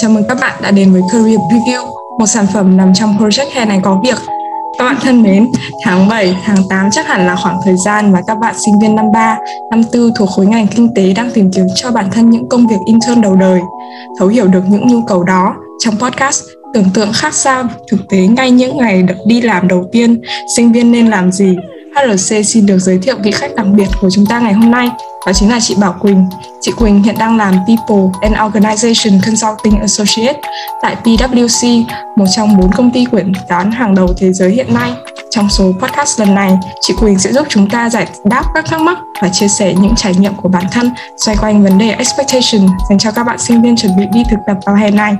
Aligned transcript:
Chào 0.00 0.10
mừng 0.10 0.24
các 0.28 0.38
bạn 0.40 0.54
đã 0.62 0.70
đến 0.70 0.92
với 0.92 1.02
Career 1.12 1.38
Preview, 1.38 1.86
một 2.18 2.26
sản 2.26 2.46
phẩm 2.54 2.76
nằm 2.76 2.94
trong 2.94 3.16
Project 3.18 3.50
Hè 3.52 3.64
này 3.64 3.80
có 3.82 4.00
việc. 4.04 4.18
Các 4.78 4.84
bạn 4.84 4.96
thân 5.02 5.22
mến, 5.22 5.46
tháng 5.84 6.08
7, 6.08 6.36
tháng 6.44 6.56
8 6.70 6.90
chắc 6.90 7.06
hẳn 7.06 7.26
là 7.26 7.36
khoảng 7.36 7.60
thời 7.64 7.74
gian 7.84 8.12
mà 8.12 8.20
các 8.26 8.38
bạn 8.38 8.54
sinh 8.64 8.74
viên 8.78 8.96
năm 8.96 9.04
3, 9.12 9.38
năm 9.70 9.82
4 9.94 10.10
thuộc 10.18 10.28
khối 10.30 10.46
ngành 10.46 10.66
kinh 10.66 10.94
tế 10.94 11.12
đang 11.12 11.30
tìm 11.30 11.50
kiếm 11.52 11.66
cho 11.74 11.90
bản 11.90 12.10
thân 12.12 12.30
những 12.30 12.48
công 12.48 12.66
việc 12.66 12.76
intern 12.86 13.20
đầu 13.20 13.36
đời. 13.36 13.60
Thấu 14.18 14.28
hiểu 14.28 14.46
được 14.46 14.62
những 14.68 14.86
nhu 14.88 15.02
cầu 15.06 15.24
đó, 15.24 15.54
trong 15.84 15.94
podcast 15.98 16.42
tưởng 16.74 16.90
tượng 16.94 17.12
khác 17.12 17.34
sao 17.34 17.64
thực 17.90 18.08
tế 18.08 18.18
ngay 18.18 18.50
những 18.50 18.76
ngày 18.76 19.02
được 19.02 19.16
đi 19.26 19.40
làm 19.40 19.68
đầu 19.68 19.84
tiên, 19.92 20.20
sinh 20.56 20.72
viên 20.72 20.92
nên 20.92 21.06
làm 21.06 21.32
gì 21.32 21.56
HRC 21.96 22.46
xin 22.46 22.66
được 22.66 22.78
giới 22.78 22.98
thiệu 22.98 23.16
vị 23.22 23.30
khách 23.30 23.54
đặc 23.56 23.66
biệt 23.66 23.88
của 24.00 24.10
chúng 24.10 24.26
ta 24.26 24.40
ngày 24.40 24.52
hôm 24.52 24.70
nay, 24.70 24.90
đó 25.26 25.32
chính 25.32 25.50
là 25.50 25.60
chị 25.60 25.74
Bảo 25.80 25.96
Quỳnh. 26.00 26.26
Chị 26.60 26.72
Quỳnh 26.72 27.02
hiện 27.02 27.14
đang 27.18 27.36
làm 27.36 27.54
People 27.54 28.20
and 28.22 28.34
Organization 28.34 29.20
Consulting 29.26 29.80
Associate 29.80 30.40
tại 30.82 30.96
PwC, 31.04 31.84
một 32.16 32.24
trong 32.36 32.56
bốn 32.56 32.72
công 32.72 32.90
ty 32.90 33.04
quyển 33.04 33.32
toán 33.48 33.70
hàng 33.70 33.94
đầu 33.94 34.08
thế 34.18 34.32
giới 34.32 34.50
hiện 34.50 34.74
nay. 34.74 34.92
Trong 35.30 35.48
số 35.48 35.72
podcast 35.80 36.20
lần 36.20 36.34
này, 36.34 36.58
chị 36.80 36.94
Quỳnh 37.00 37.18
sẽ 37.18 37.32
giúp 37.32 37.46
chúng 37.50 37.70
ta 37.70 37.90
giải 37.90 38.08
đáp 38.24 38.44
các 38.54 38.64
thắc 38.66 38.80
mắc 38.80 38.98
và 39.22 39.28
chia 39.28 39.48
sẻ 39.48 39.74
những 39.80 39.94
trải 39.96 40.14
nghiệm 40.14 40.34
của 40.34 40.48
bản 40.48 40.64
thân 40.72 40.90
xoay 41.16 41.36
quanh 41.40 41.62
vấn 41.62 41.78
đề 41.78 41.90
expectation 41.90 42.68
dành 42.88 42.98
cho 42.98 43.10
các 43.10 43.24
bạn 43.24 43.38
sinh 43.38 43.62
viên 43.62 43.76
chuẩn 43.76 43.96
bị 43.96 44.04
đi 44.12 44.22
thực 44.30 44.38
tập 44.46 44.56
vào 44.66 44.76
hè 44.76 44.90
này. 44.90 45.14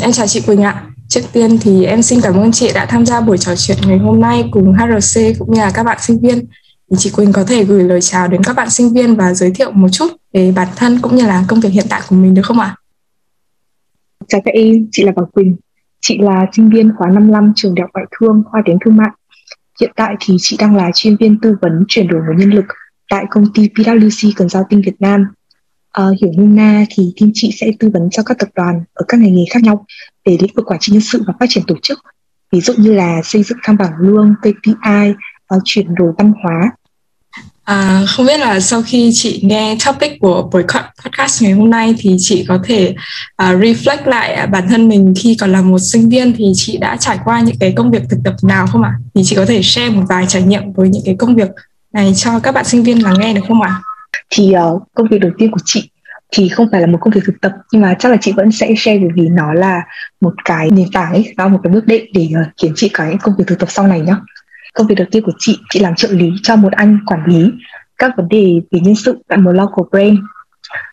Em 0.00 0.12
chào 0.12 0.26
chị 0.26 0.40
Quỳnh 0.40 0.62
ạ. 0.62 0.82
Trước 1.08 1.20
tiên 1.32 1.58
thì 1.60 1.84
em 1.84 2.02
xin 2.02 2.20
cảm 2.22 2.34
ơn 2.34 2.52
chị 2.52 2.70
đã 2.74 2.86
tham 2.86 3.06
gia 3.06 3.20
buổi 3.20 3.38
trò 3.38 3.56
chuyện 3.56 3.78
ngày 3.86 3.98
hôm 3.98 4.20
nay 4.20 4.44
cùng 4.50 4.72
HRC 4.72 5.20
cũng 5.38 5.54
như 5.54 5.60
là 5.60 5.70
các 5.74 5.82
bạn 5.82 5.98
sinh 6.00 6.20
viên. 6.20 6.46
Thì 6.90 6.96
chị 6.98 7.10
Quỳnh 7.10 7.32
có 7.32 7.44
thể 7.44 7.64
gửi 7.64 7.84
lời 7.84 8.00
chào 8.00 8.28
đến 8.28 8.42
các 8.42 8.56
bạn 8.56 8.70
sinh 8.70 8.92
viên 8.92 9.16
và 9.16 9.34
giới 9.34 9.50
thiệu 9.50 9.70
một 9.70 9.88
chút 9.88 10.12
về 10.32 10.52
bản 10.56 10.68
thân 10.76 10.98
cũng 11.02 11.16
như 11.16 11.26
là 11.26 11.44
công 11.48 11.60
việc 11.60 11.68
hiện 11.68 11.86
tại 11.88 12.00
của 12.08 12.16
mình 12.16 12.34
được 12.34 12.42
không 12.44 12.60
ạ? 12.60 12.76
Chào 14.28 14.40
các 14.44 14.54
em, 14.54 14.88
chị 14.92 15.04
là 15.04 15.12
Bảo 15.16 15.26
Quỳnh. 15.26 15.56
Chị 16.00 16.18
là 16.18 16.46
sinh 16.56 16.70
viên 16.70 16.92
khóa 16.98 17.10
55 17.10 17.52
trường 17.56 17.74
Đại 17.74 17.82
học 17.82 17.90
Ngoại 17.94 18.06
thương 18.20 18.42
khoa 18.50 18.62
tiếng 18.66 18.78
thương 18.84 18.96
mại. 18.96 19.10
Hiện 19.80 19.92
tại 19.96 20.14
thì 20.20 20.36
chị 20.40 20.56
đang 20.60 20.76
là 20.76 20.90
chuyên 20.94 21.16
viên 21.16 21.40
tư 21.40 21.56
vấn 21.62 21.84
chuyển 21.88 22.08
đổi 22.08 22.20
nguồn 22.26 22.36
nhân 22.36 22.50
lực 22.50 22.64
tại 23.10 23.24
công 23.30 23.52
ty 23.54 23.68
PwC 23.68 24.32
Consulting 24.36 24.82
Việt 24.82 25.00
Nam 25.00 25.26
À, 25.94 26.04
hiểu 26.20 26.30
nôm 26.36 26.56
na 26.56 26.84
thì 26.90 27.12
team 27.20 27.30
chị 27.34 27.50
sẽ 27.60 27.70
tư 27.78 27.90
vấn 27.94 28.10
cho 28.10 28.22
các 28.22 28.38
tập 28.38 28.48
đoàn 28.54 28.84
ở 28.94 29.04
các 29.08 29.20
ngành 29.20 29.34
nghề 29.34 29.44
khác 29.50 29.62
nhau 29.62 29.86
về 30.24 30.36
lĩnh 30.40 30.54
vực 30.54 30.66
quản 30.66 30.80
trị 30.80 30.92
nhân 30.92 31.02
sự 31.02 31.22
và 31.26 31.34
phát 31.40 31.46
triển 31.48 31.64
tổ 31.66 31.74
chức 31.82 31.98
ví 32.52 32.60
dụ 32.60 32.74
như 32.76 32.92
là 32.92 33.20
xây 33.24 33.42
dựng 33.42 33.58
thang 33.62 33.76
bảng 33.76 33.92
lương 33.98 34.34
KPI 34.40 35.10
uh, 35.10 35.16
ờ, 35.46 35.58
chuyển 35.64 35.94
đổi 35.94 36.12
văn 36.18 36.32
hóa 36.42 36.70
À, 37.64 38.02
không 38.08 38.26
biết 38.26 38.40
là 38.40 38.60
sau 38.60 38.82
khi 38.86 39.10
chị 39.14 39.40
nghe 39.42 39.76
topic 39.86 40.20
của 40.20 40.48
buổi 40.52 40.62
podcast 40.62 41.42
ngày 41.42 41.52
hôm 41.52 41.70
nay 41.70 41.94
thì 41.98 42.16
chị 42.18 42.44
có 42.48 42.58
thể 42.64 42.94
uh, 43.42 43.60
reflect 43.60 44.06
lại 44.06 44.46
bản 44.46 44.68
thân 44.68 44.88
mình 44.88 45.14
khi 45.16 45.36
còn 45.40 45.52
là 45.52 45.62
một 45.62 45.78
sinh 45.78 46.08
viên 46.08 46.32
thì 46.36 46.52
chị 46.54 46.76
đã 46.76 46.96
trải 46.96 47.18
qua 47.24 47.40
những 47.40 47.56
cái 47.60 47.72
công 47.76 47.90
việc 47.90 48.02
thực 48.10 48.18
tập 48.24 48.34
nào 48.42 48.66
không 48.66 48.82
ạ? 48.82 48.92
À? 48.94 48.98
Thì 49.14 49.22
chị 49.24 49.36
có 49.36 49.46
thể 49.46 49.62
share 49.62 49.90
một 49.90 50.02
vài 50.08 50.24
trải 50.28 50.42
nghiệm 50.42 50.72
với 50.72 50.88
những 50.88 51.02
cái 51.04 51.16
công 51.18 51.34
việc 51.34 51.48
này 51.92 52.12
cho 52.16 52.40
các 52.40 52.52
bạn 52.52 52.64
sinh 52.64 52.82
viên 52.82 53.02
lắng 53.02 53.14
nghe 53.18 53.32
được 53.32 53.42
không 53.48 53.62
ạ? 53.62 53.70
À? 53.70 53.82
thì 54.30 54.52
uh, 54.74 54.82
công 54.94 55.06
việc 55.10 55.18
đầu 55.18 55.30
tiên 55.38 55.50
của 55.50 55.60
chị 55.64 55.90
thì 56.32 56.48
không 56.48 56.68
phải 56.72 56.80
là 56.80 56.86
một 56.86 56.98
công 57.00 57.12
việc 57.12 57.20
thực 57.24 57.40
tập 57.40 57.52
nhưng 57.72 57.82
mà 57.82 57.94
chắc 57.98 58.12
là 58.12 58.18
chị 58.20 58.32
vẫn 58.36 58.52
sẽ 58.52 58.74
share 58.76 58.98
bởi 58.98 59.10
vì 59.14 59.28
nó 59.28 59.52
là 59.52 59.82
một 60.20 60.34
cái 60.44 60.70
nền 60.70 60.86
tảng 60.92 61.12
ấy 61.12 61.34
đó 61.36 61.48
một 61.48 61.60
cái 61.62 61.72
bước 61.72 61.86
đệm 61.86 62.04
để 62.14 62.28
uh, 62.40 62.46
khiến 62.62 62.72
chị 62.76 62.88
có 62.88 63.04
những 63.04 63.18
công 63.18 63.34
việc 63.38 63.44
thực 63.46 63.58
tập 63.58 63.70
sau 63.70 63.86
này 63.86 64.00
nhá. 64.00 64.16
Công 64.74 64.86
việc 64.86 64.94
đầu 64.94 65.06
tiên 65.10 65.22
của 65.22 65.32
chị 65.38 65.58
chị 65.70 65.80
làm 65.80 65.94
trợ 65.94 66.08
lý 66.12 66.30
cho 66.42 66.56
một 66.56 66.72
anh 66.72 66.98
quản 67.06 67.24
lý 67.26 67.50
các 67.98 68.12
vấn 68.16 68.28
đề 68.28 68.60
về 68.70 68.80
nhân 68.80 68.94
sự 68.94 69.18
tại 69.28 69.38
một 69.38 69.52
local 69.52 69.84
brand. 69.90 70.18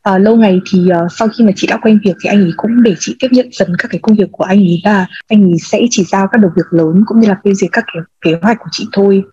À, 0.02 0.18
lâu 0.18 0.36
ngày 0.36 0.60
thì 0.72 0.80
uh, 0.80 1.12
sau 1.12 1.28
khi 1.28 1.44
mà 1.44 1.52
chị 1.56 1.68
đã 1.68 1.78
quen 1.78 2.00
việc 2.04 2.16
thì 2.24 2.28
anh 2.28 2.42
ấy 2.44 2.52
cũng 2.58 2.84
để 2.84 2.96
chị 3.00 3.16
tiếp 3.20 3.28
nhận 3.32 3.50
dần 3.52 3.76
các 3.78 3.88
cái 3.92 4.00
công 4.04 4.16
việc 4.16 4.28
của 4.32 4.44
anh 4.44 4.58
ấy 4.58 4.82
và 4.86 5.06
anh 5.28 5.44
ấy 5.44 5.60
sẽ 5.60 5.80
chỉ 5.90 6.04
giao 6.04 6.28
các 6.28 6.42
đầu 6.42 6.52
việc 6.56 6.66
lớn 6.72 7.04
cũng 7.06 7.20
như 7.20 7.28
là 7.28 7.38
phê 7.46 7.54
duyệt 7.54 7.72
các 7.72 7.86
cái 7.94 8.04
kế 8.22 8.40
hoạch 8.42 8.58
của 8.60 8.70
chị 8.72 8.88
thôi 8.92 9.24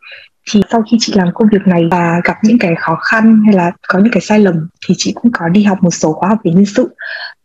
thì 0.50 0.60
sau 0.70 0.82
khi 0.90 0.96
chị 1.00 1.12
làm 1.16 1.28
công 1.34 1.48
việc 1.52 1.66
này 1.66 1.82
và 1.90 2.20
gặp 2.24 2.36
những 2.42 2.58
cái 2.58 2.74
khó 2.78 2.94
khăn 2.94 3.42
hay 3.46 3.54
là 3.54 3.72
có 3.88 3.98
những 3.98 4.12
cái 4.12 4.20
sai 4.20 4.38
lầm 4.38 4.68
thì 4.86 4.94
chị 4.98 5.12
cũng 5.14 5.32
có 5.32 5.48
đi 5.48 5.62
học 5.62 5.78
một 5.82 5.90
số 5.90 6.12
khóa 6.12 6.28
học 6.28 6.38
về 6.44 6.52
nhân 6.52 6.64
sự. 6.64 6.88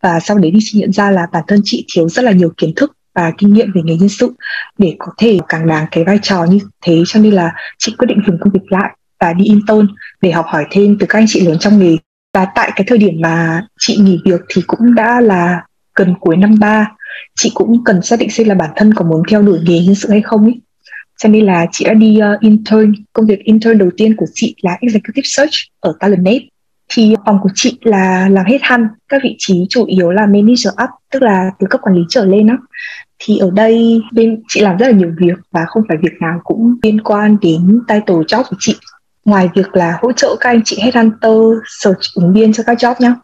Và 0.01 0.19
sau 0.19 0.37
đấy 0.37 0.51
thì 0.53 0.59
chị 0.61 0.79
nhận 0.79 0.93
ra 0.93 1.11
là 1.11 1.27
bản 1.31 1.43
thân 1.47 1.61
chị 1.63 1.85
thiếu 1.93 2.09
rất 2.09 2.25
là 2.25 2.31
nhiều 2.31 2.53
kiến 2.57 2.73
thức 2.75 2.91
và 3.15 3.31
kinh 3.37 3.53
nghiệm 3.53 3.71
về 3.75 3.81
nghề 3.83 3.95
nhân 3.95 4.09
sự 4.09 4.33
để 4.77 4.95
có 4.99 5.11
thể 5.17 5.39
càng 5.47 5.67
đáng 5.67 5.85
cái 5.91 6.03
vai 6.03 6.19
trò 6.21 6.43
như 6.43 6.59
thế. 6.81 7.03
Cho 7.07 7.19
nên 7.19 7.33
là 7.33 7.51
chị 7.77 7.95
quyết 7.97 8.05
định 8.07 8.21
dừng 8.27 8.37
công 8.39 8.53
việc 8.53 8.71
lại 8.71 8.97
và 9.19 9.33
đi 9.33 9.45
intern 9.45 9.87
để 10.21 10.31
học 10.31 10.45
hỏi 10.47 10.65
thêm 10.71 10.97
từ 10.99 11.05
các 11.09 11.19
anh 11.19 11.25
chị 11.27 11.47
lớn 11.47 11.57
trong 11.59 11.79
nghề. 11.79 11.97
Và 12.33 12.47
tại 12.55 12.71
cái 12.75 12.85
thời 12.87 12.97
điểm 12.97 13.21
mà 13.21 13.65
chị 13.79 13.97
nghỉ 13.97 14.19
việc 14.25 14.41
thì 14.49 14.61
cũng 14.67 14.95
đã 14.95 15.21
là 15.21 15.63
gần 15.95 16.15
cuối 16.19 16.37
năm 16.37 16.59
ba, 16.59 16.91
chị 17.35 17.51
cũng 17.53 17.83
cần 17.83 18.01
xác 18.01 18.19
định 18.19 18.29
xem 18.29 18.47
là 18.47 18.55
bản 18.55 18.69
thân 18.75 18.93
có 18.93 19.05
muốn 19.05 19.23
theo 19.29 19.41
đuổi 19.41 19.59
nghề 19.63 19.79
nhân 19.79 19.95
sự 19.95 20.09
hay 20.09 20.21
không 20.21 20.43
ấy 20.43 20.61
cho 21.23 21.29
nên 21.29 21.45
là 21.45 21.65
chị 21.71 21.85
đã 21.85 21.93
đi 21.93 22.19
uh, 22.35 22.41
intern. 22.41 22.93
Công 23.13 23.25
việc 23.25 23.39
intern 23.43 23.77
đầu 23.77 23.89
tiên 23.97 24.15
của 24.15 24.25
chị 24.33 24.55
là 24.61 24.77
executive 24.81 25.23
search 25.23 25.53
ở 25.79 25.93
Talentnet 25.99 26.41
thì 26.89 27.15
phòng 27.25 27.39
của 27.43 27.49
chị 27.55 27.77
là 27.81 28.29
làm 28.29 28.45
hết 28.45 28.57
hăn 28.61 28.87
các 29.09 29.21
vị 29.23 29.35
trí 29.37 29.65
chủ 29.69 29.85
yếu 29.85 30.11
là 30.11 30.25
manager 30.25 30.67
up 30.67 30.89
tức 31.11 31.21
là 31.21 31.51
từ 31.59 31.67
cấp 31.69 31.81
quản 31.83 31.95
lý 31.95 32.01
trở 32.09 32.25
lên 32.25 32.47
đó 32.47 32.57
thì 33.19 33.37
ở 33.37 33.51
đây 33.51 34.01
bên 34.11 34.43
chị 34.47 34.61
làm 34.61 34.77
rất 34.77 34.87
là 34.87 34.93
nhiều 34.93 35.11
việc 35.17 35.37
và 35.51 35.65
không 35.67 35.83
phải 35.87 35.97
việc 36.01 36.13
nào 36.21 36.39
cũng 36.43 36.75
liên 36.83 37.01
quan 37.01 37.37
đến 37.41 37.79
title 37.87 38.15
job 38.15 38.43
của 38.49 38.55
chị. 38.59 38.75
Ngoài 39.25 39.49
việc 39.55 39.75
là 39.75 39.97
hỗ 40.01 40.11
trợ 40.11 40.35
các 40.39 40.49
anh 40.49 40.61
chị 40.65 40.77
headhunter 40.81 41.41
search 41.81 42.01
ứng 42.15 42.33
viên 42.33 42.53
cho 42.53 42.63
các 42.63 42.77
job 42.77 42.95
nhá 42.99 43.15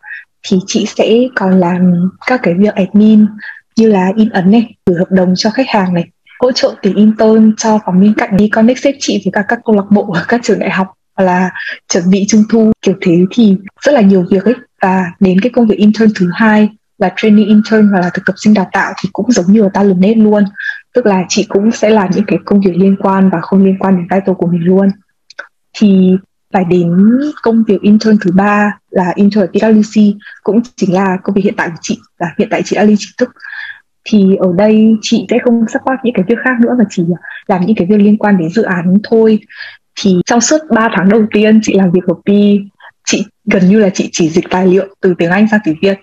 thì 0.47 0.57
chị 0.67 0.85
sẽ 0.97 1.13
còn 1.35 1.59
làm 1.59 2.09
các 2.25 2.39
cái 2.43 2.53
việc 2.53 2.75
admin 2.75 3.25
như 3.75 3.87
là 3.87 4.11
in 4.15 4.29
ấn 4.29 4.51
này 4.51 4.75
gửi 4.85 4.97
hợp 4.97 5.11
đồng 5.11 5.33
cho 5.37 5.49
khách 5.49 5.67
hàng 5.69 5.93
này 5.93 6.09
hỗ 6.39 6.51
trợ 6.51 6.75
tìm 6.81 6.95
intern 6.95 7.55
cho 7.57 7.79
phòng 7.85 8.01
bên 8.01 8.13
cạnh 8.13 8.37
đi 8.37 8.49
connect 8.49 8.79
xếp 8.79 8.95
chị 8.99 9.21
với 9.25 9.31
cả 9.31 9.43
các 9.47 9.59
câu 9.65 9.75
lạc 9.75 9.85
bộ 9.89 10.11
ở 10.11 10.25
các 10.27 10.39
trường 10.43 10.59
đại 10.59 10.69
học 10.69 10.87
hoặc 11.15 11.23
là 11.23 11.51
chuẩn 11.93 12.09
bị 12.09 12.25
trung 12.29 12.43
thu, 12.49 12.71
kiểu 12.81 12.95
thế 13.01 13.25
thì 13.31 13.57
rất 13.81 13.91
là 13.91 14.01
nhiều 14.01 14.25
việc 14.31 14.43
ấy. 14.45 14.55
Và 14.81 15.05
đến 15.19 15.39
cái 15.41 15.49
công 15.49 15.67
việc 15.67 15.77
intern 15.77 16.09
thứ 16.15 16.29
hai 16.33 16.69
là 16.97 17.13
training 17.15 17.47
intern 17.47 17.87
hoặc 17.87 17.99
là 17.99 18.09
thực 18.13 18.25
tập 18.25 18.33
sinh 18.37 18.53
đào 18.53 18.69
tạo 18.71 18.93
thì 19.01 19.09
cũng 19.13 19.31
giống 19.31 19.45
như 19.45 19.61
ở 19.61 19.69
ta 19.73 19.83
lần 19.83 19.99
net 19.99 20.13
luôn. 20.17 20.43
Tức 20.93 21.05
là 21.05 21.23
chị 21.29 21.45
cũng 21.49 21.71
sẽ 21.71 21.89
làm 21.89 22.09
những 22.15 22.25
cái 22.27 22.39
công 22.45 22.61
việc 22.61 22.77
liên 22.77 22.95
quan 22.99 23.29
và 23.29 23.41
không 23.41 23.65
liên 23.65 23.77
quan 23.79 23.97
đến 23.97 24.07
title 24.09 24.33
của 24.37 24.47
mình 24.47 24.63
luôn. 24.63 24.89
Thì 25.77 26.11
phải 26.53 26.65
đến 26.65 26.91
công 27.41 27.63
việc 27.67 27.81
intern 27.81 28.17
thứ 28.21 28.31
ba 28.31 28.77
là 28.89 29.11
intern 29.15 29.45
ở 29.45 29.47
PwC 29.53 30.13
cũng 30.43 30.61
chính 30.75 30.93
là 30.93 31.17
công 31.23 31.35
việc 31.35 31.41
hiện 31.43 31.53
tại 31.57 31.69
của 31.69 31.79
chị 31.81 31.99
và 32.19 32.27
hiện 32.37 32.47
tại 32.51 32.61
chị 32.65 32.75
đã 32.75 32.83
lên 32.83 32.95
chính 32.99 33.11
thức 33.17 33.29
thì 34.09 34.35
ở 34.39 34.53
đây 34.57 34.95
chị 35.01 35.25
sẽ 35.29 35.37
không 35.43 35.65
support 35.73 35.99
những 36.03 36.13
cái 36.13 36.25
việc 36.27 36.37
khác 36.43 36.59
nữa 36.61 36.75
mà 36.77 36.83
chỉ 36.89 37.03
à, 37.15 37.19
làm 37.47 37.65
những 37.65 37.75
cái 37.75 37.87
việc 37.87 37.97
liên 37.97 38.17
quan 38.17 38.37
đến 38.37 38.49
dự 38.49 38.63
án 38.63 38.97
thôi. 39.03 39.39
Thì 40.01 40.21
trong 40.25 40.41
suốt 40.41 40.57
3 40.69 40.89
tháng 40.95 41.09
đầu 41.09 41.25
tiên 41.33 41.59
chị 41.63 41.73
làm 41.73 41.91
việc 41.91 42.03
ở 42.07 42.13
Pi 42.25 42.59
chị, 43.05 43.25
gần 43.45 43.69
như 43.69 43.79
là 43.79 43.89
chị 43.89 44.09
chỉ 44.11 44.29
dịch 44.29 44.45
tài 44.49 44.67
liệu 44.67 44.87
từ 45.01 45.13
tiếng 45.17 45.29
Anh 45.29 45.47
sang 45.51 45.59
tiếng 45.63 45.75
Việt. 45.81 45.99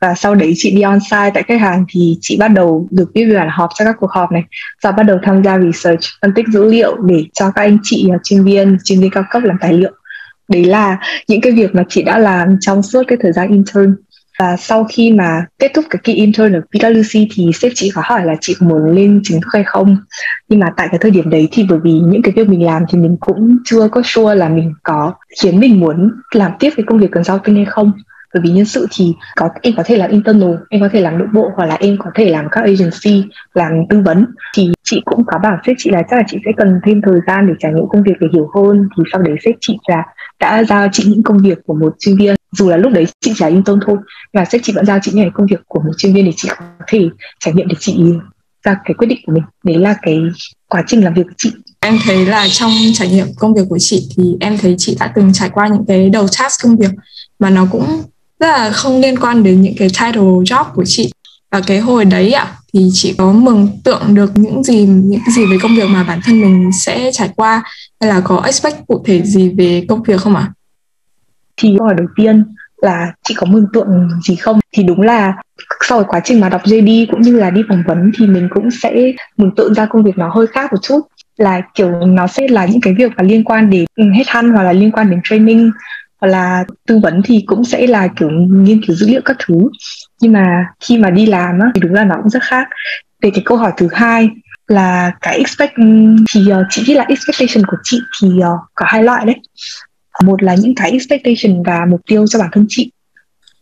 Và 0.00 0.14
sau 0.14 0.34
đấy 0.34 0.52
chị 0.56 0.70
đi 0.70 0.82
on 0.82 0.98
site 1.00 1.30
tại 1.34 1.42
khách 1.42 1.60
hàng 1.60 1.84
thì 1.88 2.18
chị 2.20 2.36
bắt 2.36 2.48
đầu 2.48 2.88
được 2.90 3.10
viết 3.14 3.34
bản 3.34 3.48
họp 3.50 3.70
cho 3.74 3.84
các 3.84 3.96
cuộc 4.00 4.10
họp 4.10 4.32
này. 4.32 4.42
Và 4.82 4.92
bắt 4.92 5.02
đầu 5.02 5.18
tham 5.22 5.44
gia 5.44 5.58
research, 5.58 6.00
phân 6.22 6.32
tích 6.34 6.46
dữ 6.48 6.64
liệu 6.64 6.96
để 6.96 7.24
cho 7.32 7.50
các 7.50 7.62
anh 7.62 7.78
chị 7.82 8.08
à, 8.12 8.18
chuyên 8.24 8.44
viên 8.44 8.76
chuyên 8.84 9.00
viên 9.00 9.10
cao 9.10 9.24
cấp 9.30 9.42
làm 9.42 9.56
tài 9.60 9.72
liệu. 9.72 9.92
Đấy 10.48 10.64
là 10.64 10.98
những 11.28 11.40
cái 11.40 11.52
việc 11.52 11.74
mà 11.74 11.82
chị 11.88 12.02
đã 12.02 12.18
làm 12.18 12.56
trong 12.60 12.82
suốt 12.82 13.02
cái 13.08 13.18
thời 13.22 13.32
gian 13.32 13.48
intern 13.48 13.96
và 14.40 14.56
sau 14.56 14.84
khi 14.84 15.12
mà 15.12 15.46
kết 15.58 15.70
thúc 15.74 15.84
cái 15.90 16.00
kỳ 16.04 16.12
intern 16.12 16.52
ở 16.52 16.60
PwC 16.72 17.26
thì 17.34 17.50
sếp 17.54 17.72
chị 17.74 17.90
có 17.94 18.02
hỏi 18.04 18.24
là 18.24 18.34
chị 18.40 18.56
muốn 18.60 18.94
lên 18.94 19.20
chính 19.24 19.40
thức 19.40 19.48
hay 19.52 19.64
không. 19.64 19.96
Nhưng 20.48 20.60
mà 20.60 20.70
tại 20.76 20.88
cái 20.90 20.98
thời 21.00 21.10
điểm 21.10 21.30
đấy 21.30 21.48
thì 21.52 21.66
bởi 21.68 21.78
vì 21.82 21.92
những 21.92 22.22
cái 22.22 22.32
việc 22.36 22.48
mình 22.48 22.66
làm 22.66 22.82
thì 22.90 22.98
mình 22.98 23.16
cũng 23.20 23.56
chưa 23.64 23.88
có 23.88 24.02
sure 24.04 24.34
là 24.34 24.48
mình 24.48 24.74
có 24.82 25.14
khiến 25.42 25.60
mình 25.60 25.80
muốn 25.80 26.10
làm 26.34 26.52
tiếp 26.58 26.70
cái 26.76 26.84
công 26.86 26.98
việc 26.98 27.10
cần 27.12 27.24
consulting 27.24 27.56
hay 27.56 27.64
không. 27.64 27.92
Bởi 28.34 28.42
vì 28.44 28.50
nhân 28.50 28.64
sự 28.64 28.86
thì 28.96 29.14
có, 29.36 29.48
em 29.62 29.74
có 29.76 29.82
thể 29.86 29.96
làm 29.96 30.10
internal, 30.10 30.54
em 30.70 30.80
có 30.80 30.88
thể 30.92 31.00
làm 31.00 31.18
nội 31.18 31.28
bộ 31.32 31.50
hoặc 31.56 31.66
là 31.66 31.74
em 31.74 31.96
có 31.98 32.10
thể 32.14 32.30
làm 32.30 32.46
các 32.50 32.60
agency, 32.60 33.24
làm 33.54 33.72
tư 33.90 34.00
vấn. 34.00 34.26
Thì 34.54 34.72
chị 34.82 35.02
cũng 35.04 35.24
có 35.26 35.38
bảo 35.38 35.58
sếp 35.66 35.76
chị 35.78 35.90
là 35.90 36.02
chắc 36.10 36.16
là 36.16 36.22
chị 36.28 36.38
sẽ 36.44 36.50
cần 36.56 36.80
thêm 36.86 37.02
thời 37.02 37.20
gian 37.26 37.46
để 37.46 37.54
trải 37.58 37.72
nghiệm 37.72 37.88
công 37.88 38.02
việc 38.02 38.14
để 38.20 38.26
hiểu 38.32 38.50
hơn. 38.54 38.88
Thì 38.96 39.02
sau 39.12 39.22
đấy 39.22 39.36
sếp 39.44 39.54
chị 39.60 39.78
là 39.88 40.02
đã 40.40 40.64
giao 40.64 40.88
chị 40.92 41.04
những 41.06 41.22
công 41.22 41.38
việc 41.38 41.58
của 41.66 41.74
một 41.74 41.94
sinh 41.98 42.16
viên 42.16 42.39
dù 42.52 42.68
là 42.68 42.76
lúc 42.76 42.92
đấy 42.92 43.06
chị 43.20 43.32
chỉ 43.34 43.44
là 43.44 43.48
intern 43.48 43.80
thôi 43.86 43.96
và 44.32 44.44
sếp 44.44 44.60
chị 44.64 44.72
vẫn 44.72 44.86
giao 44.86 44.98
chị 45.02 45.12
những 45.14 45.30
công 45.34 45.46
việc 45.46 45.60
của 45.66 45.80
một 45.80 45.92
chuyên 45.98 46.14
viên 46.14 46.24
để 46.24 46.32
chị 46.36 46.48
có 46.48 46.64
thể 46.88 47.00
trải 47.40 47.54
nghiệm 47.54 47.68
để 47.68 47.74
chị 47.78 47.96
ra 48.62 48.76
cái 48.84 48.94
quyết 48.94 49.06
định 49.06 49.18
của 49.26 49.32
mình 49.32 49.42
đấy 49.64 49.78
là 49.78 49.94
cái 50.02 50.18
quá 50.68 50.84
trình 50.86 51.04
làm 51.04 51.14
việc 51.14 51.22
của 51.22 51.34
chị 51.36 51.52
em 51.80 51.98
thấy 52.04 52.26
là 52.26 52.48
trong 52.48 52.70
trải 52.94 53.08
nghiệm 53.08 53.26
công 53.38 53.54
việc 53.54 53.62
của 53.68 53.78
chị 53.80 54.08
thì 54.16 54.36
em 54.40 54.58
thấy 54.58 54.74
chị 54.78 54.96
đã 55.00 55.12
từng 55.14 55.32
trải 55.32 55.50
qua 55.50 55.68
những 55.68 55.84
cái 55.88 56.10
đầu 56.10 56.26
task 56.38 56.62
công 56.62 56.76
việc 56.76 56.90
mà 57.38 57.50
nó 57.50 57.66
cũng 57.70 58.02
rất 58.40 58.48
là 58.48 58.70
không 58.70 59.00
liên 59.00 59.18
quan 59.18 59.42
đến 59.42 59.62
những 59.62 59.74
cái 59.78 59.88
title 59.88 60.22
job 60.22 60.64
của 60.74 60.84
chị 60.84 61.12
và 61.50 61.60
cái 61.66 61.78
hồi 61.78 62.04
đấy 62.04 62.32
ạ 62.32 62.42
à, 62.42 62.56
thì 62.72 62.88
chị 62.92 63.14
có 63.18 63.32
mừng 63.32 63.68
tượng 63.84 64.14
được 64.14 64.30
những 64.34 64.64
gì 64.64 64.86
những 64.86 65.20
gì 65.34 65.46
về 65.46 65.56
công 65.62 65.76
việc 65.76 65.88
mà 65.88 66.04
bản 66.04 66.20
thân 66.24 66.40
mình 66.40 66.70
sẽ 66.72 67.10
trải 67.12 67.30
qua 67.36 67.62
hay 68.00 68.10
là 68.10 68.20
có 68.20 68.42
expect 68.44 68.86
cụ 68.86 69.02
thể 69.06 69.22
gì 69.22 69.48
về 69.48 69.84
công 69.88 70.02
việc 70.02 70.20
không 70.20 70.36
ạ? 70.36 70.48
À? 70.48 70.52
Thì 71.60 71.74
câu 71.78 71.86
hỏi 71.86 71.94
đầu 71.94 72.06
tiên 72.16 72.44
là 72.76 73.12
chị 73.24 73.34
có 73.34 73.46
mường 73.46 73.66
tượng 73.72 74.08
gì 74.22 74.36
không? 74.36 74.60
Thì 74.72 74.82
đúng 74.82 75.00
là 75.00 75.32
sau 75.88 75.98
cái 75.98 76.08
quá 76.08 76.20
trình 76.24 76.40
mà 76.40 76.48
đọc 76.48 76.62
JD 76.64 77.06
cũng 77.10 77.20
như 77.20 77.38
là 77.38 77.50
đi 77.50 77.62
phỏng 77.68 77.82
vấn 77.86 78.10
thì 78.18 78.26
mình 78.26 78.48
cũng 78.50 78.70
sẽ 78.70 79.12
mường 79.36 79.54
tượng 79.54 79.74
ra 79.74 79.86
công 79.86 80.02
việc 80.02 80.18
nó 80.18 80.28
hơi 80.28 80.46
khác 80.46 80.72
một 80.72 80.78
chút. 80.82 81.00
Là 81.36 81.60
kiểu 81.74 81.90
nó 81.90 82.26
sẽ 82.26 82.48
là 82.48 82.66
những 82.66 82.80
cái 82.80 82.94
việc 82.94 83.12
mà 83.16 83.22
liên 83.22 83.44
quan 83.44 83.70
đến 83.70 83.84
ừ, 83.96 84.04
hết 84.10 84.24
hăn 84.26 84.50
hoặc 84.50 84.62
là 84.62 84.72
liên 84.72 84.90
quan 84.90 85.10
đến 85.10 85.20
training 85.24 85.70
hoặc 86.20 86.28
là 86.28 86.64
tư 86.86 86.98
vấn 87.02 87.22
thì 87.24 87.44
cũng 87.46 87.64
sẽ 87.64 87.86
là 87.86 88.08
kiểu 88.08 88.30
nghiên 88.30 88.84
cứu 88.86 88.96
dữ 88.96 89.08
liệu 89.08 89.20
các 89.24 89.36
thứ. 89.46 89.54
Nhưng 90.20 90.32
mà 90.32 90.66
khi 90.80 90.98
mà 90.98 91.10
đi 91.10 91.26
làm 91.26 91.58
á 91.58 91.66
thì 91.74 91.80
đúng 91.80 91.94
là 91.94 92.04
nó 92.04 92.16
cũng 92.22 92.30
rất 92.30 92.42
khác. 92.42 92.68
Về 93.22 93.30
cái 93.30 93.42
câu 93.44 93.58
hỏi 93.58 93.72
thứ 93.76 93.88
hai 93.92 94.30
là 94.68 95.12
cái 95.20 95.38
expect 95.38 95.72
thì 96.34 96.40
uh, 96.52 96.66
chị 96.70 96.82
nghĩ 96.86 96.94
là 96.94 97.04
expectation 97.08 97.66
của 97.66 97.76
chị 97.82 98.00
thì 98.22 98.28
uh, 98.28 98.60
có 98.74 98.86
hai 98.88 99.02
loại 99.04 99.26
đấy 99.26 99.36
một 100.24 100.42
là 100.42 100.54
những 100.54 100.74
cái 100.74 100.90
expectation 100.90 101.62
và 101.62 101.86
mục 101.90 102.00
tiêu 102.06 102.26
cho 102.26 102.38
bản 102.38 102.48
thân 102.52 102.66
chị. 102.68 102.92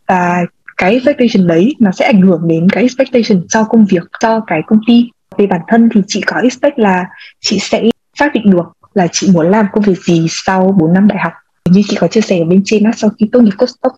Và 0.07 0.37
cái 0.77 0.91
expectation 0.93 1.47
đấy 1.47 1.75
nó 1.79 1.91
sẽ 1.91 2.05
ảnh 2.05 2.21
hưởng 2.21 2.47
đến 2.47 2.69
cái 2.69 2.83
expectation 2.83 3.47
cho 3.47 3.63
công 3.63 3.85
việc 3.85 4.03
cho 4.19 4.39
cái 4.47 4.61
công 4.67 4.79
ty. 4.87 5.09
Về 5.37 5.47
bản 5.47 5.61
thân 5.67 5.89
thì 5.93 6.01
chị 6.07 6.21
có 6.21 6.37
expect 6.37 6.79
là 6.79 7.05
chị 7.39 7.59
sẽ 7.59 7.83
xác 8.19 8.33
định 8.33 8.49
được 8.51 8.65
là 8.93 9.07
chị 9.11 9.31
muốn 9.33 9.51
làm 9.51 9.65
công 9.71 9.83
việc 9.83 9.99
gì 10.03 10.25
sau 10.29 10.75
4 10.79 10.93
năm 10.93 11.07
đại 11.07 11.17
học. 11.23 11.33
Như 11.69 11.81
chị 11.87 11.97
có 11.99 12.07
chia 12.07 12.21
sẻ 12.21 12.39
ở 12.39 12.45
bên 12.45 12.61
trên 12.65 12.83
đó 12.83 12.91
sau 12.95 13.09
khi 13.19 13.29
tốt 13.31 13.41
nghiệp 13.41 13.53
postdoc 13.59 13.93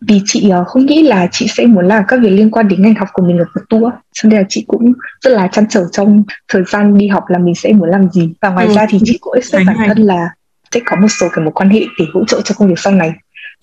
vì 0.00 0.20
chị 0.24 0.52
uh, 0.60 0.66
không 0.66 0.86
nghĩ 0.86 1.02
là 1.02 1.28
chị 1.32 1.46
sẽ 1.48 1.66
muốn 1.66 1.88
làm 1.88 2.04
các 2.08 2.20
việc 2.20 2.30
liên 2.30 2.50
quan 2.50 2.68
đến 2.68 2.82
ngành 2.82 2.94
học 2.94 3.08
của 3.12 3.22
mình 3.22 3.38
ở 3.38 3.44
một 3.54 3.60
tour 3.70 3.92
cho 4.12 4.28
nên 4.28 4.38
là 4.38 4.46
chị 4.48 4.64
cũng 4.68 4.92
rất 5.20 5.30
là 5.30 5.48
chăn 5.48 5.64
trở 5.68 5.84
trong 5.92 6.22
thời 6.48 6.62
gian 6.72 6.98
đi 6.98 7.08
học 7.08 7.24
là 7.28 7.38
mình 7.38 7.54
sẽ 7.54 7.72
muốn 7.72 7.90
làm 7.90 8.10
gì. 8.10 8.32
Và 8.40 8.50
ngoài 8.50 8.66
ừ. 8.66 8.72
ra 8.74 8.86
thì 8.90 8.98
chị 9.04 9.18
cũng 9.20 9.34
expect 9.34 9.66
bản 9.66 9.76
thân 9.86 9.98
là 9.98 10.28
sẽ 10.74 10.80
có 10.84 10.96
một 10.96 11.08
số 11.08 11.28
cái 11.32 11.44
mối 11.44 11.52
quan 11.54 11.70
hệ 11.70 11.80
để 11.98 12.06
hỗ 12.14 12.24
trợ 12.24 12.40
cho 12.44 12.54
công 12.58 12.68
việc 12.68 12.78
sau 12.78 12.92
này. 12.92 13.12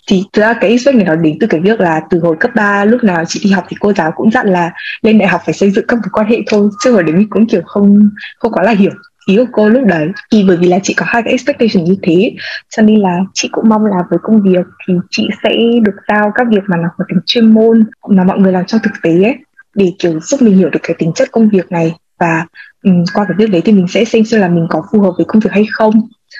Thì 0.08 0.24
thực 0.34 0.42
ra 0.42 0.54
cái 0.54 0.69
expect 0.69 0.96
này 0.96 1.06
nó 1.06 1.16
đến 1.16 1.38
từ 1.40 1.48
cái 1.48 1.60
việc 1.60 1.80
là 1.80 2.02
từ 2.10 2.19
hồi 2.19 2.36
cấp 2.40 2.52
3 2.56 2.86
lúc 2.86 3.04
nào 3.04 3.24
chị 3.28 3.40
đi 3.44 3.52
học 3.52 3.66
thì 3.69 3.78
cô 3.80 3.94
giáo 3.94 4.12
cũng 4.16 4.31
dặn 4.31 4.48
là 4.48 4.72
lên 5.02 5.18
đại 5.18 5.28
học 5.28 5.42
phải 5.46 5.54
xây 5.54 5.72
dựng 5.72 5.86
các 5.88 5.96
mối 5.96 6.10
quan 6.12 6.28
hệ 6.28 6.38
thôi 6.48 6.69
chứ 6.84 6.92
hồi 6.94 7.04
đấy 7.04 7.16
mình 7.16 7.30
cũng 7.30 7.48
kiểu 7.48 7.62
không 7.66 8.10
không 8.40 8.52
quá 8.52 8.63
là 8.63 8.72
hiểu 8.72 8.92
ý 9.28 9.38
của 9.38 9.46
cô 9.52 9.69
lúc 9.69 9.84
đấy. 9.86 10.08
Thì 10.31 10.44
bởi 10.48 10.58
vì 10.58 10.68
là 10.68 10.80
chị 10.84 10.94
có 10.94 11.06
hai 11.10 11.24
cái 11.24 11.31
expectation 11.31 11.84
như 11.84 11.96
thế 12.02 12.31
cho 12.69 12.84
nên 12.84 13.00
là 13.00 13.19
chị 13.34 13.50
cũng 13.52 13.69
mong 13.69 13.86
là 13.86 13.98
với 14.10 14.19
công 14.24 14.42
việc 14.42 14.66
thì 14.88 14.94
chị 15.10 15.28
sẽ 15.44 15.50
được 15.81 15.96
giao 16.08 16.31
các 16.36 16.48
việc 16.50 16.63
mà 16.68 16.78
nó 16.78 16.90
có 16.98 17.06
tính 17.10 17.19
chuyên 17.25 17.54
môn 17.54 17.84
mà 18.10 18.24
mọi 18.24 18.40
người 18.40 18.52
làm 18.52 18.66
trong 18.66 18.81
thực 18.84 18.94
tế 19.04 19.24
ấy 19.24 19.36
để 19.75 19.94
kiểu 20.00 20.19
giúp 20.19 20.42
mình 20.42 20.58
hiểu 20.58 20.69
được 20.69 20.80
cái 20.84 20.96
tính 21.00 21.12
chất 21.16 21.31
công 21.31 21.50
việc 21.50 21.72
này. 21.72 21.96
Và 22.19 22.46
um, 22.84 23.04
qua 23.13 23.25
cái 23.28 23.36
việc 23.38 23.50
đấy 23.52 23.62
thì 23.66 23.72
mình 23.72 23.88
sẽ 23.88 24.06
xem 24.06 24.25
xem 24.25 24.42
là 24.42 24.48
mình 24.48 24.68
có 24.69 24.84
phù 24.92 25.02
hợp 25.02 25.13
với 25.18 25.25
công 25.25 25.40
việc 25.40 25.52
hay 25.54 25.66
không 25.72 25.94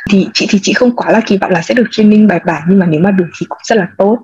thì 0.10 0.28
chị 0.34 0.48
thì 0.50 0.60
chị 0.62 0.74
không 0.74 0.96
quá 0.96 1.12
là 1.12 1.22
kỳ 1.26 1.38
vọng 1.38 1.52
là 1.52 1.62
sẽ 1.62 1.74
được 1.74 1.88
training 1.92 2.28
bài 2.28 2.40
bản, 2.46 2.64
nhưng 2.70 2.80
mà 2.80 2.86
nếu 2.86 3.02
mà 3.02 3.12
được 3.12 3.28
thì 3.40 3.46
cũng 3.50 3.58
rất 3.64 3.76
là 3.76 3.88
tốt. 3.98 4.20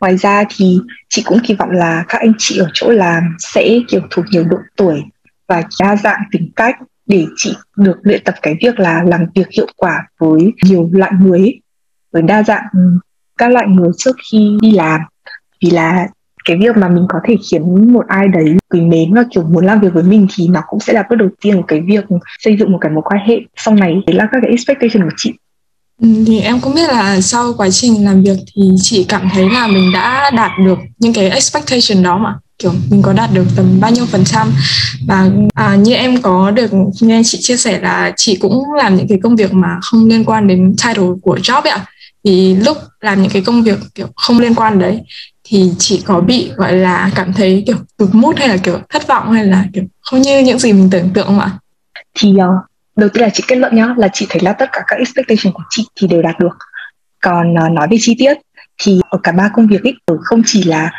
Ngoài 0.00 0.16
ra 0.16 0.44
thì 0.56 0.78
chị 1.08 1.22
cũng 1.26 1.38
kỳ 1.46 1.54
vọng 1.54 1.70
là 1.70 2.04
các 2.08 2.18
anh 2.20 2.32
chị 2.38 2.58
ở 2.58 2.70
chỗ 2.72 2.90
làm 2.90 3.36
sẽ, 3.38 3.78
kiểu, 3.88 4.00
thuộc 4.10 4.24
nhiều 4.30 4.44
độ 4.44 4.56
tuổi 4.76 5.02
và 5.48 5.62
đa 5.80 5.96
dạng 5.96 6.20
tính 6.32 6.50
cách 6.56 6.76
để 7.06 7.26
chị 7.36 7.56
được 7.76 7.96
luyện 8.02 8.24
tập 8.24 8.34
cái 8.42 8.56
việc 8.62 8.80
là 8.80 9.02
làm 9.06 9.26
việc 9.34 9.48
hiệu 9.56 9.66
quả 9.76 10.06
với 10.18 10.52
nhiều 10.64 10.90
loại 10.92 11.12
người 11.20 11.60
với 12.12 12.22
đa 12.22 12.42
dạng, 12.42 12.64
các 13.38 13.50
loại 13.50 13.66
người 13.66 13.90
trước 13.98 14.16
khi 14.30 14.58
đi 14.60 14.70
làm. 14.70 15.00
Vì 15.62 15.70
là 15.70 16.06
cái 16.48 16.56
việc 16.56 16.76
mà 16.76 16.88
mình 16.88 17.06
có 17.08 17.18
thể 17.28 17.36
khiến 17.50 17.92
một 17.92 18.04
ai 18.08 18.28
đấy 18.28 18.56
quý 18.70 18.80
mến 18.80 19.14
và 19.14 19.24
kiểu 19.34 19.42
muốn 19.42 19.66
làm 19.66 19.80
việc 19.80 19.94
với 19.94 20.02
mình 20.02 20.26
thì 20.36 20.48
nó 20.48 20.60
cũng 20.68 20.80
sẽ 20.80 20.92
là 20.92 21.02
bước 21.10 21.16
đầu 21.16 21.28
tiên 21.40 21.56
của 21.56 21.62
cái 21.68 21.80
việc 21.80 22.04
xây 22.38 22.56
dựng 22.58 22.72
một 22.72 22.78
cái 22.80 22.92
mối 22.92 23.02
quan 23.04 23.20
hệ. 23.26 23.36
Sau 23.56 23.74
này 23.74 23.94
đấy 24.06 24.16
là 24.16 24.28
các 24.32 24.38
cái 24.42 24.50
expectation 24.50 25.10
của 25.10 25.14
chị. 25.16 25.32
Ừ, 26.02 26.08
thì 26.26 26.40
em 26.40 26.60
cũng 26.60 26.74
biết 26.74 26.88
là 26.88 27.20
sau 27.20 27.54
quá 27.56 27.70
trình 27.70 28.04
làm 28.04 28.22
việc 28.22 28.36
thì 28.54 28.62
chị 28.82 29.04
cảm 29.08 29.28
thấy 29.34 29.50
là 29.50 29.66
mình 29.66 29.92
đã 29.94 30.30
đạt 30.36 30.50
được 30.64 30.78
những 30.98 31.12
cái 31.12 31.30
expectation 31.30 32.02
đó 32.02 32.18
mà. 32.18 32.38
Kiểu 32.58 32.72
mình 32.90 33.02
có 33.02 33.12
đạt 33.12 33.30
được 33.34 33.44
tầm 33.56 33.80
bao 33.80 33.90
nhiêu 33.90 34.06
phần 34.06 34.24
trăm. 34.24 34.52
Và 35.06 35.30
à, 35.54 35.74
như 35.74 35.94
em 35.94 36.22
có 36.22 36.50
được 36.50 36.70
nghe 37.00 37.22
chị 37.24 37.38
chia 37.40 37.56
sẻ 37.56 37.80
là 37.80 38.12
chị 38.16 38.36
cũng 38.36 38.64
làm 38.76 38.96
những 38.96 39.08
cái 39.08 39.18
công 39.22 39.36
việc 39.36 39.54
mà 39.54 39.78
không 39.82 40.06
liên 40.06 40.24
quan 40.24 40.46
đến 40.46 40.74
title 40.84 41.08
của 41.22 41.36
job 41.36 41.62
ạ. 41.62 41.86
Thì 42.24 42.54
lúc 42.54 42.76
làm 43.00 43.22
những 43.22 43.30
cái 43.30 43.42
công 43.42 43.62
việc 43.62 43.78
kiểu 43.94 44.06
không 44.16 44.38
liên 44.38 44.54
quan 44.54 44.78
đấy 44.78 45.00
thì 45.50 45.72
chị 45.78 46.02
có 46.06 46.20
bị 46.20 46.50
gọi 46.56 46.76
là 46.76 47.10
cảm 47.14 47.32
thấy 47.32 47.64
kiểu 47.66 47.76
tụt 47.96 48.08
mút 48.12 48.36
hay 48.36 48.48
là 48.48 48.56
kiểu 48.56 48.78
thất 48.88 49.06
vọng 49.08 49.32
hay 49.32 49.44
là 49.44 49.64
kiểu 49.72 49.84
không 50.00 50.22
như 50.22 50.38
những 50.38 50.58
gì 50.58 50.72
mình 50.72 50.88
tưởng 50.90 51.10
tượng 51.14 51.26
không 51.26 51.40
ạ? 51.40 51.50
Thì 52.14 52.30
uh, 52.30 52.38
ờ, 52.40 52.48
đầu 52.96 53.08
tiên 53.08 53.22
là 53.22 53.28
chị 53.28 53.44
kết 53.46 53.56
luận 53.56 53.76
nhá 53.76 53.94
là 53.96 54.08
chị 54.12 54.26
thấy 54.28 54.42
là 54.42 54.52
tất 54.52 54.68
cả 54.72 54.80
các 54.86 54.96
expectation 54.96 55.52
của 55.54 55.62
chị 55.70 55.86
thì 56.00 56.08
đều 56.08 56.22
đạt 56.22 56.38
được. 56.38 56.56
Còn 57.22 57.54
uh, 57.54 57.72
nói 57.72 57.88
về 57.90 57.96
chi 58.00 58.14
tiết 58.18 58.34
thì 58.82 59.00
ở 59.10 59.18
cả 59.22 59.32
ba 59.32 59.50
công 59.54 59.66
việc 59.66 59.82
ấy 59.82 59.94
ờ, 60.06 60.16
không 60.22 60.42
chỉ 60.46 60.62
là 60.62 60.90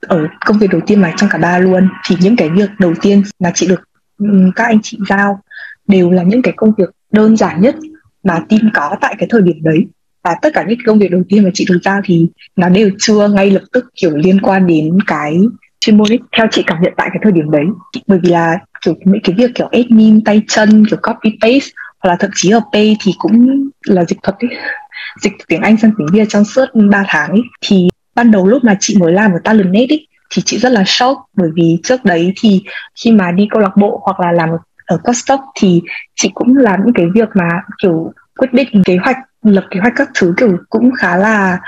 ở 0.00 0.26
công 0.46 0.58
việc 0.58 0.70
đầu 0.70 0.80
tiên 0.86 1.00
mà 1.00 1.14
trong 1.16 1.30
cả 1.30 1.38
ba 1.38 1.58
luôn 1.58 1.88
thì 2.08 2.16
những 2.20 2.36
cái 2.36 2.50
việc 2.50 2.70
đầu 2.78 2.94
tiên 3.02 3.22
mà 3.38 3.52
chị 3.54 3.66
được 3.66 3.80
um, 4.18 4.50
các 4.56 4.64
anh 4.64 4.78
chị 4.82 4.98
giao 5.08 5.40
đều 5.86 6.10
là 6.10 6.22
những 6.22 6.42
cái 6.42 6.54
công 6.56 6.72
việc 6.78 6.90
đơn 7.12 7.36
giản 7.36 7.60
nhất 7.60 7.74
mà 8.22 8.40
team 8.48 8.70
có 8.74 8.96
tại 9.00 9.14
cái 9.18 9.28
thời 9.30 9.42
điểm 9.42 9.62
đấy 9.62 9.86
và 10.26 10.34
tất 10.42 10.50
cả 10.54 10.64
những 10.68 10.78
công 10.86 10.98
việc 10.98 11.10
đầu 11.10 11.22
tiên 11.28 11.44
mà 11.44 11.50
chị 11.54 11.66
được 11.68 11.78
giao 11.84 12.00
thì 12.04 12.26
nó 12.56 12.68
đều 12.68 12.90
chưa 12.98 13.28
ngay 13.28 13.50
lập 13.50 13.62
tức 13.72 13.84
kiểu 13.96 14.16
liên 14.16 14.40
quan 14.40 14.66
đến 14.66 14.98
cái 15.06 15.38
chuyên 15.80 15.96
môn 15.96 16.12
ấy. 16.12 16.18
Theo 16.36 16.46
chị 16.50 16.62
cảm 16.66 16.82
nhận 16.82 16.92
tại 16.96 17.08
cái 17.12 17.20
thời 17.22 17.32
điểm 17.32 17.50
đấy, 17.50 17.64
bởi 18.06 18.18
vì 18.22 18.30
là 18.30 18.58
kiểu 18.84 18.94
những 19.04 19.20
cái 19.24 19.34
việc 19.38 19.50
kiểu 19.54 19.68
admin, 19.72 20.24
tay 20.24 20.42
chân, 20.48 20.86
kiểu 20.90 20.98
copy 21.02 21.30
paste 21.42 21.66
hoặc 21.98 22.10
là 22.10 22.16
thậm 22.20 22.30
chí 22.34 22.50
ở 22.50 22.60
pay 22.72 22.96
thì 23.04 23.12
cũng 23.18 23.68
là 23.86 24.04
dịch 24.04 24.18
thuật 24.22 24.36
ấy. 24.40 24.50
Dịch 25.22 25.32
tiếng 25.48 25.60
Anh 25.60 25.76
sang 25.76 25.90
tiếng 25.98 26.06
Việt 26.12 26.28
trong 26.28 26.44
suốt 26.44 26.64
3 26.90 27.04
tháng 27.08 27.30
ấy. 27.30 27.42
Thì 27.60 27.88
ban 28.14 28.30
đầu 28.30 28.46
lúc 28.46 28.64
mà 28.64 28.76
chị 28.80 28.96
mới 29.00 29.12
làm 29.12 29.32
ở 29.32 29.38
Talentnet 29.44 29.88
ấy, 29.88 30.06
thì 30.30 30.42
chị 30.44 30.58
rất 30.58 30.72
là 30.72 30.82
sốc 30.86 31.18
bởi 31.36 31.50
vì 31.54 31.78
trước 31.82 32.04
đấy 32.04 32.32
thì 32.40 32.62
khi 33.04 33.12
mà 33.12 33.32
đi 33.32 33.48
câu 33.50 33.60
lạc 33.60 33.76
bộ 33.76 34.00
hoặc 34.04 34.20
là 34.20 34.32
làm 34.32 34.48
ở 34.86 34.98
Costock 35.04 35.44
thì 35.60 35.82
chị 36.14 36.30
cũng 36.34 36.56
làm 36.56 36.80
những 36.84 36.94
cái 36.94 37.06
việc 37.14 37.28
mà 37.34 37.48
kiểu 37.82 38.12
quyết 38.38 38.52
định 38.52 38.82
kế 38.84 38.96
hoạch 38.96 39.16
lập 39.52 39.64
kế 39.70 39.80
hoạch 39.80 39.92
các 39.96 40.08
thứ 40.14 40.34
kiểu 40.36 40.56
cũng 40.70 40.90
khá 40.98 41.16
là 41.16 41.58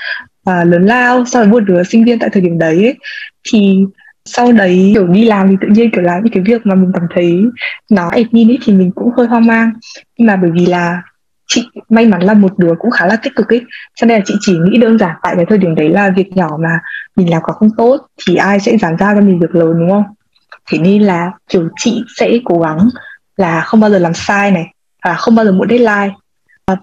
uh, 0.50 0.66
lớn 0.66 0.86
lao 0.86 1.24
so 1.24 1.38
với 1.38 1.48
một 1.48 1.60
đứa 1.60 1.82
sinh 1.82 2.04
viên 2.04 2.18
tại 2.18 2.30
thời 2.32 2.42
điểm 2.42 2.58
đấy 2.58 2.84
ấy. 2.84 2.98
thì 3.52 3.84
sau 4.24 4.52
đấy 4.52 4.90
kiểu 4.94 5.06
đi 5.06 5.24
làm 5.24 5.48
thì 5.48 5.56
tự 5.60 5.68
nhiên 5.68 5.90
kiểu 5.90 6.02
làm 6.02 6.24
những 6.24 6.32
cái 6.32 6.42
việc 6.46 6.66
mà 6.66 6.74
mình 6.74 6.90
cảm 6.94 7.06
thấy 7.14 7.42
nó 7.90 8.08
admin 8.08 8.50
ấy 8.50 8.58
thì 8.64 8.72
mình 8.72 8.90
cũng 8.94 9.10
hơi 9.16 9.26
hoang 9.26 9.46
mang. 9.46 9.72
Nhưng 10.18 10.26
mà 10.26 10.36
bởi 10.36 10.50
vì 10.54 10.66
là 10.66 11.02
chị 11.46 11.68
may 11.88 12.06
mắn 12.06 12.22
là 12.22 12.34
một 12.34 12.58
đứa 12.58 12.74
cũng 12.78 12.90
khá 12.90 13.06
là 13.06 13.16
tích 13.16 13.32
cực 13.36 13.48
ấy. 13.48 13.64
Cho 13.94 14.06
nên 14.06 14.18
là 14.18 14.24
chị 14.26 14.34
chỉ 14.40 14.58
nghĩ 14.58 14.78
đơn 14.78 14.98
giản 14.98 15.16
tại 15.22 15.36
cái 15.36 15.46
thời 15.48 15.58
điểm 15.58 15.74
đấy 15.74 15.88
là 15.88 16.10
việc 16.10 16.36
nhỏ 16.36 16.56
mà 16.60 16.80
mình 17.16 17.30
làm 17.30 17.42
có 17.42 17.52
không 17.52 17.70
tốt 17.76 18.06
thì 18.26 18.36
ai 18.36 18.60
sẽ 18.60 18.78
dám 18.78 18.96
giao 18.98 19.14
cho 19.14 19.20
mình 19.20 19.40
việc 19.40 19.54
lớn 19.54 19.74
đúng 19.78 19.90
không? 19.90 20.04
Thế 20.70 20.78
nên 20.78 21.02
là 21.02 21.30
kiểu 21.48 21.68
chị 21.76 22.04
sẽ 22.16 22.38
cố 22.44 22.60
gắng 22.60 22.88
là 23.36 23.60
không 23.60 23.80
bao 23.80 23.90
giờ 23.90 23.98
làm 23.98 24.14
sai 24.14 24.50
này 24.50 24.66
và 25.04 25.14
không 25.14 25.34
bao 25.34 25.44
giờ 25.44 25.52
muộn 25.52 25.68
deadline 25.68 26.14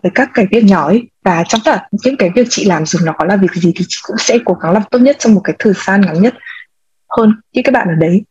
với 0.04 0.12
các 0.16 0.30
cái 0.34 0.48
việc 0.52 0.64
nhỏ 0.64 0.88
ấy. 0.88 1.10
Và 1.24 1.44
trong 1.48 1.62
tất 1.66 1.72
cả 1.76 1.88
những 2.04 2.18
cái 2.18 2.30
việc 2.36 2.48
chị 2.50 2.66
làm 2.66 2.86
dù 2.86 3.00
nó 3.06 3.14
có 3.18 3.26
là 3.26 3.36
việc 3.36 3.54
gì 3.54 3.72
thì 3.76 3.86
chị 3.88 4.00
cũng 4.04 4.18
sẽ 4.20 4.38
cố 4.46 4.54
gắng 4.54 4.72
làm 4.72 4.84
tốt 4.92 5.00
nhất 5.00 5.16
trong 5.20 5.34
một 5.34 5.42
cái 5.44 5.56
thời 5.60 5.74
gian 5.86 6.02
ngắn 6.02 6.22
nhất 6.22 6.34
hơn 7.18 7.34
như 7.54 7.62
các 7.66 7.72
bạn 7.72 7.88
ở 7.88 7.96
đấy. 7.96 8.24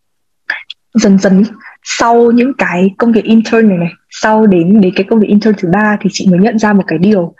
Dần 0.94 1.18
dần 1.18 1.44
sau 1.82 2.30
những 2.30 2.52
cái 2.58 2.90
công 2.99 3.12
việc 3.12 3.25
intern 3.25 3.68
này 3.68 3.78
này, 3.78 3.92
sau 4.11 4.46
đến 4.46 4.80
đến 4.80 4.92
cái 4.96 5.06
công 5.11 5.20
việc 5.20 5.28
intern 5.28 5.54
thứ 5.58 5.68
ba 5.73 5.96
thì 6.00 6.11
chị 6.12 6.26
mới 6.30 6.40
nhận 6.40 6.58
ra 6.58 6.73
một 6.73 6.84
cái 6.87 6.99
điều. 6.99 7.34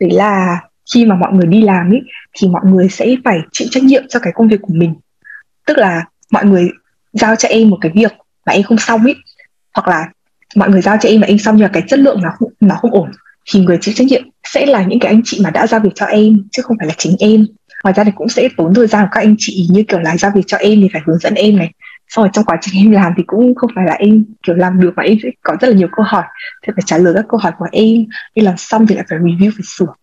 Đấy 0.00 0.10
là 0.10 0.60
khi 0.94 1.06
mà 1.06 1.14
mọi 1.14 1.32
người 1.32 1.46
đi 1.46 1.62
làm 1.62 1.90
ấy 1.90 2.00
thì 2.32 2.48
mọi 2.48 2.62
người 2.64 2.88
sẽ 2.88 3.16
phải 3.24 3.38
chịu 3.52 3.68
trách 3.70 3.82
nhiệm 3.82 4.08
cho 4.08 4.20
cái 4.20 4.32
công 4.36 4.48
việc 4.48 4.62
của 4.62 4.74
mình. 4.74 4.94
Tức 5.66 5.78
là 5.78 6.04
mọi 6.30 6.44
người 6.44 6.68
giao 7.12 7.36
cho 7.36 7.48
em 7.48 7.70
một 7.70 7.78
cái 7.80 7.92
việc 7.94 8.12
mà 8.46 8.52
em 8.52 8.62
không 8.62 8.78
xong 8.78 9.02
ấy 9.04 9.14
hoặc 9.74 9.88
là 9.88 10.08
mọi 10.56 10.68
người 10.68 10.80
giao 10.80 10.96
cho 11.00 11.08
em 11.08 11.20
mà 11.20 11.26
em 11.26 11.38
xong 11.38 11.56
nhưng 11.56 11.64
mà 11.64 11.70
cái 11.72 11.82
chất 11.88 11.98
lượng 11.98 12.22
nó 12.22 12.30
nó 12.60 12.74
không 12.74 12.90
ổn 12.90 13.10
thì 13.50 13.60
người 13.60 13.78
chịu 13.80 13.94
trách 13.94 14.06
nhiệm 14.06 14.22
sẽ 14.44 14.66
là 14.66 14.82
những 14.82 14.98
cái 14.98 15.12
anh 15.12 15.20
chị 15.24 15.40
mà 15.44 15.50
đã 15.50 15.66
giao 15.66 15.80
việc 15.80 15.90
cho 15.94 16.06
em 16.06 16.42
chứ 16.52 16.62
không 16.62 16.76
phải 16.78 16.88
là 16.88 16.94
chính 16.98 17.16
em. 17.18 17.46
Ngoài 17.84 17.94
ra 17.96 18.04
thì 18.04 18.10
cũng 18.14 18.28
sẽ 18.28 18.48
tốn 18.56 18.74
thời 18.74 18.86
gian 18.86 19.04
của 19.04 19.10
các 19.12 19.20
anh 19.20 19.34
chị 19.38 19.68
như 19.70 19.82
kiểu 19.82 20.00
là 20.00 20.16
giao 20.16 20.30
việc 20.34 20.42
cho 20.46 20.56
em 20.56 20.80
thì 20.80 20.88
phải 20.92 21.02
hướng 21.06 21.18
dẫn 21.18 21.34
em 21.34 21.56
này. 21.56 21.70
Xong 22.08 22.22
rồi 22.22 22.30
trong 22.32 22.44
quá 22.44 22.58
trình 22.60 22.74
em 22.84 22.90
làm 22.90 23.12
thì 23.16 23.22
cũng 23.26 23.54
không 23.54 23.70
phải 23.74 23.84
là 23.86 23.92
em 23.92 24.24
kiểu 24.46 24.56
làm 24.56 24.80
được 24.80 24.90
mà 24.96 25.02
em 25.02 25.18
sẽ 25.22 25.28
có 25.42 25.56
rất 25.60 25.68
là 25.68 25.74
nhiều 25.74 25.88
câu 25.96 26.04
hỏi. 26.08 26.24
Thì 26.66 26.72
phải 26.76 26.82
trả 26.86 26.98
lời 26.98 27.14
các 27.16 27.24
câu 27.28 27.40
hỏi 27.40 27.52
của 27.58 27.66
em 27.72 28.06
đi 28.34 28.42
làm 28.42 28.56
xong 28.56 28.86
thì 28.86 28.94
lại 28.94 29.04
phải 29.10 29.18
review 29.18 29.50
phải 29.50 29.64
sửa. 29.64 29.94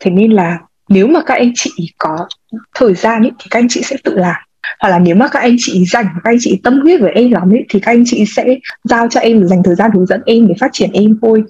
Thế 0.00 0.10
nên 0.10 0.32
là 0.32 0.58
nếu 0.88 1.06
mà 1.06 1.20
các 1.26 1.34
anh 1.34 1.52
chị 1.54 1.70
có 1.98 2.28
thời 2.74 2.94
gian 2.94 3.22
ấy, 3.22 3.30
thì 3.38 3.46
các 3.50 3.58
anh 3.58 3.66
chị 3.68 3.82
sẽ 3.84 3.96
tự 4.04 4.14
làm. 4.14 4.36
Hoặc 4.80 4.88
là 4.88 4.98
nếu 4.98 5.14
mà 5.14 5.28
các 5.28 5.40
anh 5.40 5.56
chị 5.58 5.84
dành 5.84 6.06
các 6.24 6.30
anh 6.30 6.36
chị 6.40 6.60
tâm 6.64 6.80
huyết 6.80 7.00
với 7.00 7.12
em 7.12 7.30
lắm 7.30 7.52
ấy, 7.52 7.64
thì 7.68 7.80
các 7.80 7.92
anh 7.92 8.04
chị 8.06 8.24
sẽ 8.26 8.44
giao 8.84 9.08
cho 9.08 9.20
em 9.20 9.48
dành 9.48 9.62
thời 9.62 9.74
gian 9.74 9.90
hướng 9.90 10.06
dẫn 10.06 10.22
em 10.26 10.48
để 10.48 10.54
phát 10.60 10.70
triển 10.72 10.90
em 10.92 11.18
thôi. 11.22 11.42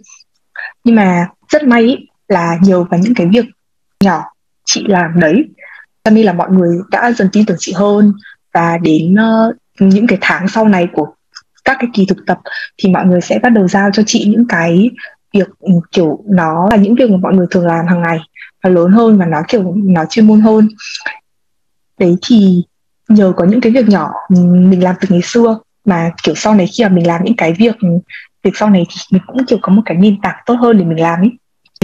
Nhưng 0.84 0.94
mà 0.94 1.26
rất 1.52 1.64
may 1.64 1.82
ý, 1.82 1.96
là 2.28 2.58
nhờ 2.62 2.84
vào 2.84 3.00
những 3.00 3.14
cái 3.14 3.26
việc 3.26 3.44
nhỏ 4.04 4.24
chị 4.64 4.84
làm 4.88 5.20
đấy. 5.20 5.44
Cho 6.04 6.10
nên 6.10 6.26
là 6.26 6.32
mọi 6.32 6.50
người 6.50 6.78
đã 6.90 7.12
dần 7.12 7.28
tin 7.32 7.46
tưởng 7.46 7.56
chị 7.60 7.72
hơn. 7.72 8.12
Và 8.54 8.78
đến 8.78 9.14
uh, 9.14 9.56
những 9.80 10.06
cái 10.06 10.18
tháng 10.20 10.48
sau 10.48 10.68
này 10.68 10.88
của 10.92 11.14
các 11.64 11.76
cái 11.80 11.90
kỳ 11.94 12.06
thực 12.06 12.18
tập 12.26 12.38
thì 12.78 12.88
mọi 12.88 13.06
người 13.06 13.20
sẽ 13.20 13.38
bắt 13.38 13.48
đầu 13.48 13.68
giao 13.68 13.90
cho 13.92 14.02
chị 14.06 14.24
những 14.28 14.46
cái 14.48 14.90
việc 15.34 15.48
ừ, 15.60 15.72
kiểu 15.92 16.24
nó 16.26 16.68
là 16.70 16.76
những 16.76 16.94
việc 16.94 17.10
mà 17.10 17.16
mọi 17.16 17.34
người 17.34 17.46
thường 17.50 17.66
làm 17.66 17.86
hàng 17.86 18.02
ngày 18.02 18.18
và 18.62 18.70
lớn 18.70 18.90
hơn 18.92 19.18
và 19.18 19.26
nó 19.26 19.42
kiểu 19.48 19.74
nó 19.76 20.04
chuyên 20.10 20.26
môn 20.26 20.40
hơn. 20.40 20.68
Đấy 21.98 22.16
thì 22.26 22.62
nhờ 23.08 23.32
có 23.36 23.44
những 23.44 23.60
cái 23.60 23.72
việc 23.72 23.88
nhỏ 23.88 24.12
ừ, 24.28 24.44
mình 24.44 24.82
làm 24.82 24.94
từ 25.00 25.08
ngày 25.10 25.22
xưa 25.22 25.58
mà 25.84 26.10
kiểu 26.22 26.34
sau 26.34 26.54
này 26.54 26.66
khi 26.66 26.84
mà 26.84 26.88
mình 26.88 27.06
làm 27.06 27.24
những 27.24 27.36
cái 27.36 27.52
việc 27.52 27.74
ừ, 27.80 27.88
việc 28.42 28.56
sau 28.56 28.70
này 28.70 28.86
thì 28.88 28.96
mình 29.10 29.22
cũng 29.26 29.46
kiểu 29.46 29.58
có 29.62 29.72
một 29.72 29.82
cái 29.84 29.96
nền 29.96 30.20
tảng 30.22 30.36
tốt 30.46 30.54
hơn 30.54 30.78
để 30.78 30.84
mình 30.84 31.00
làm 31.00 31.20
ấy 31.20 31.30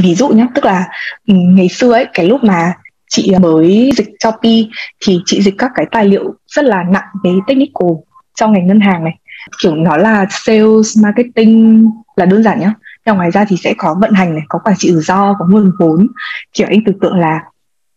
ví 0.02 0.14
dụ 0.14 0.28
nhé 0.28 0.46
tức 0.54 0.64
là 0.64 0.88
ngày 1.26 1.68
xưa 1.68 1.92
ấy, 1.92 2.06
cái 2.14 2.26
lúc 2.26 2.44
mà 2.44 2.72
chị 3.10 3.32
à, 3.32 3.38
mới 3.38 3.90
dịch 3.96 4.08
cho 4.18 4.30
Pi 4.42 4.68
thì 5.06 5.20
chị 5.26 5.42
dịch 5.42 5.54
các 5.58 5.70
cái 5.74 5.86
tài 5.90 6.04
liệu 6.04 6.34
rất 6.46 6.64
là 6.64 6.84
nặng 6.90 7.04
về 7.24 7.30
technical 7.46 7.88
trong 8.34 8.52
ngành 8.52 8.66
ngân 8.66 8.80
hàng 8.80 9.04
này. 9.04 9.18
Kiểu 9.62 9.74
nó 9.74 9.96
là 9.96 10.26
sales, 10.30 10.98
marketing 11.02 11.90
là 12.16 12.26
đơn 12.26 12.42
giản 12.42 12.60
nhá. 12.60 12.74
Nhưng 13.06 13.16
ngoài 13.16 13.30
ra 13.30 13.44
thì 13.48 13.56
sẽ 13.56 13.74
có 13.78 13.96
vận 14.00 14.12
hành 14.12 14.34
này, 14.34 14.42
có 14.48 14.58
quản 14.64 14.76
trị 14.76 14.92
rủi 14.92 15.02
ro, 15.02 15.34
có 15.38 15.46
nguồn 15.48 15.72
vốn. 15.78 16.06
Kiểu 16.52 16.66
anh 16.70 16.84
tưởng 16.86 16.98
tượng 17.00 17.18
là 17.18 17.40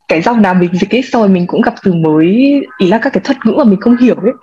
cái 0.07 0.21
dòng 0.21 0.41
nào 0.41 0.53
mình 0.53 0.69
dịch 0.73 0.95
ấy, 0.95 1.01
xong 1.01 1.21
rồi 1.21 1.29
mình 1.29 1.47
cũng 1.47 1.61
gặp 1.61 1.73
từ 1.83 1.93
mới, 1.93 2.27
ý 2.77 2.87
là 2.87 2.97
các 2.97 3.13
cái 3.13 3.21
thuật 3.23 3.37
ngữ 3.45 3.53
mà 3.57 3.63
mình 3.63 3.79
không 3.79 3.97
hiểu 3.97 4.15
ấy. 4.15 4.33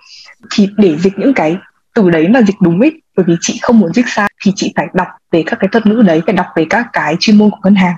Thì 0.55 0.69
để 0.77 0.97
dịch 0.97 1.13
những 1.19 1.35
cái 1.35 1.57
từ 1.99 2.11
đấy 2.11 2.29
mà 2.29 2.43
dịch 2.43 2.57
đúng 2.61 2.81
ít, 2.81 2.95
bởi 3.17 3.25
vì 3.29 3.35
chị 3.41 3.59
không 3.63 3.81
muốn 3.81 3.93
dịch 3.93 4.09
sai 4.09 4.29
thì 4.45 4.53
chị 4.57 4.73
phải 4.77 4.87
đọc 4.95 5.07
về 5.33 5.43
các 5.47 5.59
cái 5.61 5.69
thuật 5.73 5.87
ngữ 5.87 6.03
đấy 6.07 6.23
phải 6.27 6.35
đọc 6.35 6.47
về 6.57 6.67
các 6.71 6.87
cái 6.93 7.17
chuyên 7.21 7.39
môn 7.39 7.51
của 7.51 7.57
ngân 7.65 7.75
hàng. 7.75 7.97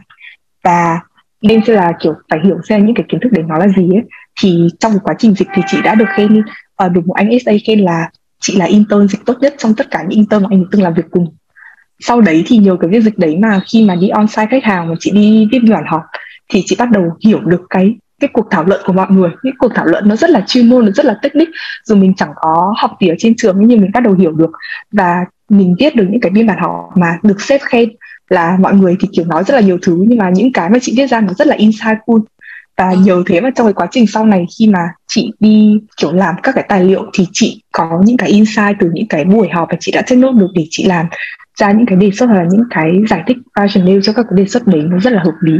Và 0.64 1.00
nên 1.42 1.60
là 1.66 1.92
kiểu 2.00 2.14
phải 2.30 2.40
hiểu 2.44 2.56
xem 2.68 2.86
những 2.86 2.94
cái 2.94 3.04
kiến 3.08 3.20
thức 3.20 3.32
đấy 3.32 3.44
nó 3.48 3.58
là 3.58 3.68
gì 3.68 3.88
ấy. 3.94 4.02
Thì 4.40 4.68
trong 4.80 4.98
quá 5.02 5.14
trình 5.18 5.34
dịch 5.34 5.48
thì 5.54 5.62
chị 5.66 5.82
đã 5.84 5.94
được 5.94 6.04
khen 6.16 6.38
uh, 6.38 6.92
được 6.92 7.06
một 7.06 7.14
anh 7.14 7.30
SA 7.44 7.52
khen 7.66 7.80
là 7.80 8.10
chị 8.40 8.56
là 8.56 8.64
intern 8.64 9.08
dịch 9.08 9.20
tốt 9.26 9.34
nhất 9.40 9.54
trong 9.58 9.74
tất 9.74 9.90
cả 9.90 10.02
những 10.02 10.18
intern 10.18 10.42
mà 10.42 10.48
anh 10.50 10.64
từng 10.70 10.82
làm 10.82 10.94
việc 10.94 11.06
cùng. 11.10 11.36
Sau 12.00 12.20
đấy 12.20 12.42
thì 12.46 12.58
nhiều 12.58 12.76
cái 12.76 12.90
việc 12.90 13.00
dịch 13.00 13.18
đấy 13.18 13.36
mà 13.36 13.60
khi 13.72 13.84
mà 13.84 13.94
đi 13.94 14.08
on 14.08 14.28
site 14.28 14.46
khách 14.50 14.64
hàng 14.64 14.88
mà 14.88 14.94
chị 15.00 15.10
đi 15.10 15.48
viết 15.52 15.58
biên 15.58 15.72
bản 15.72 15.84
họp 15.86 16.02
thì 16.52 16.62
chị 16.66 16.76
bắt 16.78 16.90
đầu 16.90 17.04
hiểu 17.26 17.40
được 17.40 17.62
cái 17.70 17.96
cái 18.20 18.30
cuộc 18.32 18.46
thảo 18.50 18.64
luận 18.64 18.80
của 18.84 18.92
mọi 18.92 19.06
người 19.10 19.30
cái 19.42 19.52
cuộc 19.58 19.72
thảo 19.74 19.86
luận 19.86 20.08
nó 20.08 20.16
rất 20.16 20.30
là 20.30 20.44
chuyên 20.46 20.68
môn 20.68 20.84
nó 20.84 20.92
rất 20.92 21.06
là 21.06 21.16
technic 21.22 21.48
dù 21.84 21.94
mình 21.94 22.14
chẳng 22.16 22.30
có 22.36 22.74
học 22.78 22.90
gì 23.00 23.08
ở 23.08 23.14
trên 23.18 23.34
trường 23.36 23.56
nhưng 23.60 23.80
mình 23.80 23.90
bắt 23.94 24.00
đầu 24.00 24.14
hiểu 24.14 24.32
được 24.32 24.50
và 24.92 25.24
mình 25.48 25.74
viết 25.78 25.96
được 25.96 26.06
những 26.10 26.20
cái 26.20 26.30
biên 26.30 26.46
bản 26.46 26.58
họp 26.58 26.96
mà 26.96 27.18
được 27.22 27.40
sếp 27.40 27.60
khen 27.62 27.88
là 28.28 28.56
mọi 28.60 28.74
người 28.74 28.96
thì 29.00 29.08
kiểu 29.12 29.24
nói 29.24 29.44
rất 29.44 29.54
là 29.54 29.60
nhiều 29.60 29.78
thứ 29.82 30.04
nhưng 30.08 30.18
mà 30.18 30.30
những 30.30 30.52
cái 30.52 30.70
mà 30.70 30.78
chị 30.82 30.94
viết 30.96 31.06
ra 31.06 31.20
nó 31.20 31.32
rất 31.32 31.46
là 31.46 31.56
insightful. 31.56 32.20
Và 32.76 32.92
nhờ 32.92 33.22
thế 33.26 33.40
mà 33.40 33.50
trong 33.54 33.66
cái 33.66 33.74
quá 33.74 33.86
trình 33.90 34.06
sau 34.06 34.26
này 34.26 34.46
khi 34.58 34.68
mà 34.68 34.78
chị 35.08 35.32
đi 35.40 35.80
kiểu 35.96 36.12
làm 36.12 36.34
các 36.42 36.54
cái 36.54 36.64
tài 36.68 36.84
liệu 36.84 37.04
thì 37.12 37.26
chị 37.32 37.62
có 37.72 38.02
những 38.04 38.16
cái 38.16 38.28
insight 38.28 38.76
từ 38.80 38.90
những 38.92 39.08
cái 39.08 39.24
buổi 39.24 39.48
họp 39.48 39.68
và 39.70 39.76
chị 39.80 39.92
đã 39.92 40.02
take 40.02 40.16
note 40.16 40.38
được 40.38 40.50
để 40.54 40.66
chị 40.70 40.84
làm 40.84 41.06
ra 41.58 41.72
những 41.72 41.86
cái 41.86 41.96
đề 41.96 42.10
xuất 42.10 42.26
hoặc 42.26 42.34
là 42.34 42.46
những 42.50 42.64
cái 42.70 43.02
giải 43.10 43.22
thích 43.26 43.36
rationale 43.56 44.00
cho 44.02 44.12
các 44.12 44.26
cái 44.30 44.36
đề 44.36 44.46
xuất 44.46 44.66
đấy 44.66 44.82
nó 44.82 44.98
rất 44.98 45.12
là 45.12 45.22
hợp 45.22 45.34
lý 45.40 45.54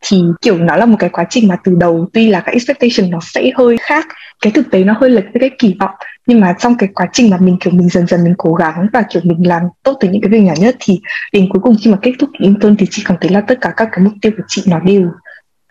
thì, 0.00 0.22
kiểu, 0.42 0.58
nó 0.58 0.76
là 0.76 0.86
một 0.86 0.96
cái 0.98 1.10
quá 1.10 1.24
trình 1.30 1.48
mà 1.48 1.56
từ 1.64 1.74
đầu 1.80 2.08
tuy 2.12 2.28
là 2.28 2.40
cái 2.40 2.52
expectation 2.54 3.10
nó 3.10 3.18
sẽ 3.22 3.50
hơi 3.54 3.76
khác, 3.80 4.06
cái 4.42 4.52
thực 4.52 4.70
tế 4.70 4.84
nó 4.84 4.94
hơi 5.00 5.10
lệch 5.10 5.24
với 5.24 5.40
cái 5.40 5.50
kỳ 5.58 5.76
vọng, 5.80 5.94
nhưng 6.26 6.40
mà 6.40 6.54
trong 6.58 6.74
cái 6.78 6.88
quá 6.94 7.06
trình 7.12 7.30
mà 7.30 7.36
mình, 7.40 7.56
kiểu, 7.60 7.72
mình 7.72 7.88
dần 7.88 8.06
dần 8.06 8.24
mình 8.24 8.34
cố 8.38 8.54
gắng 8.54 8.86
và, 8.92 9.02
kiểu, 9.10 9.22
mình 9.24 9.46
làm 9.48 9.62
tốt 9.82 9.98
từ 10.00 10.08
những 10.08 10.22
cái 10.22 10.30
việc 10.30 10.40
nhỏ 10.40 10.54
nhất 10.58 10.76
thì 10.80 11.00
đến 11.32 11.48
cuối 11.50 11.62
cùng 11.62 11.76
khi 11.82 11.90
mà 11.90 11.98
kết 12.02 12.12
thúc 12.18 12.30
intern 12.38 12.76
thì 12.76 12.86
chị 12.90 13.02
cảm 13.06 13.16
thấy 13.20 13.30
là 13.30 13.40
tất 13.40 13.58
cả 13.60 13.72
các 13.76 13.88
cái 13.92 14.04
mục 14.04 14.12
tiêu 14.22 14.32
của 14.36 14.42
chị 14.48 14.62
nó 14.66 14.80
đều 14.80 15.10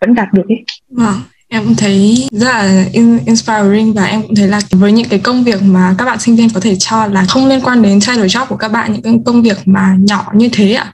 vẫn 0.00 0.14
đạt 0.14 0.32
được 0.32 0.48
ấy. 0.48 0.64
Wow 0.90 1.37
em 1.48 1.64
cũng 1.64 1.76
thấy 1.76 2.28
rất 2.30 2.46
là 2.46 2.84
inspiring 3.26 3.92
và 3.92 4.04
em 4.04 4.22
cũng 4.22 4.34
thấy 4.34 4.48
là 4.48 4.60
với 4.70 4.92
những 4.92 5.08
cái 5.08 5.18
công 5.18 5.44
việc 5.44 5.62
mà 5.62 5.94
các 5.98 6.04
bạn 6.04 6.18
sinh 6.20 6.36
viên 6.36 6.50
có 6.50 6.60
thể 6.60 6.76
cho 6.78 7.06
là 7.06 7.24
không 7.24 7.46
liên 7.46 7.60
quan 7.60 7.82
đến 7.82 8.00
title 8.00 8.26
job 8.26 8.46
của 8.46 8.56
các 8.56 8.68
bạn, 8.68 8.92
những 8.92 9.02
cái 9.02 9.14
công 9.24 9.42
việc 9.42 9.58
mà 9.64 9.96
nhỏ 10.00 10.24
như 10.34 10.48
thế 10.52 10.72
ạ. 10.72 10.92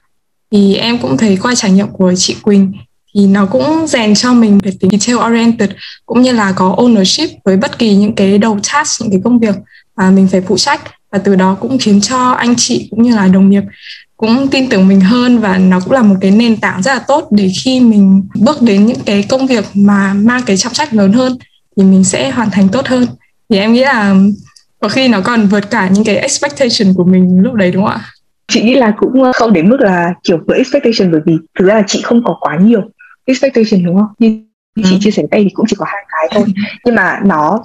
Thì 0.51 0.75
em 0.75 0.97
cũng 0.97 1.17
thấy 1.17 1.37
qua 1.41 1.55
trải 1.55 1.71
nghiệm 1.71 1.87
của 1.87 2.13
chị 2.17 2.35
Quỳnh 2.41 2.73
thì 3.15 3.27
nó 3.27 3.45
cũng 3.45 3.87
rèn 3.87 4.15
cho 4.15 4.33
mình 4.33 4.59
về 4.63 4.71
tính 4.79 4.91
detail 4.91 5.31
oriented 5.31 5.69
cũng 6.05 6.21
như 6.21 6.31
là 6.31 6.51
có 6.51 6.75
ownership 6.77 7.27
với 7.45 7.57
bất 7.57 7.79
kỳ 7.79 7.95
những 7.95 8.15
cái 8.15 8.37
đầu 8.37 8.59
task, 8.73 9.01
những 9.01 9.11
cái 9.11 9.19
công 9.23 9.39
việc 9.39 9.55
mà 9.97 10.11
mình 10.11 10.27
phải 10.31 10.41
phụ 10.41 10.57
trách. 10.57 10.81
Và 11.11 11.17
từ 11.17 11.35
đó 11.35 11.57
cũng 11.59 11.77
khiến 11.77 12.01
cho 12.01 12.31
anh 12.31 12.55
chị 12.57 12.87
cũng 12.91 13.03
như 13.03 13.15
là 13.15 13.27
đồng 13.27 13.49
nghiệp 13.49 13.63
cũng 14.17 14.47
tin 14.51 14.69
tưởng 14.69 14.87
mình 14.87 15.01
hơn 15.01 15.39
và 15.39 15.57
nó 15.57 15.79
cũng 15.79 15.93
là 15.93 16.01
một 16.01 16.15
cái 16.21 16.31
nền 16.31 16.57
tảng 16.57 16.81
rất 16.81 16.93
là 16.93 16.99
tốt 17.07 17.27
để 17.31 17.49
khi 17.63 17.79
mình 17.79 18.23
bước 18.41 18.61
đến 18.61 18.85
những 18.85 18.99
cái 19.05 19.23
công 19.29 19.47
việc 19.47 19.65
mà 19.73 20.13
mang 20.13 20.41
cái 20.45 20.57
trọng 20.57 20.73
trách 20.73 20.93
lớn 20.93 21.13
hơn 21.13 21.37
thì 21.77 21.83
mình 21.83 22.03
sẽ 22.03 22.31
hoàn 22.31 22.51
thành 22.51 22.69
tốt 22.69 22.87
hơn. 22.87 23.07
Thì 23.49 23.57
em 23.57 23.73
nghĩ 23.73 23.83
là 23.83 24.15
có 24.79 24.89
khi 24.89 25.07
nó 25.07 25.21
còn 25.21 25.47
vượt 25.47 25.71
cả 25.71 25.89
những 25.89 26.03
cái 26.03 26.17
expectation 26.17 26.93
của 26.93 27.03
mình 27.03 27.39
lúc 27.41 27.53
đấy 27.53 27.71
đúng 27.71 27.83
không 27.83 27.93
ạ? 27.93 28.05
Chị 28.47 28.61
nghĩ 28.61 28.75
là 28.75 28.93
cũng 28.97 29.31
không 29.35 29.53
đến 29.53 29.69
mức 29.69 29.77
là 29.79 30.13
kiểu 30.23 30.37
vượt 30.47 30.55
expectation 30.55 31.11
bởi 31.11 31.21
vì 31.25 31.33
thực 31.59 31.65
ra 31.65 31.75
là 31.75 31.83
chị 31.87 32.01
không 32.01 32.23
có 32.23 32.37
quá 32.39 32.57
nhiều 32.61 32.81
expectation 33.25 33.85
đúng 33.85 33.95
không? 33.95 34.07
Như 34.19 34.41
ừ. 34.75 34.81
chị 34.89 34.97
chia 34.99 35.11
sẻ 35.11 35.23
đây 35.31 35.43
thì 35.43 35.49
cũng 35.53 35.65
chỉ 35.69 35.75
có 35.79 35.85
hai 35.87 36.03
cái 36.09 36.27
thôi. 36.31 36.53
Nhưng 36.85 36.95
mà 36.95 37.19
nó 37.25 37.59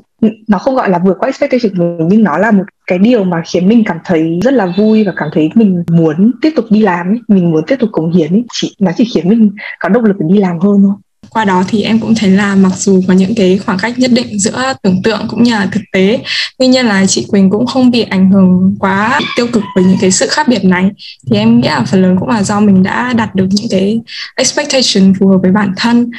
nó 0.49 0.59
không 0.59 0.75
gọi 0.75 0.91
là 0.91 0.99
vượt 0.99 1.17
qua 1.19 1.27
expectation 1.27 1.79
của 1.79 1.85
mình 1.99 2.09
nhưng 2.09 2.25
nó 2.25 2.39
là 2.39 2.51
một 2.51 2.65
cái 2.91 2.99
điều 2.99 3.25
mà 3.25 3.43
khiến 3.47 3.69
mình 3.69 3.85
cảm 3.87 3.97
thấy 4.05 4.41
rất 4.43 4.55
là 4.55 4.67
vui 4.77 5.05
và 5.05 5.13
cảm 5.17 5.29
thấy 5.33 5.51
mình 5.55 5.85
muốn 5.91 6.33
tiếp 6.43 6.51
tục 6.57 6.65
đi 6.71 6.81
làm 6.81 7.07
ấy, 7.07 7.19
mình 7.29 7.51
muốn 7.51 7.65
tiếp 7.67 7.77
tục 7.81 7.89
cống 7.93 8.13
hiến 8.13 8.33
ấy. 8.33 8.45
Chỉ, 8.53 8.77
nó 8.79 8.93
chỉ 8.97 9.05
khiến 9.15 9.29
mình 9.29 9.51
có 9.81 9.89
động 9.89 10.05
lực 10.05 10.17
để 10.19 10.27
đi 10.35 10.39
làm 10.39 10.59
hơn 10.59 10.83
thôi 10.83 10.93
qua 11.31 11.45
đó 11.45 11.65
thì 11.69 11.83
em 11.83 12.01
cũng 12.01 12.15
thấy 12.15 12.31
là 12.31 12.55
mặc 12.55 12.73
dù 12.77 13.03
có 13.09 13.15
những 13.15 13.35
cái 13.37 13.59
khoảng 13.59 13.79
cách 13.79 13.99
nhất 13.99 14.11
định 14.15 14.39
giữa 14.39 14.73
tưởng 14.83 15.03
tượng 15.03 15.21
cũng 15.29 15.43
như 15.43 15.53
là 15.53 15.69
thực 15.73 15.81
tế 15.93 16.21
tuy 16.59 16.67
nhiên 16.67 16.87
là 16.87 17.07
chị 17.07 17.27
Quỳnh 17.29 17.51
cũng 17.51 17.67
không 17.67 17.91
bị 17.91 18.03
ảnh 18.03 18.31
hưởng 18.31 18.77
quá 18.79 19.21
tiêu 19.37 19.47
cực 19.53 19.63
với 19.75 19.85
những 19.85 19.99
cái 20.01 20.11
sự 20.11 20.27
khác 20.31 20.49
biệt 20.49 20.65
này 20.65 20.91
thì 21.31 21.37
em 21.37 21.61
nghĩ 21.61 21.69
là 21.69 21.85
phần 21.91 22.03
lớn 22.03 22.17
cũng 22.21 22.29
là 22.29 22.43
do 22.43 22.61
mình 22.61 22.83
đã 22.83 23.13
đạt 23.13 23.35
được 23.35 23.47
những 23.51 23.67
cái 23.71 24.01
expectation 24.37 25.15
phù 25.21 25.29
hợp 25.29 25.39
với 25.43 25.51
bản 25.51 25.73
thân 25.77 26.11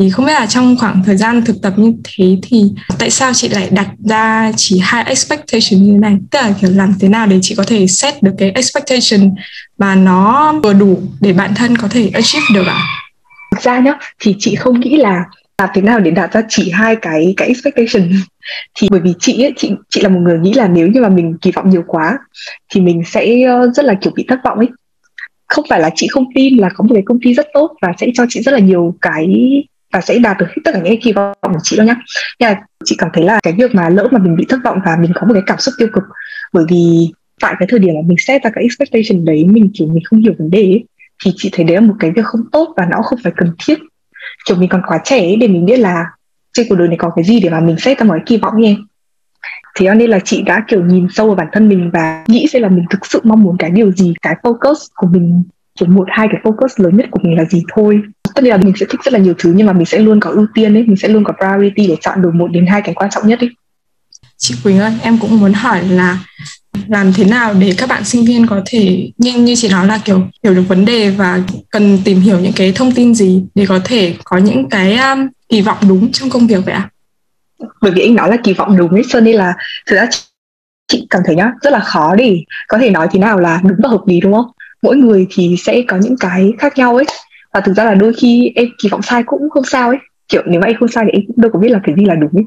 thì 0.00 0.10
không 0.10 0.26
biết 0.26 0.32
là 0.32 0.46
trong 0.46 0.76
khoảng 0.78 1.02
thời 1.06 1.16
gian 1.16 1.44
thực 1.44 1.62
tập 1.62 1.72
như 1.76 1.92
thế 2.04 2.38
thì 2.42 2.62
tại 2.98 3.10
sao 3.10 3.32
chị 3.34 3.48
lại 3.48 3.68
đặt 3.70 3.88
ra 4.08 4.52
chỉ 4.56 4.78
hai 4.82 5.04
expectation 5.04 5.82
như 5.82 5.92
thế 5.92 5.98
này? 5.98 6.16
Tức 6.30 6.38
là 6.38 6.54
kiểu 6.60 6.70
làm 6.70 6.94
thế 7.00 7.08
nào 7.08 7.26
để 7.26 7.38
chị 7.42 7.54
có 7.54 7.64
thể 7.66 7.86
set 7.86 8.22
được 8.22 8.32
cái 8.38 8.50
expectation 8.50 9.34
mà 9.78 9.94
nó 9.94 10.52
vừa 10.62 10.72
đủ 10.72 11.02
để 11.20 11.32
bản 11.32 11.54
thân 11.54 11.76
có 11.76 11.88
thể 11.88 12.10
achieve 12.14 12.46
được 12.54 12.66
ạ? 12.66 12.72
À? 12.72 13.04
thực 13.54 13.62
ra 13.62 13.78
nhá 13.78 13.98
thì 14.20 14.36
chị 14.38 14.54
không 14.54 14.80
nghĩ 14.80 14.96
là 14.96 15.24
làm 15.58 15.68
thế 15.74 15.82
nào 15.82 16.00
để 16.00 16.10
đặt 16.10 16.32
ra 16.32 16.42
chỉ 16.48 16.70
hai 16.70 16.96
cái 16.96 17.34
cái 17.36 17.48
expectation. 17.48 18.10
Thì 18.74 18.88
bởi 18.90 19.00
vì 19.00 19.14
chị 19.20 19.42
ấy, 19.42 19.52
chị 19.56 19.72
chị 19.88 20.00
là 20.00 20.08
một 20.08 20.20
người 20.20 20.38
nghĩ 20.38 20.52
là 20.52 20.68
nếu 20.68 20.88
như 20.88 21.00
mà 21.00 21.08
mình 21.08 21.36
kỳ 21.42 21.50
vọng 21.52 21.70
nhiều 21.70 21.82
quá 21.86 22.18
thì 22.72 22.80
mình 22.80 23.02
sẽ 23.06 23.42
ờ, 23.42 23.70
rất 23.74 23.84
là 23.84 23.94
kiểu 23.94 24.12
bị 24.16 24.24
thất 24.28 24.38
vọng 24.44 24.58
ấy. 24.58 24.68
Không 25.46 25.64
phải 25.68 25.80
là 25.80 25.90
chị 25.94 26.08
không 26.08 26.24
tin 26.34 26.56
là 26.56 26.68
có 26.74 26.84
một 26.84 26.94
cái 26.94 27.02
công 27.06 27.18
ty 27.22 27.34
rất 27.34 27.46
tốt 27.54 27.76
và 27.82 27.92
sẽ 27.98 28.06
cho 28.14 28.26
chị 28.28 28.42
rất 28.42 28.52
là 28.52 28.58
nhiều 28.58 28.94
cái 29.00 29.26
và 29.94 30.00
sẽ 30.00 30.18
đạt 30.18 30.38
được 30.38 30.46
tất 30.64 30.70
cả 30.74 30.80
những 30.84 31.00
kỳ 31.00 31.12
vọng 31.12 31.36
của 31.42 31.60
chị 31.62 31.76
đâu 31.76 31.86
nhá. 31.86 31.96
Nhưng 32.38 32.50
mà 32.50 32.60
chị 32.84 32.96
cảm 32.98 33.10
thấy 33.12 33.24
là 33.24 33.40
cái 33.42 33.52
việc 33.52 33.74
mà 33.74 33.88
lỡ 33.88 34.08
mà 34.10 34.18
mình 34.18 34.36
bị 34.36 34.46
thất 34.48 34.60
vọng 34.64 34.78
và 34.84 34.96
mình 34.96 35.12
có 35.14 35.26
một 35.26 35.34
cái 35.34 35.42
cảm 35.46 35.58
xúc 35.58 35.74
tiêu 35.78 35.88
cực 35.92 36.04
bởi 36.52 36.64
vì 36.68 37.12
tại 37.40 37.54
cái 37.58 37.68
thời 37.70 37.78
điểm 37.78 37.94
mà 37.94 38.00
mình 38.06 38.16
set 38.18 38.42
ra 38.42 38.50
cái 38.54 38.64
expectation 38.64 39.24
đấy 39.24 39.44
mình 39.44 39.70
kiểu 39.74 39.88
mình 39.88 40.04
không 40.04 40.20
hiểu 40.20 40.32
vấn 40.38 40.50
đề 40.50 40.62
ấy, 40.62 40.84
thì 41.24 41.32
chị 41.36 41.50
thấy 41.52 41.64
đấy 41.64 41.74
là 41.74 41.80
một 41.80 41.94
cái 42.00 42.10
việc 42.10 42.24
không 42.24 42.40
tốt 42.52 42.74
và 42.76 42.86
nó 42.90 43.02
không 43.02 43.18
phải 43.22 43.32
cần 43.36 43.52
thiết. 43.66 43.78
Kiểu 44.46 44.56
mình 44.56 44.68
còn 44.68 44.82
quá 44.86 45.00
trẻ 45.04 45.18
ấy 45.18 45.36
để 45.36 45.48
mình 45.48 45.66
biết 45.66 45.76
là 45.76 46.04
trên 46.52 46.66
cuộc 46.68 46.74
đời 46.74 46.88
này 46.88 46.96
có 46.96 47.10
cái 47.16 47.24
gì 47.24 47.40
để 47.40 47.50
mà 47.50 47.60
mình 47.60 47.76
set 47.78 47.98
ra 47.98 48.04
một 48.04 48.14
cái 48.14 48.22
kỳ 48.26 48.36
vọng 48.36 48.60
như 48.60 48.76
thế 49.76 49.86
cho 49.86 49.94
nên 49.94 50.10
là 50.10 50.18
chị 50.18 50.42
đã 50.42 50.64
kiểu 50.68 50.84
nhìn 50.84 51.06
sâu 51.10 51.26
vào 51.26 51.36
bản 51.36 51.46
thân 51.52 51.68
mình 51.68 51.90
và 51.92 52.24
nghĩ 52.28 52.46
xem 52.52 52.62
là 52.62 52.68
mình 52.68 52.84
thực 52.90 53.06
sự 53.06 53.20
mong 53.24 53.42
muốn 53.42 53.56
cái 53.58 53.70
điều 53.70 53.92
gì 53.92 54.14
cái 54.22 54.34
focus 54.42 54.74
của 54.94 55.06
mình 55.06 55.42
kiểu 55.78 55.88
một 55.88 56.06
hai 56.10 56.28
cái 56.30 56.40
focus 56.44 56.84
lớn 56.84 56.96
nhất 56.96 57.06
của 57.10 57.20
mình 57.22 57.36
là 57.36 57.44
gì 57.44 57.62
thôi 57.72 58.02
tất 58.34 58.44
nhiên 58.44 58.50
là 58.50 58.56
mình 58.56 58.72
sẽ 58.80 58.86
thích 58.90 59.00
rất 59.04 59.12
là 59.12 59.18
nhiều 59.18 59.34
thứ 59.38 59.52
nhưng 59.56 59.66
mà 59.66 59.72
mình 59.72 59.86
sẽ 59.86 59.98
luôn 59.98 60.20
có 60.20 60.30
ưu 60.30 60.46
tiên 60.54 60.76
ấy 60.76 60.82
mình 60.86 60.96
sẽ 60.96 61.08
luôn 61.08 61.24
có 61.24 61.32
priority 61.32 61.86
để 61.86 61.96
chọn 62.00 62.22
được 62.22 62.34
một 62.34 62.48
đến 62.52 62.66
hai 62.66 62.82
cái 62.82 62.94
quan 62.94 63.10
trọng 63.10 63.28
nhất 63.28 63.40
ấy 63.40 63.50
chị 64.36 64.54
Quỳnh 64.64 64.78
ơi 64.78 64.92
em 65.02 65.18
cũng 65.18 65.40
muốn 65.40 65.52
hỏi 65.52 65.82
là 65.88 66.18
làm 66.88 67.12
thế 67.12 67.24
nào 67.24 67.54
để 67.54 67.74
các 67.78 67.88
bạn 67.88 68.04
sinh 68.04 68.24
viên 68.24 68.46
có 68.46 68.62
thể 68.66 69.10
như 69.18 69.32
như 69.32 69.54
chị 69.56 69.68
nói 69.68 69.86
là 69.86 70.00
kiểu 70.04 70.22
hiểu 70.44 70.54
được 70.54 70.64
vấn 70.68 70.84
đề 70.84 71.10
và 71.10 71.40
cần 71.70 71.98
tìm 72.04 72.20
hiểu 72.20 72.40
những 72.40 72.52
cái 72.56 72.72
thông 72.72 72.92
tin 72.92 73.14
gì 73.14 73.44
để 73.54 73.66
có 73.66 73.80
thể 73.84 74.14
có 74.24 74.36
những 74.38 74.68
cái 74.68 74.96
um, 74.96 75.28
kỳ 75.48 75.60
vọng 75.60 75.78
đúng 75.88 76.12
trong 76.12 76.30
công 76.30 76.46
việc 76.46 76.64
vậy 76.64 76.74
ạ? 76.74 76.90
À? 77.58 77.66
Bởi 77.80 77.92
vì 77.92 78.02
anh 78.02 78.14
nói 78.14 78.30
là 78.30 78.36
kỳ 78.44 78.52
vọng 78.52 78.76
đúng 78.76 78.90
ấy 78.90 79.02
cho 79.08 79.20
nên 79.20 79.36
là 79.36 79.54
thực 79.86 79.96
ra 79.96 80.08
chị 80.88 81.06
cảm 81.10 81.22
thấy 81.26 81.36
nhá 81.36 81.52
rất 81.62 81.72
là 81.72 81.78
khó 81.78 82.14
để 82.14 82.38
có 82.68 82.78
thể 82.78 82.90
nói 82.90 83.08
thế 83.12 83.18
nào 83.18 83.38
là 83.38 83.60
đúng 83.64 83.78
và 83.82 83.88
hợp 83.88 84.02
lý 84.06 84.20
đúng 84.20 84.32
không? 84.32 84.46
Mỗi 84.82 84.96
người 84.96 85.26
thì 85.30 85.56
sẽ 85.58 85.82
có 85.88 85.96
những 85.96 86.16
cái 86.20 86.52
khác 86.58 86.78
nhau 86.78 86.96
ấy 86.96 87.04
và 87.54 87.60
thực 87.60 87.72
ra 87.72 87.84
là 87.84 87.94
đôi 87.94 88.12
khi 88.12 88.52
em 88.54 88.68
kỳ 88.82 88.88
vọng 88.88 89.02
sai 89.02 89.22
cũng 89.22 89.50
không 89.50 89.64
sao 89.64 89.88
ấy. 89.88 89.98
Kiểu, 90.28 90.42
nếu 90.46 90.60
mà 90.60 90.66
em 90.66 90.76
không 90.80 90.88
sai 90.88 91.04
thì 91.04 91.10
em 91.12 91.22
cũng 91.26 91.40
đâu 91.40 91.50
có 91.50 91.58
biết 91.58 91.68
là 91.68 91.80
cái 91.84 91.94
gì 91.98 92.04
là 92.04 92.14
đúng 92.14 92.30
ấy. 92.34 92.44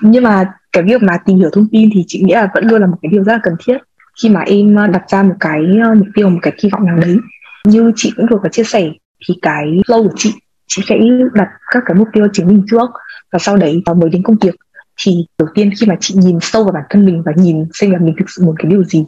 Nhưng 0.00 0.24
mà 0.24 0.52
cái 0.72 0.82
việc 0.82 1.02
mà 1.02 1.18
tìm 1.26 1.38
hiểu 1.38 1.50
thông 1.52 1.66
tin 1.72 1.90
thì 1.94 2.04
chị 2.06 2.22
nghĩ 2.22 2.32
là 2.34 2.48
vẫn 2.54 2.64
luôn 2.64 2.80
là 2.80 2.86
một 2.86 2.96
cái 3.02 3.10
điều 3.12 3.24
rất 3.24 3.32
là 3.32 3.40
cần 3.42 3.54
thiết. 3.66 3.78
Khi 4.22 4.28
mà 4.28 4.40
em 4.40 4.76
ờ, 4.76 4.86
đặt 4.86 5.02
ra 5.10 5.22
một 5.22 5.34
cái 5.40 5.60
ờ, 5.84 5.94
mục 5.94 6.06
tiêu, 6.14 6.28
một 6.30 6.38
cái 6.42 6.52
kỳ 6.58 6.68
vọng 6.72 6.86
nào 6.86 6.96
đấy, 6.96 7.16
như 7.64 7.92
chị 7.96 8.12
cũng 8.16 8.26
vừa 8.30 8.38
có 8.42 8.48
chia 8.48 8.64
sẻ, 8.64 8.90
thì 9.28 9.34
cái 9.42 9.80
flow 9.86 10.08
của 10.08 10.14
chị 10.16 10.32
chị 10.66 10.82
sẽ 10.88 10.98
đặt 11.34 11.48
các 11.70 11.82
cái 11.86 11.94
mục 11.94 12.08
tiêu 12.12 12.26
chính 12.32 12.46
mình 12.46 12.62
trước 12.70 12.90
và 13.32 13.38
sau 13.38 13.56
đấy 13.56 13.82
ờ, 13.84 13.94
mới 13.94 14.10
đến 14.10 14.22
công 14.22 14.36
việc. 14.40 14.54
Thì 14.96 15.26
đầu 15.38 15.48
tiên 15.54 15.70
khi 15.80 15.86
mà 15.86 15.96
chị 16.00 16.14
nhìn 16.18 16.38
sâu 16.40 16.64
vào 16.64 16.72
bản 16.72 16.84
thân 16.90 17.06
mình 17.06 17.22
và 17.26 17.32
nhìn 17.36 17.64
xem 17.72 17.90
là 17.90 17.98
mình 17.98 18.14
thực 18.18 18.30
sự 18.30 18.44
muốn 18.44 18.56
cái 18.58 18.70
điều 18.70 18.84
gì, 18.84 19.04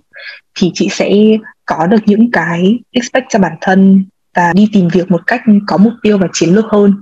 thì 0.58 0.70
chị 0.74 0.88
sẽ 0.90 1.10
có 1.66 1.86
được 1.86 2.00
những 2.06 2.30
cái 2.30 2.78
expect 2.92 3.26
cho 3.28 3.38
bản 3.38 3.52
thân 3.60 4.04
và 4.36 4.52
đi 4.52 4.68
tìm 4.72 4.88
việc 4.88 5.10
một 5.10 5.26
cách 5.26 5.42
có 5.66 5.76
mục 5.76 5.92
tiêu 6.02 6.18
và 6.18 6.28
chiến 6.32 6.54
lược 6.54 6.64
hơn. 6.66 6.94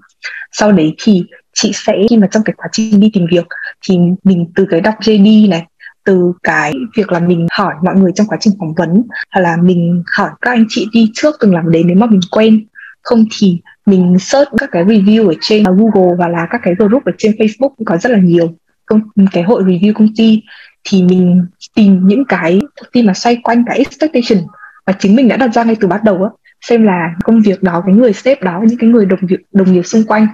Sau 0.52 0.72
đấy 0.72 0.94
thì 1.02 1.24
chị 1.52 1.72
sẽ, 1.74 1.92
khi 2.10 2.16
mà 2.16 2.26
trong 2.30 2.42
cái 2.42 2.54
quá 2.56 2.68
trình 2.72 3.00
đi 3.00 3.10
tìm 3.12 3.26
việc, 3.30 3.46
thì 3.88 3.98
mình 4.24 4.52
từ 4.54 4.66
cái 4.70 4.80
đọc 4.80 4.94
JD 5.00 5.48
này, 5.48 5.66
từ 6.04 6.32
cái 6.42 6.72
việc 6.96 7.12
là 7.12 7.20
mình 7.20 7.46
hỏi 7.52 7.74
mọi 7.84 7.94
người 7.94 8.12
trong 8.14 8.26
quá 8.26 8.38
trình 8.40 8.54
phỏng 8.58 8.74
vấn, 8.74 9.02
hoặc 9.30 9.40
là 9.40 9.56
mình 9.62 10.02
hỏi 10.16 10.30
các 10.40 10.50
anh 10.50 10.64
chị 10.68 10.86
đi 10.92 11.10
trước 11.14 11.36
từng 11.40 11.54
làm 11.54 11.70
đến 11.70 11.86
nếu 11.86 11.96
mà 11.96 12.06
mình 12.06 12.20
quen. 12.30 12.66
Không 13.02 13.24
thì 13.38 13.60
mình 13.86 14.18
search 14.18 14.48
các 14.58 14.68
cái 14.72 14.84
review 14.84 15.28
ở 15.28 15.34
trên 15.40 15.64
Google 15.64 16.14
và 16.18 16.28
là 16.28 16.46
các 16.50 16.60
cái 16.64 16.74
group 16.78 17.04
ở 17.04 17.12
trên 17.18 17.32
Facebook 17.32 17.68
cũng 17.68 17.84
có 17.84 17.96
rất 17.96 18.12
là 18.12 18.18
nhiều. 18.18 18.54
Công, 18.86 19.00
cái 19.32 19.42
hội 19.42 19.62
review 19.62 19.92
công 19.92 20.08
ty, 20.16 20.42
thì 20.84 21.02
mình 21.02 21.46
tìm 21.74 22.06
những 22.06 22.24
cái 22.24 22.60
thông 22.76 22.88
tin 22.92 23.06
mà 23.06 23.14
xoay 23.14 23.36
quanh 23.36 23.64
cái 23.66 23.78
expectation 23.78 24.46
và 24.86 24.92
chính 24.92 25.16
mình 25.16 25.28
đã 25.28 25.36
đặt 25.36 25.54
ra 25.54 25.64
ngay 25.64 25.76
từ 25.80 25.88
bắt 25.88 26.04
đầu 26.04 26.22
á 26.24 26.30
xem 26.68 26.82
là 26.82 27.14
công 27.24 27.42
việc 27.42 27.62
đó 27.62 27.82
cái 27.86 27.94
người 27.94 28.12
sếp 28.12 28.42
đó 28.42 28.62
những 28.66 28.78
cái 28.78 28.90
người 28.90 29.06
đồng 29.06 29.20
việc 29.22 29.40
đồng 29.52 29.72
nghiệp 29.72 29.82
xung 29.82 30.04
quanh 30.04 30.26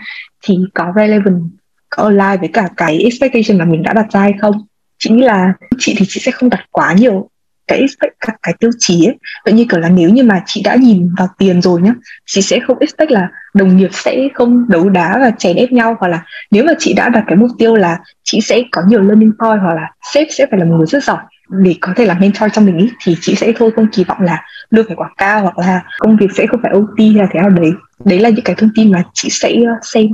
thì 0.43 0.59
có 0.75 0.93
relevant 0.97 1.43
có 1.89 2.03
align 2.05 2.41
với 2.41 2.49
cả 2.53 2.69
cái 2.77 2.99
expectation 2.99 3.59
mà 3.59 3.65
mình 3.65 3.83
đã 3.83 3.93
đặt 3.93 4.07
ra 4.13 4.21
hay 4.21 4.35
không? 4.41 4.67
Chị 4.99 5.11
nghĩ 5.11 5.23
là 5.23 5.53
chị 5.79 5.95
thì 5.99 6.07
chị 6.09 6.21
sẽ 6.21 6.33
không 6.33 6.51
đặt 6.51 6.61
quá 6.71 6.93
nhiều 6.93 7.29
cái 7.67 7.79
expect 7.79 8.15
các 8.21 8.37
cái 8.43 8.55
tiêu 8.61 8.71
chí 8.79 9.07
ấy. 9.07 9.17
Tự 9.45 9.53
như 9.53 9.65
kiểu 9.71 9.81
là 9.81 9.89
nếu 9.89 10.11
như 10.11 10.23
mà 10.23 10.43
chị 10.47 10.63
đã 10.65 10.77
nhìn 10.77 11.11
vào 11.19 11.29
tiền 11.39 11.63
rồi 11.63 11.83
nhá 11.83 11.95
chị 12.27 12.43
sẽ 12.43 12.61
không 12.67 12.79
expect 12.79 13.11
là 13.11 13.29
đồng 13.55 13.77
nghiệp 13.77 13.91
sẽ 13.93 14.29
không 14.35 14.69
đấu 14.69 14.89
đá 14.89 15.19
và 15.21 15.31
chèn 15.31 15.57
ép 15.57 15.73
nhau 15.73 15.97
hoặc 16.01 16.09
là 16.09 16.25
nếu 16.51 16.65
mà 16.65 16.73
chị 16.79 16.93
đã 16.93 17.09
đặt 17.09 17.25
cái 17.27 17.37
mục 17.37 17.51
tiêu 17.59 17.77
là 17.77 17.99
chị 18.23 18.41
sẽ 18.41 18.63
có 18.73 18.83
nhiều 18.87 19.01
learning 19.01 19.33
point 19.39 19.61
hoặc 19.61 19.75
là 19.75 19.93
sếp 20.15 20.27
sẽ 20.31 20.47
phải 20.51 20.61
là 20.61 20.67
một 20.67 20.77
người 20.77 20.87
rất 20.87 21.05
giỏi 21.05 21.23
để 21.51 21.75
có 21.81 21.93
thể 21.97 22.07
làm 22.07 22.21
mentor 22.21 22.51
cho 22.53 22.63
mình 22.63 22.79
ý, 22.79 22.91
thì 23.05 23.17
chị 23.21 23.35
sẽ 23.35 23.53
thôi 23.57 23.71
không 23.77 23.87
kỳ 23.93 24.05
vọng 24.05 24.21
là 24.21 24.43
lương 24.71 24.87
phải 24.87 24.97
quá 24.97 25.11
cao 25.17 25.43
hoặc 25.43 25.59
là 25.59 25.85
công 25.99 26.17
việc 26.17 26.27
sẽ 26.37 26.47
không 26.47 26.61
phải 26.63 26.73
OT 26.73 27.17
là 27.17 27.27
thế 27.33 27.41
nào 27.41 27.51
đấy 27.51 27.73
đấy 28.05 28.19
là 28.19 28.29
những 28.29 28.45
cái 28.45 28.57
thông 28.59 28.71
tin 28.75 28.93
mà 28.93 29.05
chị 29.15 29.29
sẽ 29.31 29.53
uh, 29.53 29.85
xem 29.85 30.09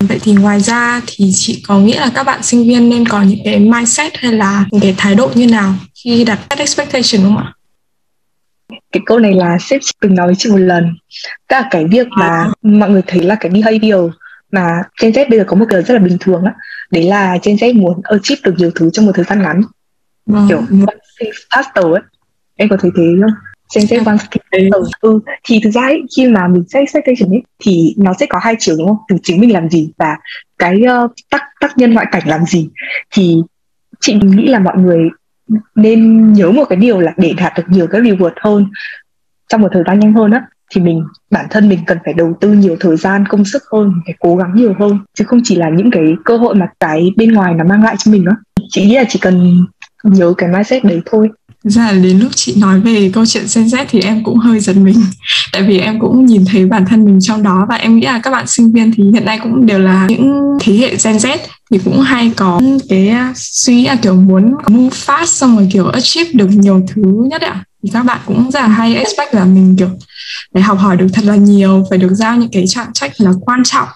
Vậy 0.00 0.18
thì 0.22 0.34
ngoài 0.34 0.60
ra 0.60 1.00
thì 1.06 1.30
chị 1.34 1.62
có 1.66 1.78
nghĩ 1.78 1.92
là 1.94 2.10
các 2.14 2.24
bạn 2.24 2.42
sinh 2.42 2.68
viên 2.68 2.88
nên 2.88 3.08
có 3.08 3.22
những 3.22 3.38
cái 3.44 3.58
mindset 3.58 4.12
hay 4.16 4.32
là 4.32 4.64
những 4.72 4.80
cái 4.80 4.94
thái 4.98 5.14
độ 5.14 5.30
như 5.34 5.46
nào 5.46 5.74
khi 5.94 6.24
đặt 6.24 6.38
expectation 6.48 7.22
không 7.24 7.36
ạ? 7.36 7.52
Cái 8.92 9.02
câu 9.06 9.18
này 9.18 9.34
là 9.34 9.58
sếp 9.60 9.80
từng 10.00 10.14
nói 10.14 10.26
với 10.26 10.34
chị 10.38 10.50
một 10.50 10.58
lần. 10.58 10.96
Tức 11.48 11.56
là 11.56 11.68
cái 11.70 11.84
việc 11.84 12.06
mà 12.08 12.50
mọi 12.62 12.90
người 12.90 13.02
thấy 13.06 13.22
là 13.22 13.34
cái 13.34 13.50
behavior 13.50 14.10
mà 14.52 14.82
Gen 15.02 15.12
Z 15.12 15.30
bây 15.30 15.38
giờ 15.38 15.44
có 15.46 15.56
một 15.56 15.66
cái 15.68 15.82
rất 15.82 15.94
là 15.94 16.00
bình 16.00 16.16
thường 16.20 16.44
á. 16.44 16.54
Đấy 16.90 17.02
là 17.02 17.38
Gen 17.42 17.56
Z 17.56 17.80
muốn 17.80 18.00
achieve 18.02 18.40
được 18.44 18.54
nhiều 18.58 18.70
thứ 18.74 18.90
trong 18.92 19.06
một 19.06 19.12
thời 19.14 19.24
gian 19.24 19.42
ngắn. 19.42 19.62
Vâng. 20.26 20.48
Kiểu 20.48 20.62
faster 21.50 21.92
ấy. 21.92 22.02
Em 22.56 22.68
có 22.68 22.76
thấy 22.80 22.90
thế 22.96 23.04
không? 23.20 23.30
Z 23.68 24.04
wants 24.04 24.18
to 24.30 24.40
faster. 24.50 24.84
Ừ, 25.00 25.20
thì 25.44 25.60
thực 25.64 25.70
ra 25.70 25.82
ấy, 25.82 26.02
khi 26.16 26.28
mà 26.28 26.48
mình 26.48 26.64
set 26.68 26.80
expectation 26.80 27.34
ấy 27.34 27.42
thì 27.58 27.94
nó 27.98 28.12
sẽ 28.20 28.26
có 28.26 28.38
hai 28.42 28.54
chiều 28.58 28.76
đúng 28.78 28.86
không? 28.86 28.98
Từ 29.08 29.16
chính 29.22 29.40
mình 29.40 29.52
làm 29.52 29.68
gì 29.68 29.90
và 29.98 30.16
cái 30.58 30.82
uh, 31.04 31.12
tác 31.30 31.42
tác 31.60 31.78
nhân 31.78 31.94
ngoại 31.94 32.06
cảnh 32.12 32.22
làm 32.26 32.44
gì. 32.44 32.68
Thì 33.10 33.36
chị 34.00 34.14
nghĩ 34.22 34.46
là 34.46 34.58
mọi 34.58 34.76
người 34.78 35.08
nên 35.74 36.32
nhớ 36.32 36.50
một 36.50 36.64
cái 36.68 36.76
điều 36.76 37.00
là 37.00 37.14
để 37.16 37.32
đạt 37.36 37.52
được 37.56 37.64
nhiều 37.68 37.86
cái 37.86 38.00
reward 38.00 38.32
hơn 38.40 38.66
trong 39.48 39.60
một 39.60 39.68
thời 39.72 39.82
gian 39.86 40.00
nhanh 40.00 40.12
hơn 40.12 40.30
á 40.30 40.42
thì 40.74 40.80
mình 40.80 41.04
bản 41.30 41.46
thân 41.50 41.68
mình 41.68 41.78
cần 41.86 41.98
phải 42.04 42.14
đầu 42.14 42.34
tư 42.40 42.52
nhiều 42.52 42.76
thời 42.80 42.96
gian 42.96 43.24
công 43.28 43.44
sức 43.44 43.62
hơn 43.72 43.92
phải 44.06 44.14
cố 44.18 44.36
gắng 44.36 44.52
nhiều 44.54 44.74
hơn 44.78 44.98
chứ 45.14 45.24
không 45.24 45.40
chỉ 45.44 45.56
là 45.56 45.70
những 45.70 45.90
cái 45.90 46.14
cơ 46.24 46.36
hội 46.36 46.54
mà 46.54 46.66
cái 46.80 47.12
bên 47.16 47.32
ngoài 47.32 47.54
nó 47.54 47.64
mang 47.64 47.84
lại 47.84 47.94
cho 47.98 48.12
mình 48.12 48.24
nữa 48.24 48.36
chị 48.68 48.86
nghĩ 48.86 48.96
là 48.96 49.04
chỉ 49.08 49.18
cần 49.18 49.66
nhớ 50.02 50.34
cái 50.38 50.50
mindset 50.50 50.84
đấy 50.84 51.00
thôi 51.06 51.30
ra 51.70 51.92
là 51.92 51.98
đến 51.98 52.18
lúc 52.18 52.30
chị 52.34 52.54
nói 52.56 52.80
về 52.80 53.10
câu 53.14 53.26
chuyện 53.26 53.44
Gen 53.54 53.66
Z 53.66 53.84
thì 53.88 54.00
em 54.00 54.24
cũng 54.24 54.38
hơi 54.38 54.60
giật 54.60 54.76
mình. 54.76 55.04
Tại 55.52 55.62
vì 55.62 55.78
em 55.78 56.00
cũng 56.00 56.26
nhìn 56.26 56.44
thấy 56.44 56.66
bản 56.66 56.84
thân 56.86 57.04
mình 57.04 57.18
trong 57.20 57.42
đó 57.42 57.66
và 57.68 57.76
em 57.76 57.96
nghĩ 57.96 58.06
là 58.06 58.18
các 58.18 58.30
bạn 58.30 58.46
sinh 58.46 58.72
viên 58.72 58.92
thì 58.96 59.04
hiện 59.12 59.24
nay 59.24 59.38
cũng 59.42 59.66
đều 59.66 59.78
là 59.78 60.06
những 60.08 60.56
thế 60.60 60.72
hệ 60.72 60.96
Gen 61.04 61.16
Z 61.16 61.36
thì 61.70 61.78
cũng 61.84 62.00
hay 62.00 62.32
có 62.36 62.60
cái 62.88 63.08
à, 63.08 63.32
suy 63.36 63.74
nghĩ 63.74 63.86
là 63.86 63.96
kiểu 63.96 64.14
muốn 64.14 64.54
move 64.68 64.96
fast 65.06 65.26
xong 65.26 65.56
rồi 65.56 65.68
kiểu 65.72 65.86
achieve 65.86 66.30
được 66.34 66.48
nhiều 66.50 66.82
thứ 66.94 67.02
nhất 67.30 67.42
ạ. 67.42 67.64
Thì 67.82 67.90
các 67.92 68.02
bạn 68.02 68.18
cũng 68.26 68.50
rất 68.50 68.60
là 68.60 68.68
hay 68.68 68.94
expect 68.94 69.34
là 69.34 69.44
mình 69.44 69.76
kiểu 69.78 69.88
để 70.54 70.60
học 70.60 70.78
hỏi 70.78 70.96
được 70.96 71.06
thật 71.12 71.24
là 71.24 71.36
nhiều, 71.36 71.86
phải 71.90 71.98
được 71.98 72.14
giao 72.14 72.36
những 72.36 72.50
cái 72.52 72.64
trạng 72.66 72.92
trách 72.92 73.12
là 73.20 73.32
quan 73.40 73.62
trọng 73.64 73.88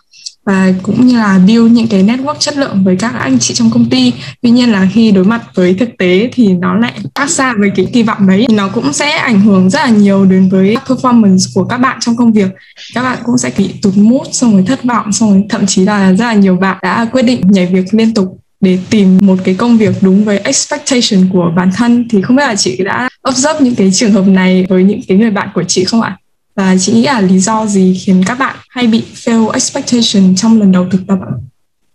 và 0.46 0.72
cũng 0.82 1.06
như 1.06 1.18
là 1.18 1.38
build 1.46 1.72
những 1.72 1.88
cái 1.88 2.04
network 2.04 2.34
chất 2.38 2.56
lượng 2.56 2.84
với 2.84 2.96
các 2.96 3.14
anh 3.14 3.38
chị 3.38 3.54
trong 3.54 3.70
công 3.70 3.90
ty. 3.90 4.12
Tuy 4.42 4.50
nhiên 4.50 4.72
là 4.72 4.88
khi 4.92 5.10
đối 5.10 5.24
mặt 5.24 5.42
với 5.54 5.74
thực 5.74 5.88
tế 5.98 6.30
thì 6.32 6.48
nó 6.48 6.74
lại 6.74 6.92
khác 7.14 7.30
xa 7.30 7.54
với 7.58 7.70
cái 7.76 7.86
kỳ 7.92 8.02
vọng 8.02 8.26
đấy. 8.26 8.46
Nó 8.50 8.68
cũng 8.68 8.92
sẽ 8.92 9.10
ảnh 9.10 9.40
hưởng 9.40 9.70
rất 9.70 9.80
là 9.80 9.90
nhiều 9.90 10.24
đến 10.24 10.48
với 10.48 10.76
performance 10.86 11.50
của 11.54 11.64
các 11.64 11.78
bạn 11.78 11.96
trong 12.00 12.16
công 12.16 12.32
việc. 12.32 12.48
Các 12.94 13.02
bạn 13.02 13.18
cũng 13.24 13.38
sẽ 13.38 13.52
bị 13.58 13.70
tụt 13.82 13.96
mút 13.96 14.26
xong 14.32 14.52
rồi 14.52 14.62
thất 14.66 14.84
vọng, 14.84 15.12
xong 15.12 15.30
rồi 15.30 15.44
thậm 15.48 15.66
chí 15.66 15.84
là 15.84 16.12
rất 16.12 16.24
là 16.24 16.34
nhiều 16.34 16.56
bạn 16.56 16.76
đã 16.82 17.06
quyết 17.12 17.22
định 17.22 17.40
nhảy 17.44 17.66
việc 17.66 17.94
liên 17.94 18.14
tục 18.14 18.40
để 18.60 18.78
tìm 18.90 19.18
một 19.22 19.38
cái 19.44 19.54
công 19.54 19.78
việc 19.78 19.94
đúng 20.00 20.24
với 20.24 20.38
expectation 20.38 21.28
của 21.32 21.52
bản 21.56 21.70
thân. 21.76 22.08
Thì 22.10 22.22
không 22.22 22.36
biết 22.36 22.46
là 22.46 22.56
chị 22.56 22.82
đã 22.84 23.08
observe 23.28 23.60
những 23.60 23.74
cái 23.74 23.90
trường 23.92 24.12
hợp 24.12 24.26
này 24.26 24.66
với 24.68 24.84
những 24.84 25.00
cái 25.08 25.18
người 25.18 25.30
bạn 25.30 25.48
của 25.54 25.64
chị 25.64 25.84
không 25.84 26.02
ạ? 26.02 26.16
Và 26.60 26.76
chị 26.78 26.92
nghĩ 26.92 27.02
là 27.02 27.20
lý 27.20 27.38
do 27.38 27.66
gì 27.66 28.00
khiến 28.04 28.22
các 28.26 28.38
bạn 28.38 28.56
hay 28.68 28.86
bị 28.86 29.04
fail 29.14 29.50
expectation 29.50 30.34
trong 30.34 30.60
lần 30.60 30.72
đầu 30.72 30.86
thực 30.90 31.00
tập 31.06 31.18
ạ? 31.20 31.32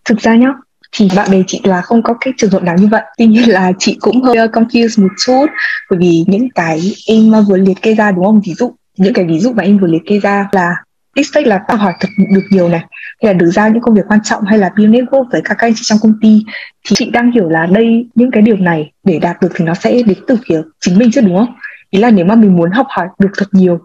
Thực 0.06 0.18
ra 0.18 0.36
nhá, 0.36 0.48
thì 0.92 1.10
bạn 1.16 1.32
bè 1.32 1.38
chị 1.48 1.62
là 1.64 1.82
không 1.82 2.04
có 2.04 2.14
cái 2.22 2.34
trường 2.38 2.52
hợp 2.52 2.64
nào 2.64 2.76
như 2.78 2.88
vậy. 2.88 3.02
Tuy 3.18 3.26
nhiên 3.26 3.50
là 3.50 3.72
chị 3.80 3.98
cũng 4.00 4.22
hơi 4.22 4.38
uh, 4.46 4.52
confused 4.52 5.04
một 5.04 5.14
chút. 5.26 5.46
Bởi 5.90 6.00
vì 6.00 6.24
những 6.28 6.50
cái 6.50 6.94
em 7.08 7.32
vừa 7.50 7.58
liệt 7.58 7.82
kê 7.82 7.96
ra 7.96 8.12
đúng 8.12 8.26
không? 8.26 8.42
Ví 8.46 8.54
dụ 8.54 8.76
những 8.98 9.14
cái 9.14 9.26
ví 9.26 9.40
dụ 9.40 9.54
mà 9.54 9.64
em 9.64 9.78
vừa 9.78 9.88
liệt 9.88 10.02
kê 10.06 10.20
ra 10.20 10.50
là 10.52 10.76
expect 11.16 11.48
là 11.48 11.60
ta 11.68 11.76
hỏi 11.76 11.94
thật 12.00 12.10
được 12.34 12.46
nhiều 12.50 12.70
này. 12.70 12.82
Hay 13.22 13.34
là 13.34 13.34
được 13.34 13.52
giao 13.52 13.70
những 13.70 13.82
công 13.82 13.96
việc 13.96 14.06
quan 14.08 14.20
trọng 14.24 14.44
hay 14.44 14.58
là 14.58 14.70
build 14.78 14.96
network 14.96 15.30
với 15.32 15.42
các 15.46 15.58
anh 15.58 15.74
chị 15.76 15.82
trong 15.84 16.00
công 16.02 16.14
ty. 16.22 16.44
Thì 16.88 16.96
chị 16.96 17.10
đang 17.10 17.32
hiểu 17.32 17.50
là 17.50 17.66
đây 17.66 18.08
những 18.16 18.32
cái 18.32 18.42
điều 18.42 18.58
này 18.58 18.92
để 19.04 19.20
đạt 19.20 19.42
được 19.42 19.50
thì 19.56 19.66
nó 19.66 19.74
sẽ 19.74 20.02
đến 20.06 20.18
từ 20.28 20.38
phía 20.48 20.62
chính 20.82 20.98
mình 20.98 21.12
chứ 21.12 21.22
đúng 21.22 21.38
không? 21.38 21.56
Ý 21.96 22.02
là 22.02 22.12
nếu 22.12 22.26
mà 22.26 22.36
mình 22.36 22.56
muốn 22.56 22.72
học 22.72 22.88
hỏi 22.90 23.08
được 23.20 23.30
thật 23.38 23.46
nhiều 23.52 23.80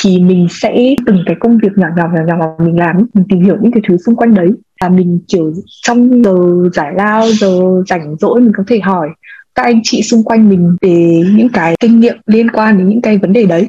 thì 0.00 0.18
mình 0.18 0.46
sẽ 0.50 0.94
từng 1.06 1.22
cái 1.26 1.36
công 1.40 1.58
việc 1.58 1.72
nhỏ 1.76 1.86
nhỏ 1.96 2.08
nhỏ 2.14 2.20
nhỏ 2.26 2.36
mà 2.38 2.64
mình 2.64 2.78
làm 2.78 2.96
mình 3.14 3.24
tìm 3.28 3.40
hiểu 3.40 3.56
những 3.60 3.72
cái 3.72 3.82
thứ 3.88 3.96
xung 4.06 4.16
quanh 4.16 4.34
đấy. 4.34 4.48
Là 4.80 4.88
mình 4.88 5.20
kiểu 5.28 5.52
trong 5.82 6.24
giờ 6.24 6.36
giải 6.74 6.92
lao 6.96 7.32
giờ 7.32 7.82
rảnh 7.88 8.16
rỗi 8.20 8.40
mình 8.40 8.52
có 8.56 8.64
thể 8.66 8.80
hỏi 8.80 9.08
các 9.54 9.62
anh 9.62 9.80
chị 9.84 10.02
xung 10.02 10.24
quanh 10.24 10.48
mình 10.48 10.76
về 10.80 11.22
những 11.34 11.48
cái 11.48 11.76
kinh 11.80 12.00
nghiệm 12.00 12.16
liên 12.26 12.50
quan 12.50 12.78
đến 12.78 12.88
những 12.88 13.02
cái 13.02 13.18
vấn 13.18 13.32
đề 13.32 13.46
đấy. 13.46 13.68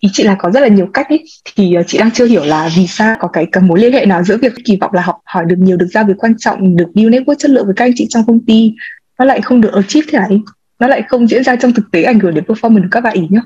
Ý 0.00 0.08
chị 0.12 0.22
là 0.22 0.36
có 0.38 0.50
rất 0.50 0.60
là 0.60 0.68
nhiều 0.68 0.86
cách 0.94 1.08
ý. 1.08 1.18
thì 1.56 1.74
ờ, 1.74 1.82
chị 1.86 1.98
đang 1.98 2.10
chưa 2.10 2.26
hiểu 2.26 2.44
là 2.44 2.70
vì 2.76 2.86
sao 2.86 3.16
có 3.20 3.28
cái, 3.28 3.46
cái 3.52 3.62
mối 3.62 3.80
liên 3.80 3.92
hệ 3.92 4.06
nào 4.06 4.22
giữa 4.24 4.36
việc 4.36 4.52
kỳ 4.64 4.76
vọng 4.80 4.94
là 4.94 5.02
học 5.02 5.16
hỏi 5.24 5.44
được 5.44 5.56
nhiều 5.58 5.76
được 5.76 5.88
giao 5.92 6.04
việc 6.04 6.16
quan 6.18 6.34
trọng 6.38 6.76
được 6.76 6.88
build 6.94 7.14
network 7.14 7.34
chất 7.38 7.50
lượng 7.50 7.64
với 7.66 7.74
các 7.74 7.84
anh 7.84 7.92
chị 7.96 8.06
trong 8.10 8.26
công 8.26 8.44
ty 8.46 8.74
nó 9.18 9.24
lại 9.24 9.40
không 9.40 9.60
được 9.60 9.72
achieve 9.72 10.06
thế 10.12 10.18
này 10.18 10.40
nó 10.80 10.86
lại 10.86 11.02
không 11.08 11.28
diễn 11.28 11.44
ra 11.44 11.56
trong 11.56 11.72
thực 11.72 11.90
tế 11.92 12.02
ảnh 12.02 12.20
hưởng 12.20 12.34
đến 12.34 12.44
performance 12.44 12.82
của 12.82 12.88
các 12.90 13.00
bạn 13.00 13.14
ý 13.14 13.22
nhá. 13.30 13.40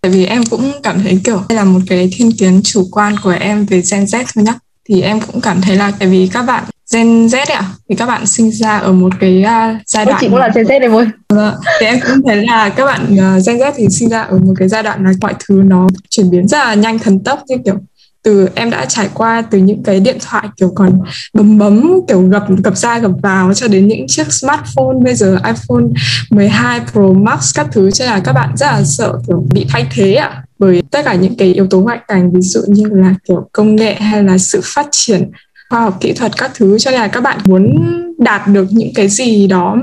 Tại 0.00 0.12
vì 0.12 0.26
em 0.26 0.42
cũng 0.50 0.72
cảm 0.82 1.02
thấy 1.02 1.20
kiểu 1.24 1.42
đây 1.48 1.56
là 1.56 1.64
một 1.64 1.80
cái 1.88 2.10
thiên 2.12 2.30
kiến 2.38 2.60
chủ 2.64 2.88
quan 2.92 3.14
của 3.22 3.34
em 3.40 3.64
về 3.64 3.82
Gen 3.92 4.04
Z 4.04 4.24
thôi 4.34 4.44
nhá. 4.44 4.54
Thì 4.88 5.02
em 5.02 5.20
cũng 5.20 5.40
cảm 5.40 5.60
thấy 5.60 5.76
là 5.76 5.92
tại 5.98 6.08
vì 6.08 6.30
các 6.32 6.42
bạn 6.42 6.64
Gen 6.94 7.26
Z 7.26 7.44
ạ 7.54 7.64
thì 7.88 7.94
các 7.94 8.06
bạn 8.06 8.26
sinh 8.26 8.50
ra 8.50 8.78
ở 8.78 8.92
một 8.92 9.12
cái 9.20 9.44
uh, 9.44 9.82
giai 9.86 10.04
đoạn 10.04 10.18
chị 10.20 10.28
cũng 10.28 10.38
là 10.38 10.50
Gen 10.54 10.66
Z 10.66 10.96
ơi 10.96 11.06
vâng, 11.28 11.54
thì 11.80 11.86
em 11.86 12.00
cũng 12.06 12.22
thấy 12.26 12.46
là 12.46 12.68
các 12.68 12.84
bạn 12.84 13.04
uh, 13.04 13.46
Gen 13.46 13.56
Z 13.56 13.72
thì 13.76 13.86
sinh 13.90 14.08
ra 14.08 14.22
ở 14.22 14.38
một 14.38 14.54
cái 14.58 14.68
giai 14.68 14.82
đoạn 14.82 15.04
là 15.04 15.12
mọi 15.20 15.34
thứ 15.48 15.62
nó 15.64 15.88
chuyển 16.10 16.30
biến 16.30 16.48
rất 16.48 16.58
là 16.58 16.74
nhanh 16.74 16.98
thần 16.98 17.24
tốc 17.24 17.42
như 17.48 17.56
kiểu 17.64 17.74
từ 18.22 18.48
em 18.54 18.70
đã 18.70 18.84
trải 18.84 19.08
qua 19.14 19.42
từ 19.50 19.58
những 19.58 19.82
cái 19.82 20.00
điện 20.00 20.18
thoại 20.20 20.48
kiểu 20.56 20.72
còn 20.74 21.00
bấm 21.34 21.58
bấm 21.58 21.92
kiểu 22.08 22.22
gập 22.22 22.44
gập 22.64 22.76
ra 22.76 22.98
gập 22.98 23.10
vào 23.22 23.54
cho 23.54 23.68
đến 23.68 23.88
những 23.88 24.06
chiếc 24.08 24.32
smartphone 24.32 24.96
bây 25.04 25.14
giờ 25.14 25.38
iPhone 25.44 25.84
12 26.30 26.80
Pro 26.92 27.08
Max 27.12 27.54
các 27.54 27.66
thứ. 27.72 27.90
Cho 27.90 28.04
là 28.04 28.20
các 28.20 28.32
bạn 28.32 28.56
rất 28.56 28.66
là 28.66 28.82
sợ 28.84 29.18
kiểu 29.26 29.44
bị 29.54 29.66
thay 29.68 29.86
thế 29.94 30.14
ạ. 30.14 30.28
À, 30.28 30.42
bởi 30.58 30.82
tất 30.90 31.04
cả 31.04 31.14
những 31.14 31.36
cái 31.36 31.54
yếu 31.54 31.66
tố 31.66 31.80
ngoại 31.80 31.98
cảnh 32.08 32.32
ví 32.32 32.40
dụ 32.40 32.60
như 32.68 32.88
là 32.92 33.14
kiểu 33.28 33.48
công 33.52 33.76
nghệ 33.76 33.94
hay 33.94 34.22
là 34.22 34.38
sự 34.38 34.60
phát 34.64 34.86
triển 34.90 35.30
khoa 35.70 35.80
học 35.80 35.98
kỹ 36.00 36.12
thuật 36.12 36.36
các 36.36 36.50
thứ. 36.54 36.78
Cho 36.78 36.90
nên 36.90 37.00
là 37.00 37.08
các 37.08 37.20
bạn 37.20 37.38
muốn 37.44 37.76
đạt 38.18 38.42
được 38.46 38.66
những 38.70 38.94
cái 38.94 39.08
gì 39.08 39.46
đó 39.46 39.76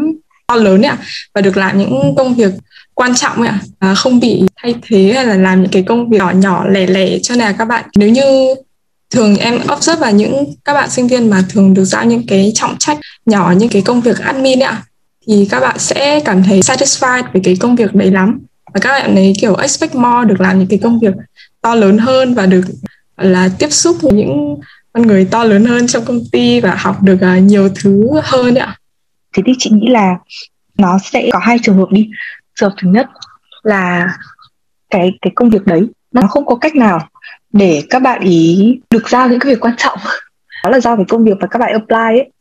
lớn 0.55 0.81
ạ 0.81 0.97
và 1.33 1.41
được 1.41 1.57
làm 1.57 1.77
những 1.77 2.15
công 2.17 2.35
việc 2.35 2.51
quan 2.93 3.15
trọng 3.15 3.41
ạ. 3.41 3.59
À, 3.79 3.95
không 3.95 4.19
bị 4.19 4.43
thay 4.55 4.75
thế 4.81 5.13
hay 5.15 5.25
là 5.25 5.35
làm 5.35 5.61
những 5.61 5.71
cái 5.71 5.83
công 5.83 6.09
việc 6.09 6.17
nhỏ 6.17 6.31
nhỏ 6.31 6.67
lẻ 6.67 6.87
lẻ. 6.87 7.19
Cho 7.23 7.35
nên 7.35 7.47
là 7.47 7.51
các 7.51 7.65
bạn 7.65 7.85
nếu 7.95 8.09
như 8.09 8.55
thường 9.09 9.37
em 9.37 9.59
observe 9.73 10.01
vào 10.01 10.11
những 10.11 10.53
các 10.65 10.73
bạn 10.73 10.89
sinh 10.89 11.07
viên 11.07 11.29
mà 11.29 11.43
thường 11.49 11.73
được 11.73 11.85
giao 11.85 12.05
những 12.05 12.27
cái 12.27 12.51
trọng 12.55 12.75
trách 12.79 12.97
nhỏ 13.25 13.53
những 13.57 13.69
cái 13.69 13.81
công 13.81 14.01
việc 14.01 14.19
admin 14.19 14.59
ạ 14.59 14.83
thì 15.27 15.47
các 15.51 15.59
bạn 15.59 15.79
sẽ 15.79 16.19
cảm 16.19 16.43
thấy 16.43 16.59
satisfied 16.59 17.23
với 17.33 17.41
cái 17.45 17.57
công 17.59 17.75
việc 17.75 17.95
đấy 17.95 18.11
lắm. 18.11 18.39
Và 18.73 18.79
các 18.79 18.89
bạn 18.89 19.15
ấy 19.15 19.33
kiểu 19.41 19.55
expect 19.55 19.95
more 19.95 20.25
được 20.27 20.41
làm 20.41 20.59
những 20.59 20.67
cái 20.67 20.79
công 20.83 20.99
việc 20.99 21.13
to 21.61 21.75
lớn 21.75 21.97
hơn 21.97 22.33
và 22.33 22.45
được 22.45 22.61
là 23.17 23.49
tiếp 23.59 23.71
xúc 23.71 23.97
với 24.01 24.13
những 24.13 24.55
con 24.93 25.07
người 25.07 25.25
to 25.25 25.43
lớn 25.43 25.65
hơn 25.65 25.87
trong 25.87 26.05
công 26.05 26.19
ty 26.31 26.59
và 26.59 26.75
học 26.75 27.03
được 27.03 27.17
à, 27.21 27.37
nhiều 27.37 27.69
thứ 27.75 28.07
hơn 28.23 28.55
ạ 28.55 28.77
thế 29.37 29.43
thì 29.45 29.53
chị 29.57 29.69
nghĩ 29.73 29.87
là 29.87 30.17
nó 30.77 30.97
sẽ 30.97 31.29
có 31.33 31.39
hai 31.39 31.57
trường 31.63 31.77
hợp 31.77 31.87
đi. 31.91 32.09
Trường 32.55 32.69
hợp 32.69 32.75
thứ 32.81 32.89
nhất 32.89 33.07
là 33.63 34.07
cái 34.89 35.11
cái 35.21 35.31
công 35.35 35.49
việc 35.49 35.65
đấy 35.65 35.87
nó 36.11 36.21
không 36.27 36.45
có 36.45 36.55
cách 36.55 36.75
nào 36.75 37.07
để 37.53 37.83
các 37.89 38.01
bạn 38.01 38.21
ý 38.21 38.79
được 38.89 39.09
giao 39.09 39.29
những 39.29 39.39
cái 39.39 39.53
việc 39.53 39.59
quan 39.59 39.73
trọng. 39.77 39.97
Đó 40.63 40.69
là 40.69 40.79
do 40.79 40.95
cái 40.95 41.05
công 41.09 41.23
việc 41.23 41.37
mà 41.39 41.47
các 41.47 41.59
bạn 41.59 41.71
apply 41.71 42.19
ấy. 42.21 42.31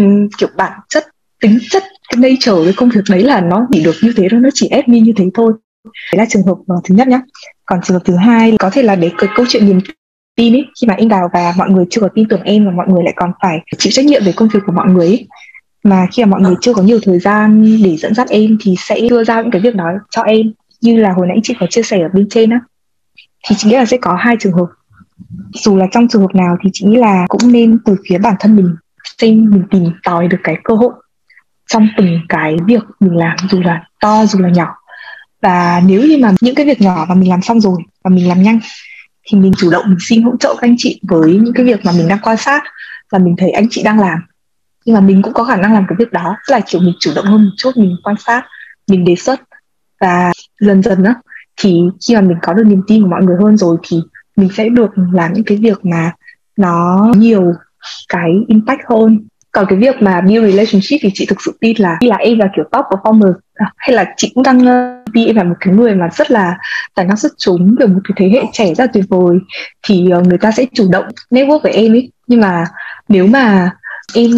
Uhm, 0.00 0.28
kiểu 0.38 0.48
bản 0.56 0.72
chất 0.88 1.06
tính 1.40 1.58
chất 1.70 1.82
cái 2.08 2.16
nature 2.30 2.64
cái 2.64 2.74
công 2.76 2.88
việc 2.88 3.00
đấy 3.10 3.22
là 3.22 3.40
nó 3.40 3.66
chỉ 3.72 3.82
được 3.82 3.94
như 4.02 4.12
thế 4.16 4.28
thôi 4.30 4.40
nó 4.40 4.48
chỉ 4.54 4.68
admin 4.68 5.04
như 5.04 5.12
thế 5.16 5.24
thôi. 5.34 5.52
Đấy 5.84 6.18
là 6.18 6.24
trường 6.28 6.42
hợp 6.42 6.56
ờ, 6.66 6.76
thứ 6.84 6.94
nhất 6.94 7.08
nhá. 7.08 7.20
Còn 7.64 7.80
trường 7.84 7.94
hợp 7.94 8.02
thứ 8.04 8.16
hai 8.16 8.56
có 8.58 8.70
thể 8.70 8.82
là 8.82 8.96
để 8.96 9.10
cái 9.18 9.30
câu 9.34 9.46
chuyện 9.48 9.66
niềm 9.66 9.80
tin 10.36 10.54
ấy 10.54 10.64
khi 10.80 10.86
mà 10.86 10.94
anh 10.98 11.08
đào 11.08 11.30
và 11.32 11.54
mọi 11.56 11.70
người 11.70 11.84
chưa 11.90 12.00
có 12.00 12.08
tin 12.14 12.28
tưởng 12.28 12.42
em 12.42 12.66
và 12.66 12.70
mọi 12.70 12.86
người 12.88 13.02
lại 13.04 13.14
còn 13.16 13.32
phải 13.42 13.58
chịu 13.78 13.90
trách 13.92 14.04
nhiệm 14.04 14.24
về 14.24 14.32
công 14.36 14.48
việc 14.48 14.60
của 14.66 14.72
mọi 14.72 14.90
người 14.90 15.06
ấy 15.06 15.26
mà 15.88 16.06
khi 16.12 16.24
mà 16.24 16.30
mọi 16.30 16.40
người 16.40 16.54
chưa 16.60 16.74
có 16.74 16.82
nhiều 16.82 16.98
thời 17.02 17.18
gian 17.18 17.62
để 17.82 17.96
dẫn 17.96 18.14
dắt 18.14 18.28
em 18.28 18.56
thì 18.60 18.74
sẽ 18.78 19.00
đưa 19.10 19.24
ra 19.24 19.42
những 19.42 19.50
cái 19.50 19.62
việc 19.62 19.74
đó 19.74 19.84
cho 20.10 20.22
em, 20.22 20.52
như 20.80 20.96
là 20.96 21.12
hồi 21.12 21.26
nãy 21.26 21.36
chị 21.42 21.54
có 21.60 21.66
chia 21.70 21.82
sẻ 21.82 22.00
ở 22.00 22.08
bên 22.12 22.28
trên 22.30 22.50
á. 22.50 22.60
Thì 23.48 23.56
chị 23.58 23.68
nghĩ 23.68 23.76
là 23.76 23.84
sẽ 23.84 23.96
có 23.96 24.16
hai 24.20 24.36
trường 24.40 24.52
hợp. 24.52 24.66
Dù 25.52 25.76
là 25.76 25.86
trong 25.92 26.08
trường 26.08 26.22
hợp 26.22 26.34
nào 26.34 26.56
thì 26.62 26.70
chị 26.72 26.86
nghĩ 26.86 26.96
là 26.96 27.24
cũng 27.28 27.52
nên 27.52 27.78
từ 27.84 27.96
phía 28.08 28.18
bản 28.18 28.34
thân 28.40 28.56
mình 28.56 28.76
xem, 29.18 29.50
mình 29.50 29.62
tìm 29.70 29.84
tòi 30.04 30.28
được 30.28 30.38
cái 30.44 30.56
cơ 30.64 30.74
hội 30.74 30.92
trong 31.66 31.88
từng 31.96 32.20
cái 32.28 32.56
việc 32.66 32.82
mình 33.00 33.16
làm, 33.16 33.36
dù 33.50 33.60
là 33.60 33.82
to, 34.00 34.26
dù 34.26 34.38
là 34.38 34.48
nhỏ. 34.48 34.74
Và 35.42 35.82
nếu 35.86 36.02
như 36.02 36.18
mà 36.18 36.32
những 36.40 36.54
cái 36.54 36.66
việc 36.66 36.80
nhỏ 36.80 37.06
mà 37.08 37.14
mình 37.14 37.30
làm 37.30 37.42
xong 37.42 37.60
rồi 37.60 37.76
và 38.04 38.10
mình 38.10 38.28
làm 38.28 38.42
nhanh, 38.42 38.60
thì 39.26 39.38
mình 39.38 39.52
chủ 39.56 39.70
động 39.70 39.84
mình 39.88 39.98
xin 40.00 40.22
hỗ 40.22 40.36
trợ 40.40 40.54
các 40.54 40.68
anh 40.68 40.74
chị 40.78 41.00
với 41.08 41.30
những 41.30 41.54
cái 41.54 41.66
việc 41.66 41.84
mà 41.84 41.92
mình 41.92 42.08
đang 42.08 42.18
quan 42.22 42.36
sát 42.36 42.62
và 43.12 43.18
mình 43.18 43.34
thấy 43.38 43.50
anh 43.50 43.66
chị 43.70 43.82
đang 43.82 44.00
làm 44.00 44.18
nhưng 44.84 44.94
mà 44.94 45.00
mình 45.00 45.22
cũng 45.22 45.32
có 45.32 45.44
khả 45.44 45.56
năng 45.56 45.72
làm 45.72 45.84
cái 45.88 45.96
việc 45.98 46.12
đó. 46.12 46.36
Tức 46.48 46.52
là, 46.54 46.60
kiểu, 46.66 46.80
mình 46.80 46.94
chủ 47.00 47.10
động 47.16 47.24
hơn 47.24 47.44
một 47.44 47.50
chút, 47.56 47.76
mình 47.76 47.96
quan 48.02 48.16
sát, 48.16 48.42
mình 48.88 49.04
đề 49.04 49.14
xuất. 49.14 49.40
Và 50.00 50.32
dần 50.60 50.82
dần 50.82 51.02
đó 51.02 51.14
thì 51.60 51.80
khi 52.08 52.14
mà 52.14 52.20
mình 52.20 52.36
có 52.42 52.52
được 52.52 52.64
niềm 52.66 52.82
tin 52.86 53.02
của 53.02 53.08
mọi 53.08 53.24
người 53.24 53.36
hơn 53.42 53.56
rồi 53.56 53.76
thì 53.82 54.00
mình 54.36 54.48
sẽ 54.56 54.68
được 54.68 54.90
làm 55.12 55.32
những 55.32 55.44
cái 55.44 55.58
việc 55.58 55.84
mà 55.84 56.12
nó 56.56 57.08
nhiều 57.16 57.52
cái 58.08 58.30
impact 58.48 58.80
hơn. 58.88 59.26
Còn 59.52 59.66
cái 59.68 59.78
việc 59.78 60.02
mà 60.02 60.20
build 60.20 60.50
relationship 60.50 60.98
thì 61.02 61.10
chị 61.14 61.26
thực 61.26 61.42
sự 61.44 61.58
tin 61.60 61.76
là 61.78 61.98
là 62.00 62.16
em 62.16 62.38
là, 62.38 62.48
kiểu, 62.56 62.64
top 62.72 62.84
performer 62.84 63.32
à, 63.54 63.72
hay 63.76 63.96
là 63.96 64.14
chị 64.16 64.32
cũng 64.34 64.42
đang 64.42 64.66
ờ, 64.66 65.04
đi 65.12 65.26
em 65.26 65.36
là 65.36 65.44
một 65.44 65.54
cái 65.60 65.74
người 65.74 65.94
mà 65.94 66.08
rất 66.16 66.30
là 66.30 66.58
tài 66.94 67.06
năng 67.06 67.16
xuất 67.16 67.32
chúng 67.38 67.74
về 67.78 67.86
một 67.86 68.00
cái 68.04 68.12
thế 68.16 68.28
hệ 68.28 68.48
trẻ 68.52 68.74
rất 68.74 68.84
là 68.84 68.90
tuyệt 68.92 69.04
vời, 69.08 69.38
thì 69.82 70.10
ờ, 70.10 70.20
người 70.20 70.38
ta 70.38 70.50
sẽ 70.52 70.64
chủ 70.74 70.88
động 70.92 71.04
network 71.30 71.58
với 71.62 71.72
em 71.72 71.92
ấy. 71.92 72.12
Nhưng 72.26 72.40
mà 72.40 72.64
nếu 73.08 73.26
mà 73.26 73.70
em 74.14 74.30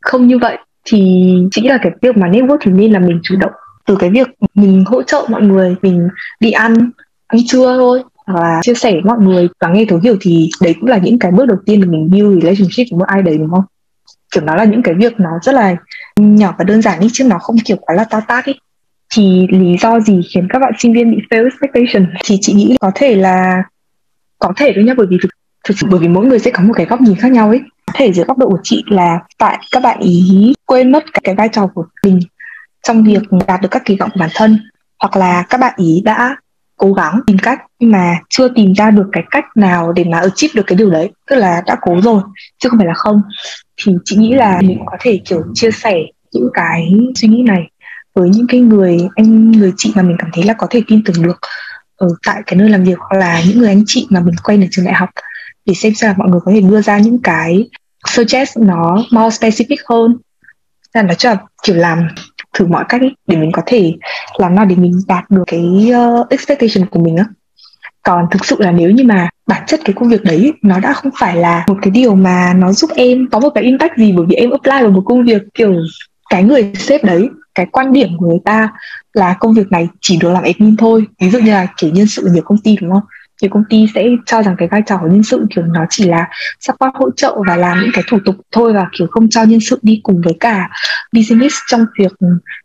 không 0.00 0.26
như 0.26 0.38
vậy 0.38 0.58
thì 0.84 1.32
chỉ 1.50 1.68
là 1.68 1.78
cái 1.82 1.92
việc 2.02 2.16
mà 2.16 2.28
network 2.28 2.58
thì 2.60 2.72
nên 2.72 2.92
là 2.92 2.98
mình 2.98 3.20
chủ 3.22 3.36
động 3.36 3.52
từ 3.86 3.96
cái 3.96 4.10
việc 4.10 4.28
mình 4.54 4.84
hỗ 4.86 5.02
trợ 5.02 5.26
mọi 5.30 5.42
người 5.42 5.76
mình 5.82 6.08
đi 6.40 6.50
ăn 6.50 6.90
ăn 7.26 7.40
trưa 7.46 7.76
thôi 7.76 8.02
hoặc 8.26 8.42
là 8.42 8.60
chia 8.62 8.74
sẻ 8.74 8.92
với 8.92 9.02
mọi 9.02 9.18
người. 9.18 9.48
Và 9.60 9.68
nghe 9.68 9.84
thấu 9.88 9.98
hiểu 10.02 10.16
thì 10.20 10.50
đấy 10.60 10.74
cũng 10.80 10.88
là 10.88 10.98
những 10.98 11.18
cái 11.18 11.32
bước 11.32 11.46
đầu 11.46 11.58
tiên 11.66 11.80
để 11.80 11.86
mình 11.86 12.10
build 12.10 12.42
relationship 12.42 12.86
với 12.90 12.98
một 12.98 13.06
ai 13.08 13.22
đấy 13.22 13.38
đúng 13.38 13.50
không? 13.50 13.64
Kiểu 14.34 14.44
nó 14.44 14.54
là 14.54 14.64
những 14.64 14.82
cái 14.82 14.94
việc 14.94 15.20
nó 15.20 15.30
rất 15.42 15.54
là 15.54 15.76
nhỏ 16.16 16.54
và 16.58 16.64
đơn 16.64 16.82
giản 16.82 17.00
đi 17.00 17.08
chứ 17.12 17.24
nó 17.24 17.38
không 17.38 17.56
kiểu 17.64 17.76
quá 17.80 17.94
là 17.94 18.04
to 18.04 18.20
tát 18.28 18.46
ấy 18.46 18.60
thì 19.14 19.46
lý 19.50 19.76
do 19.80 20.00
gì 20.00 20.20
khiến 20.34 20.48
các 20.48 20.58
bạn 20.58 20.72
sinh 20.78 20.92
viên 20.92 21.10
bị 21.10 21.16
fail 21.30 21.44
expectation? 21.44 22.14
Thì 22.24 22.38
chị 22.40 22.52
nghĩ 22.52 22.76
có 22.80 22.90
thể 22.94 23.16
là 23.16 23.62
có 24.38 24.52
thể 24.56 24.72
thôi 24.74 24.84
nhá 24.84 24.94
bởi 24.96 25.06
vì 25.10 25.16
thực, 25.22 25.28
thực 25.64 25.78
sự 25.78 25.86
bởi 25.90 26.00
vì 26.00 26.08
mỗi 26.08 26.26
người 26.26 26.38
sẽ 26.38 26.50
có 26.50 26.62
một 26.62 26.74
cái 26.76 26.86
góc 26.86 27.00
nhìn 27.00 27.14
khác 27.14 27.32
nhau 27.32 27.48
ấy 27.48 27.60
thể 27.94 28.12
dưới 28.12 28.24
góc 28.24 28.38
độ 28.38 28.48
của 28.48 28.60
chị 28.62 28.84
là 28.86 29.18
tại 29.38 29.58
các 29.70 29.82
bạn 29.82 30.00
ý 30.00 30.54
quên 30.66 30.92
mất 30.92 31.04
cái 31.24 31.34
vai 31.34 31.48
trò 31.48 31.66
của 31.66 31.84
mình 32.04 32.20
trong 32.82 33.04
việc 33.04 33.22
đạt 33.46 33.60
được 33.60 33.68
các 33.70 33.82
kỳ 33.84 33.96
vọng 33.96 34.10
của 34.14 34.20
bản 34.20 34.30
thân, 34.34 34.58
hoặc 34.98 35.16
là 35.16 35.42
các 35.50 35.58
bạn 35.58 35.72
ý 35.76 36.02
đã 36.04 36.36
cố 36.76 36.92
gắng 36.92 37.20
tìm 37.26 37.38
cách 37.38 37.58
nhưng 37.78 37.90
mà 37.90 38.18
chưa 38.28 38.48
tìm 38.48 38.72
ra 38.74 38.90
được 38.90 39.08
cái 39.12 39.22
cách 39.30 39.44
nào 39.54 39.92
để 39.92 40.04
mà 40.04 40.18
achieve 40.18 40.52
được 40.54 40.62
cái 40.66 40.76
điều 40.76 40.90
đấy, 40.90 41.10
tức 41.30 41.36
là 41.36 41.62
đã 41.66 41.76
cố 41.82 42.00
rồi, 42.00 42.22
chứ 42.58 42.68
không 42.68 42.78
phải 42.78 42.86
là 42.86 42.94
không. 42.94 43.22
Thì 43.76 43.92
chị 44.04 44.16
nghĩ 44.16 44.34
là 44.34 44.60
mình 44.60 44.78
có 44.86 44.96
thể, 45.00 45.20
kiểu, 45.24 45.42
chia 45.54 45.70
sẻ 45.70 45.94
những 46.32 46.48
cái 46.54 46.92
suy 47.14 47.28
nghĩ 47.28 47.42
này 47.42 47.70
với 48.14 48.28
những 48.28 48.46
cái 48.46 48.60
người, 48.60 48.98
anh, 49.16 49.50
người 49.50 49.72
chị 49.76 49.92
mà 49.94 50.02
mình 50.02 50.16
cảm 50.18 50.30
thấy 50.32 50.44
là 50.44 50.54
có 50.54 50.66
thể 50.70 50.82
tin 50.86 51.04
tưởng 51.04 51.22
được 51.22 51.38
ở 51.96 52.08
tại 52.26 52.42
cái 52.46 52.56
nơi 52.58 52.68
làm 52.68 52.84
việc, 52.84 52.98
hoặc 52.98 53.18
là 53.18 53.42
những 53.48 53.58
người 53.58 53.68
anh 53.68 53.82
chị 53.86 54.06
mà 54.10 54.20
mình 54.20 54.34
quen 54.44 54.64
ở 54.64 54.66
trường 54.70 54.84
đại 54.84 54.94
học, 54.94 55.08
để 55.66 55.74
xem 55.74 55.94
xem 55.94 56.10
là 56.10 56.14
mọi 56.18 56.28
người 56.28 56.40
có 56.44 56.52
thể 56.52 56.60
đưa 56.60 56.82
ra 56.82 56.98
những 56.98 57.22
cái 57.22 57.68
suggest 58.06 58.58
nó 58.58 59.04
more 59.10 59.36
specific 59.36 59.76
hơn. 59.88 60.16
Là 60.94 61.02
nói 61.02 61.14
chung 61.14 61.36
kiểu 61.62 61.76
làm 61.76 62.08
thử 62.52 62.66
mọi 62.66 62.84
cách 62.88 63.00
ấy, 63.00 63.16
để 63.26 63.36
mình 63.36 63.52
có 63.52 63.62
thể 63.66 63.94
làm 64.38 64.54
nào 64.54 64.64
để 64.64 64.76
mình 64.76 65.00
đạt 65.08 65.30
được 65.30 65.44
cái 65.46 65.90
uh, 65.90 66.28
expectation 66.28 66.88
của 66.90 67.00
mình 67.00 67.16
á. 67.16 67.24
Còn 68.02 68.26
thực 68.30 68.44
sự 68.44 68.56
là 68.58 68.72
nếu 68.72 68.90
như 68.90 69.04
mà 69.04 69.28
bản 69.46 69.62
chất 69.66 69.80
cái 69.84 69.94
công 69.94 70.08
việc 70.08 70.24
đấy 70.24 70.52
nó 70.62 70.80
đã 70.80 70.92
không 70.92 71.12
phải 71.20 71.36
là 71.36 71.64
một 71.68 71.76
cái 71.82 71.90
điều 71.90 72.14
mà 72.14 72.54
nó 72.56 72.72
giúp 72.72 72.90
em 72.94 73.28
có 73.32 73.40
một 73.40 73.50
cái 73.54 73.64
impact 73.64 73.98
gì 73.98 74.12
bởi 74.12 74.26
vì 74.28 74.34
em 74.34 74.50
apply 74.50 74.82
vào 74.82 74.90
một 74.90 75.02
công 75.04 75.24
việc 75.24 75.42
kiểu 75.54 75.74
cái 76.30 76.42
người 76.42 76.72
sếp 76.78 77.04
đấy 77.04 77.28
cái 77.54 77.66
quan 77.66 77.92
điểm 77.92 78.08
của 78.18 78.26
người 78.26 78.40
ta 78.44 78.72
là 79.12 79.36
công 79.40 79.54
việc 79.54 79.72
này 79.72 79.88
chỉ 80.00 80.16
được 80.16 80.30
làm 80.30 80.42
admin 80.42 80.76
thôi. 80.76 81.06
Ví 81.20 81.30
dụ 81.30 81.38
như 81.38 81.50
là 81.50 81.66
kiểu 81.76 81.90
nhân 81.90 82.06
sự 82.06 82.28
nhiều 82.32 82.42
công 82.42 82.58
ty 82.58 82.76
đúng 82.80 82.90
không? 82.90 83.02
Thì 83.42 83.48
công 83.48 83.64
ty 83.70 83.86
sẽ 83.94 84.04
cho 84.26 84.42
rằng 84.42 84.54
cái 84.58 84.68
vai 84.68 84.82
trò 84.86 84.98
của 84.98 85.06
nhân 85.06 85.22
sự, 85.22 85.46
kiểu, 85.54 85.64
nó 85.64 85.86
chỉ 85.90 86.04
là 86.04 86.28
support, 86.60 86.94
hỗ 86.94 87.10
trợ 87.10 87.36
và 87.48 87.56
làm 87.56 87.80
những 87.80 87.90
cái 87.92 88.04
thủ 88.08 88.18
tục 88.24 88.36
thôi 88.52 88.72
và, 88.72 88.86
kiểu, 88.98 89.06
không 89.10 89.28
cho 89.28 89.42
nhân 89.42 89.60
sự 89.60 89.78
đi 89.82 90.00
cùng 90.02 90.20
với 90.24 90.34
cả 90.40 90.68
business. 91.12 91.56
Trong 91.68 91.86
việc, 91.98 92.12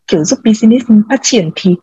kiểu, 0.07 0.23
giúp 0.23 0.39
business 0.45 0.85
phát 1.09 1.19
triển 1.21 1.49
thì, 1.55 1.75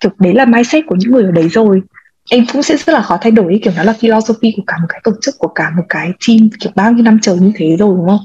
kiểu, 0.00 0.12
đấy 0.18 0.34
là 0.34 0.44
mindset 0.44 0.84
của 0.86 0.96
những 0.98 1.12
người 1.12 1.24
ở 1.24 1.30
đấy 1.30 1.48
rồi. 1.48 1.82
Em 2.30 2.44
cũng 2.52 2.62
sẽ 2.62 2.76
rất 2.76 2.92
là 2.92 3.02
khó 3.02 3.18
thay 3.20 3.30
đổi, 3.32 3.60
kiểu, 3.62 3.72
nó 3.76 3.82
là 3.82 3.92
philosophy 3.92 4.52
của 4.56 4.62
cả 4.66 4.76
một 4.80 4.86
cái 4.88 5.00
tổ 5.04 5.12
chức, 5.22 5.34
của 5.38 5.48
cả 5.48 5.70
một 5.76 5.84
cái 5.88 6.12
team, 6.28 6.48
kiểu, 6.60 6.72
bao 6.74 6.92
nhiêu 6.92 7.04
năm 7.04 7.18
trời 7.22 7.36
như 7.36 7.52
thế 7.54 7.76
rồi, 7.78 7.96
đúng 7.96 8.08
không? 8.08 8.24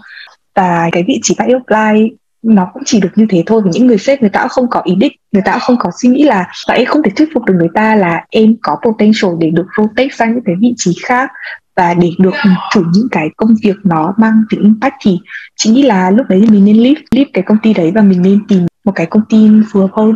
Và 0.56 0.90
cái 0.92 1.04
vị 1.08 1.20
trí 1.24 1.36
bạn 1.38 1.50
apply 1.50 2.10
nó 2.44 2.68
cũng 2.74 2.84
chỉ 2.86 3.00
được 3.00 3.10
như 3.16 3.26
thế 3.30 3.44
thôi 3.46 3.62
những 3.66 3.88
người 3.88 3.98
sếp 3.98 4.22
người 4.22 4.30
ta 4.30 4.40
cũng 4.42 4.50
không 4.50 4.70
có 4.70 4.82
ý 4.86 4.96
định, 4.96 5.14
người 5.32 5.42
ta 5.46 5.52
cũng 5.52 5.62
không 5.62 5.78
có 5.80 5.92
suy 6.02 6.10
nghĩ 6.10 6.24
là 6.24 6.48
và 6.68 6.74
em 6.74 6.86
không 6.86 7.04
thể 7.04 7.12
thuyết 7.16 7.30
phục 7.34 7.46
được 7.46 7.54
người 7.58 7.70
ta 7.74 7.96
là 7.96 8.26
em 8.30 8.56
có 8.62 8.78
potential 8.86 9.32
để 9.40 9.50
được 9.50 9.66
rotate 9.78 10.10
sang 10.18 10.34
những 10.34 10.44
cái 10.46 10.56
vị 10.60 10.74
trí 10.78 10.92
khác 11.04 11.32
và 11.76 11.94
để 11.94 12.12
được 12.20 12.34
thử 12.74 12.84
những 12.94 13.08
cái 13.12 13.30
công 13.38 13.56
việc 13.64 13.76
nó 13.84 14.14
mang 14.18 14.44
tính 14.50 14.62
impact 14.64 14.96
thì 15.02 15.20
chỉ 15.56 15.70
nghĩ 15.70 15.84
là 15.84 16.12
lúc 16.12 16.26
đấy 16.30 16.48
mình 16.50 16.66
nên 16.66 16.78
leave 16.78 17.02
leave 17.12 17.30
cái 17.34 17.44
công 17.48 17.58
ty 17.64 17.74
đấy 17.74 17.92
và 17.96 18.02
mình 18.02 18.22
nên 18.22 18.48
tìm 18.48 18.66
một 18.84 18.92
cái 18.96 19.06
công 19.06 19.24
ty 19.30 19.50
phù 19.72 19.80
hợp 19.80 19.90
hơn, 19.94 20.16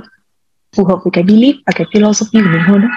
phù 0.76 0.84
hợp 0.84 1.00
với 1.04 1.12
cái 1.14 1.24
belief 1.24 1.54
và 1.66 1.74
cái 1.76 1.88
philosophy 1.94 2.40
của 2.42 2.50
mình 2.52 2.62
hơn 2.62 2.82
đó. 2.82 2.88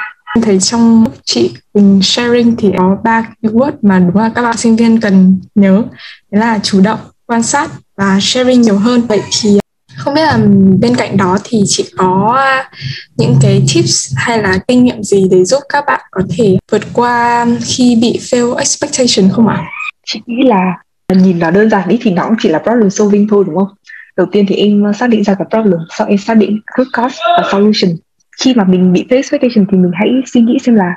Thấy 0.43 0.61
trong 0.61 1.05
chị 1.25 1.55
mình 1.75 2.01
sharing 2.03 2.57
thì 2.57 2.73
có 2.79 2.99
ba 3.05 3.29
keyword 3.43 3.73
mà 3.83 3.99
đúng 3.99 4.17
là 4.17 4.31
các 4.35 4.43
bạn 4.43 4.57
sinh 4.57 4.77
viên 4.77 5.01
cần 5.01 5.41
nhớ. 5.55 5.83
Đấy 6.31 6.41
là 6.41 6.59
chủ 6.63 6.81
động 6.81 6.99
quan 7.27 7.43
sát 7.43 7.71
và 7.97 8.19
sharing 8.21 8.61
nhiều 8.61 8.79
hơn 8.79 9.01
vậy 9.01 9.21
thì 9.41 9.59
à, 9.59 9.67
không 9.97 10.15
biết 10.15 10.23
là 10.23 10.39
bên 10.81 10.97
cạnh 10.97 11.17
đó 11.17 11.39
thì 11.45 11.63
chị 11.67 11.85
có 11.97 12.35
à, 12.39 12.71
những 13.17 13.37
cái 13.43 13.63
tips 13.75 14.13
hay 14.17 14.43
là 14.43 14.59
kinh 14.69 14.85
nghiệm 14.85 15.03
gì 15.03 15.29
để 15.31 15.45
giúp 15.45 15.61
các 15.69 15.85
bạn 15.87 16.01
có 16.11 16.23
thể 16.37 16.59
vượt 16.73 16.83
qua 16.93 17.47
khi 17.65 17.99
bị 18.03 18.19
fail 18.21 18.55
expectation 18.55 19.31
không 19.31 19.49
ạ? 19.49 19.65
Chị 20.07 20.21
nghĩ 20.27 20.43
là 20.49 20.75
nhìn 21.09 21.39
nó 21.39 21.51
đơn 21.51 21.71
giản 21.71 21.89
ý 21.89 21.99
thì 22.03 22.11
nó 22.11 22.25
cũng 22.29 22.37
chỉ 22.41 22.49
là 22.49 22.59
problem 22.59 22.91
solving 22.91 23.29
thôi 23.29 23.45
đúng 23.47 23.57
không? 23.57 23.69
Đầu 24.17 24.27
tiên 24.33 24.45
thì 24.49 24.57
em 24.57 24.93
xác 24.99 25.07
định 25.07 25.25
ra 25.25 25.35
cái 25.35 25.47
problem, 25.51 25.81
sau 25.99 26.07
em 26.07 26.19
xác 26.19 26.35
định 26.35 26.61
root 26.79 26.87
cause 26.93 27.17
và 27.39 27.49
solution. 27.53 27.97
Khi 28.43 28.55
mà 28.55 28.65
mình 28.65 28.93
bị 28.93 29.07
fail 29.09 29.17
expectation 29.17 29.67
thì 29.73 29.79
mình 29.79 29.91
hãy 29.95 30.09
suy 30.33 30.41
nghĩ 30.41 30.59
xem 30.65 30.75
là 30.75 30.95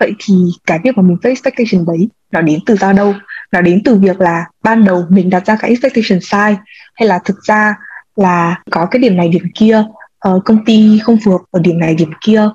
vậy 0.00 0.12
thì 0.18 0.34
cái 0.66 0.78
việc 0.84 0.96
mà 0.96 1.02
mình 1.02 1.16
fail 1.22 1.28
expectation 1.28 1.86
đấy 1.86 2.08
nó 2.32 2.40
đến 2.40 2.60
từ 2.66 2.76
do 2.76 2.92
đâu? 2.92 3.14
Nó 3.54 3.60
đến 3.60 3.82
từ 3.84 3.94
việc 3.94 4.20
là 4.20 4.44
ban 4.62 4.84
đầu 4.84 5.04
mình 5.08 5.30
đặt 5.30 5.46
ra 5.46 5.56
cái 5.56 5.70
expectation 5.70 6.20
sai 6.22 6.56
hay 6.94 7.08
là 7.08 7.18
thực 7.24 7.36
ra 7.42 7.74
là 8.16 8.62
có 8.70 8.86
cái 8.86 9.00
điểm 9.00 9.16
này 9.16 9.28
điểm 9.28 9.44
kia 9.54 9.84
uh, 10.28 10.44
công 10.44 10.64
ty 10.64 10.98
không 11.02 11.18
phù 11.24 11.30
hợp 11.30 11.40
ở 11.50 11.60
điểm 11.60 11.78
này 11.78 11.94
điểm 11.94 12.10
kia 12.26 12.48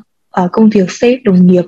uh, 0.43 0.51
công 0.51 0.69
việc 0.69 0.91
sếp 0.91 1.19
đồng 1.23 1.47
nghiệp 1.47 1.63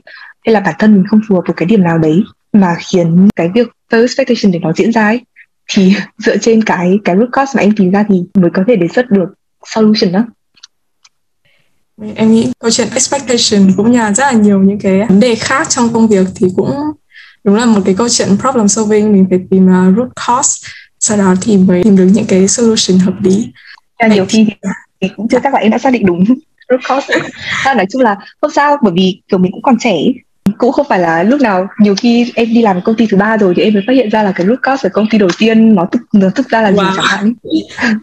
hay 0.46 0.54
là 0.54 0.60
bản 0.60 0.76
thân 0.80 0.94
mình 0.94 1.04
không 1.08 1.22
phù 1.30 1.36
hợp 1.36 1.41
với 1.48 1.54
cái 1.58 1.65
điểm 1.65 1.84
nào 1.84 1.98
đấy 1.98 2.24
mà 2.54 2.76
khiến 2.80 3.28
cái 3.36 3.50
việc 3.56 3.67
fail 3.89 4.02
expectation 4.02 4.52
để 4.52 4.60
nó 4.60 4.74
diễn 4.74 4.91
ra 4.91 5.06
ấy 5.06 5.26
thì 5.74 5.94
dựa 6.17 6.38
trên 6.38 6.63
cái 6.63 7.00
cái 7.06 7.15
root 7.15 7.30
cause 7.32 7.52
mà 7.56 7.62
em 7.62 7.76
tìm 7.76 7.91
ra 7.91 8.06
thì 8.10 8.24
mới 8.34 8.52
có 8.54 8.63
thể 8.67 8.76
đề 8.76 8.88
xuất 8.88 9.10
được 9.10 9.34
solution 9.65 10.12
đó. 10.12 10.26
Em 12.15 12.32
nghĩ 12.32 12.52
câu 12.60 12.72
chuyện 12.72 12.88
expectation 12.94 13.74
cũng 13.78 13.91
như 13.91 13.98
là 13.98 14.13
rất 14.13 14.24
là 14.24 14.32
nhiều 14.32 14.60
những 14.60 14.80
cái 14.80 15.06
vấn 15.10 15.20
đề 15.20 15.36
khác 15.36 15.70
trong 15.70 15.94
công 15.94 16.08
việc 16.08 16.28
thì 16.36 16.48
cũng 16.56 16.72
đúng 17.43 17.56
là 17.56 17.65
một 17.65 17.82
cái 17.86 17.95
câu 17.97 18.10
chuyện 18.10 18.38
problem 18.39 18.67
solving 18.67 19.13
mình 19.13 19.25
phải 19.30 19.39
tìm 19.49 19.65
uh, 19.65 19.97
root 19.97 20.10
cause 20.27 20.67
sau 20.99 21.17
đó 21.17 21.36
thì 21.41 21.58
mới 21.58 21.84
tìm 21.84 21.97
được 21.97 22.10
những 22.13 22.25
cái 22.25 22.47
solution 22.47 22.99
hợp 22.99 23.13
lý 23.21 23.51
cho 23.99 24.08
nhiều 24.08 24.25
khi 24.30 24.47
thì 25.01 25.08
cũng 25.15 25.27
chưa 25.27 25.39
chắc 25.43 25.54
là 25.54 25.60
em 25.60 25.71
đã 25.71 25.77
xác 25.77 25.93
định 25.93 26.06
đúng 26.06 26.23
root 26.69 26.80
cause 26.88 27.13
nói 27.75 27.86
chung 27.91 28.01
là 28.01 28.15
không 28.41 28.51
sao 28.51 28.77
bởi 28.82 28.93
vì 28.95 29.21
kiểu 29.27 29.39
mình 29.39 29.51
cũng 29.51 29.62
còn 29.62 29.77
trẻ 29.80 29.95
cũng 30.58 30.71
không 30.71 30.86
phải 30.89 30.99
là 30.99 31.23
lúc 31.23 31.41
nào 31.41 31.67
nhiều 31.80 31.95
khi 31.95 32.32
em 32.36 32.54
đi 32.54 32.62
làm 32.62 32.82
công 32.82 32.95
ty 32.95 33.08
thứ 33.08 33.17
ba 33.17 33.38
rồi 33.38 33.54
thì 33.58 33.63
em 33.63 33.73
mới 33.73 33.84
phát 33.88 33.93
hiện 33.93 34.10
ra 34.10 34.23
là 34.23 34.32
cái 34.32 34.47
root 34.47 34.60
cause 34.63 34.88
ở 34.88 34.89
công 34.93 35.10
ty 35.10 35.17
đầu 35.17 35.30
tiên 35.38 35.75
nó 35.75 35.86
thực 35.91 36.01
nó 36.13 36.30
thực 36.36 36.49
ra 36.49 36.62
là 36.62 36.71
wow. 36.71 36.75
gì 36.75 36.95
chẳng 36.95 37.06
hạn 37.06 37.34
yeah. 37.80 37.97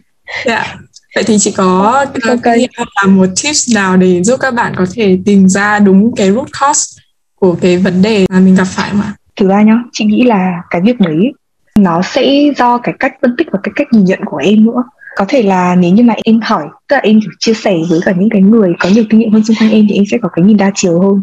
Dạ. 0.47 0.77
vậy 1.15 1.25
thì 1.25 1.39
chị 1.39 1.51
có 1.51 2.05
okay. 2.29 2.69
là 2.77 3.07
một 3.07 3.27
tips 3.43 3.75
nào 3.75 3.97
để 3.97 4.23
giúp 4.23 4.41
các 4.41 4.55
bạn 4.55 4.73
có 4.77 4.87
thể 4.95 5.19
tìm 5.25 5.49
ra 5.49 5.79
đúng 5.79 6.15
cái 6.17 6.33
root 6.33 6.49
cause 6.61 7.01
của 7.35 7.57
cái 7.61 7.77
vấn 7.77 8.03
đề 8.03 8.27
mà 8.31 8.41
mình 8.41 8.55
gặp 8.55 8.65
phải 8.65 8.93
mà 8.93 9.13
thực 9.39 9.49
ra 9.49 9.63
nhá 9.63 9.83
chị 9.93 10.05
nghĩ 10.05 10.23
là 10.23 10.63
cái 10.71 10.81
việc 10.85 11.01
đấy 11.01 11.33
nó 11.79 12.03
sẽ 12.03 12.53
do 12.57 12.79
cái 12.79 12.95
cách 12.99 13.13
phân 13.23 13.37
tích 13.37 13.49
và 13.53 13.59
cái 13.63 13.73
cách 13.77 13.89
nhìn 13.93 14.05
nhận 14.05 14.21
của 14.25 14.37
em 14.37 14.65
nữa. 14.65 14.85
Có 15.17 15.25
thể 15.29 15.43
là 15.43 15.75
nếu 15.75 15.93
như 15.93 16.03
mà 16.03 16.15
em 16.25 16.41
hỏi 16.41 16.67
tức 16.89 16.97
là 16.97 17.01
em 17.01 17.21
chia 17.39 17.55
sẻ 17.55 17.77
với 17.91 18.01
cả 18.05 18.13
những 18.19 18.31
cái 18.31 18.43
người 18.43 18.73
có 18.79 18.89
nhiều 18.89 19.05
kinh 19.11 19.21
nghiệm 19.21 19.33
hơn 19.33 19.45
xung 19.45 19.57
quanh 19.57 19.71
em 19.71 19.87
thì 19.89 19.95
em 19.95 20.05
sẽ 20.11 20.19
có 20.23 20.29
cái 20.29 20.45
nhìn 20.45 20.57
đa 20.57 20.71
chiều 20.75 21.01
hơn 21.01 21.23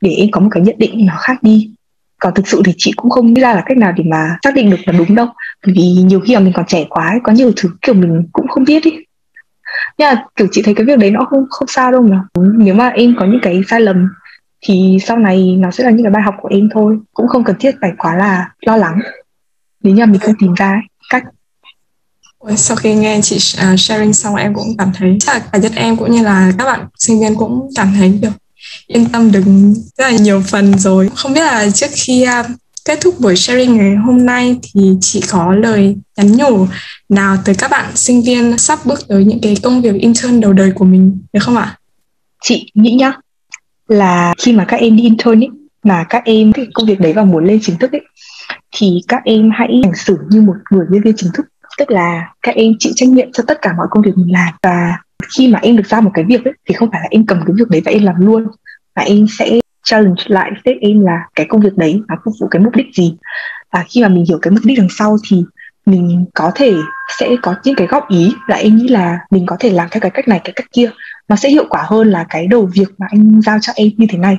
để 0.00 0.10
em 0.10 0.30
có 0.30 0.40
một 0.40 0.48
cái 0.50 0.62
nhận 0.62 0.76
định 0.78 1.06
nó 1.06 1.14
khác 1.20 1.42
đi. 1.42 1.70
Còn 2.20 2.34
thực 2.34 2.48
sự 2.48 2.62
thì 2.64 2.72
chị 2.76 2.92
cũng 2.96 3.10
không 3.10 3.32
nghĩ 3.32 3.40
ra 3.40 3.54
là 3.54 3.62
cách 3.66 3.76
nào 3.76 3.92
để 3.96 4.04
mà 4.06 4.36
xác 4.44 4.54
định 4.54 4.70
được 4.70 4.76
là 4.84 4.92
đúng 4.98 5.14
đâu. 5.14 5.26
Bởi 5.66 5.74
vì 5.76 5.82
nhiều 5.82 6.20
khi 6.20 6.34
mà 6.34 6.40
mình 6.40 6.52
còn 6.52 6.66
trẻ 6.66 6.84
quá 6.88 7.08
ấy, 7.08 7.18
có 7.22 7.32
nhiều 7.32 7.52
thứ 7.56 7.68
kiểu 7.82 7.94
mình 7.94 8.28
cũng 8.32 8.48
không 8.48 8.64
biết 8.64 8.82
ý. 8.82 8.92
Nhưng 9.98 10.08
mà 10.08 10.24
kiểu 10.36 10.46
chị 10.50 10.62
thấy 10.62 10.74
cái 10.74 10.86
việc 10.86 10.98
đấy 10.98 11.10
nó 11.10 11.24
không 11.30 11.44
không 11.50 11.68
sao 11.68 11.92
đâu 11.92 12.02
mà. 12.02 12.20
Nếu 12.58 12.74
mà 12.74 12.88
em 12.88 13.14
có 13.18 13.26
những 13.26 13.40
cái 13.42 13.62
sai 13.68 13.80
lầm 13.80 14.08
thì 14.60 14.98
sau 15.06 15.16
này 15.18 15.56
nó 15.58 15.70
sẽ 15.70 15.84
là 15.84 15.90
những 15.90 16.02
cái 16.02 16.12
bài 16.12 16.22
học 16.22 16.34
của 16.42 16.48
em 16.52 16.68
thôi. 16.74 16.98
Cũng 17.14 17.28
không 17.28 17.44
cần 17.44 17.56
thiết 17.60 17.74
phải 17.80 17.90
quá 17.98 18.16
là 18.16 18.50
lo 18.60 18.76
lắng. 18.76 19.00
Nếu 19.82 19.94
như 19.94 20.06
mình 20.06 20.20
không 20.20 20.34
tìm 20.38 20.54
ra 20.54 20.80
cách. 21.10 21.24
Sau 22.56 22.76
khi 22.76 22.94
nghe 22.94 23.20
chị 23.22 23.36
uh, 23.36 23.80
sharing 23.80 24.12
xong 24.12 24.34
em 24.34 24.54
cũng 24.54 24.76
cảm 24.78 24.90
thấy 24.94 25.16
chắc 25.20 25.32
là 25.32 25.48
cả 25.52 25.58
nhất 25.58 25.72
em 25.76 25.96
cũng 25.96 26.12
như 26.12 26.22
là 26.22 26.52
các 26.58 26.64
bạn 26.64 26.86
sinh 26.98 27.20
viên 27.20 27.34
cũng 27.34 27.68
cảm 27.74 27.94
thấy 27.98 28.08
được 28.08 28.30
yên 28.86 29.06
tâm 29.06 29.32
được 29.32 29.42
rất 29.98 30.10
là 30.10 30.16
nhiều 30.16 30.42
phần 30.46 30.78
rồi. 30.78 31.10
Không 31.14 31.32
biết 31.32 31.40
là 31.40 31.70
trước 31.70 31.90
khi 31.92 32.26
uh, 32.40 32.46
kết 32.84 32.98
thúc 33.00 33.20
buổi 33.20 33.36
sharing 33.36 33.76
ngày 33.76 33.96
hôm 33.96 34.26
nay 34.26 34.56
thì 34.62 34.92
chị 35.00 35.22
có 35.30 35.54
lời 35.54 35.96
nhắn 36.16 36.36
nhủ 36.36 36.66
nào 37.08 37.36
tới 37.44 37.54
các 37.54 37.70
bạn 37.70 37.96
sinh 37.96 38.22
viên 38.22 38.58
sắp 38.58 38.86
bước 38.86 39.08
tới 39.08 39.24
những 39.24 39.40
cái 39.40 39.56
công 39.62 39.82
việc 39.82 39.94
intern 40.00 40.40
đầu 40.40 40.52
đời 40.52 40.72
của 40.74 40.84
mình 40.84 41.18
được 41.32 41.40
không 41.42 41.56
ạ? 41.56 41.78
Chị 42.42 42.70
nghĩ 42.74 42.90
nhá 42.90 43.12
là 43.88 44.34
khi 44.38 44.52
mà 44.52 44.64
các 44.64 44.80
em 44.80 44.96
đi 44.96 45.02
intern 45.02 45.40
ấy 45.40 45.50
mà 45.82 46.04
các 46.08 46.24
em 46.24 46.52
cái 46.52 46.66
công 46.74 46.86
việc 46.86 47.00
đấy 47.00 47.12
và 47.12 47.24
muốn 47.24 47.44
lên 47.44 47.58
chính 47.62 47.76
thức 47.78 47.92
ấy 47.92 48.02
thì 48.76 49.00
các 49.08 49.22
em 49.24 49.50
hãy 49.54 49.80
hành 49.84 49.94
xử 49.94 50.18
như 50.30 50.40
một 50.42 50.54
người 50.70 50.86
nhân 50.90 51.02
viên 51.02 51.16
chính 51.16 51.30
thức. 51.34 51.46
Tức 51.78 51.90
là 51.90 52.28
các 52.42 52.54
em 52.54 52.72
chịu 52.78 52.92
trách 52.96 53.08
nhiệm 53.08 53.32
cho 53.32 53.42
tất 53.46 53.58
cả 53.62 53.72
mọi 53.76 53.86
công 53.90 54.02
việc 54.02 54.12
mình 54.16 54.32
làm. 54.32 54.54
Và 54.62 54.98
khi 55.36 55.48
mà 55.48 55.58
em 55.62 55.76
được 55.76 55.86
giao 55.86 56.02
một 56.02 56.10
cái 56.14 56.24
việc 56.24 56.44
ấy, 56.44 56.54
thì 56.68 56.74
không 56.74 56.90
phải 56.92 57.00
là 57.00 57.08
em 57.10 57.26
cầm 57.26 57.40
cái 57.46 57.54
việc 57.58 57.68
đấy 57.70 57.82
và 57.84 57.92
em 57.92 58.04
làm 58.04 58.26
luôn 58.26 58.46
mà 58.96 59.02
em 59.02 59.26
sẽ 59.38 59.60
challenge 59.84 60.22
lại 60.26 60.50
sếp 60.64 60.76
em 60.80 61.00
là 61.00 61.26
cái 61.34 61.46
công 61.48 61.60
việc 61.60 61.76
đấy 61.76 62.02
nó 62.08 62.14
phục 62.24 62.34
vụ 62.40 62.48
cái 62.48 62.62
mục 62.62 62.76
đích 62.76 62.86
gì. 62.94 63.16
Và 63.72 63.84
khi 63.88 64.02
mà 64.02 64.08
mình 64.08 64.24
hiểu 64.28 64.38
cái 64.42 64.50
mục 64.50 64.64
đích 64.64 64.78
đằng 64.78 64.88
sau 64.90 65.16
thì 65.30 65.42
mình 65.86 66.24
có 66.34 66.52
thể 66.54 66.74
sẽ 67.18 67.36
có 67.42 67.54
những 67.64 67.74
cái 67.74 67.86
góp 67.86 68.08
ý 68.08 68.34
là 68.48 68.56
em 68.56 68.76
nghĩ 68.76 68.88
là 68.88 69.18
mình 69.30 69.46
có 69.46 69.56
thể 69.60 69.70
làm 69.70 69.88
theo 69.90 70.00
cái 70.00 70.10
cách 70.10 70.28
này 70.28 70.40
cái 70.44 70.52
cách 70.56 70.66
kia 70.72 70.90
nó 71.28 71.36
sẽ 71.36 71.48
hiệu 71.48 71.64
quả 71.70 71.82
hơn 71.86 72.10
là 72.10 72.26
cái 72.28 72.46
đầu 72.46 72.70
việc 72.74 72.88
mà 72.98 73.06
anh 73.10 73.40
giao 73.42 73.58
cho 73.60 73.72
em 73.76 73.88
như 73.96 74.06
thế 74.10 74.18
này. 74.18 74.38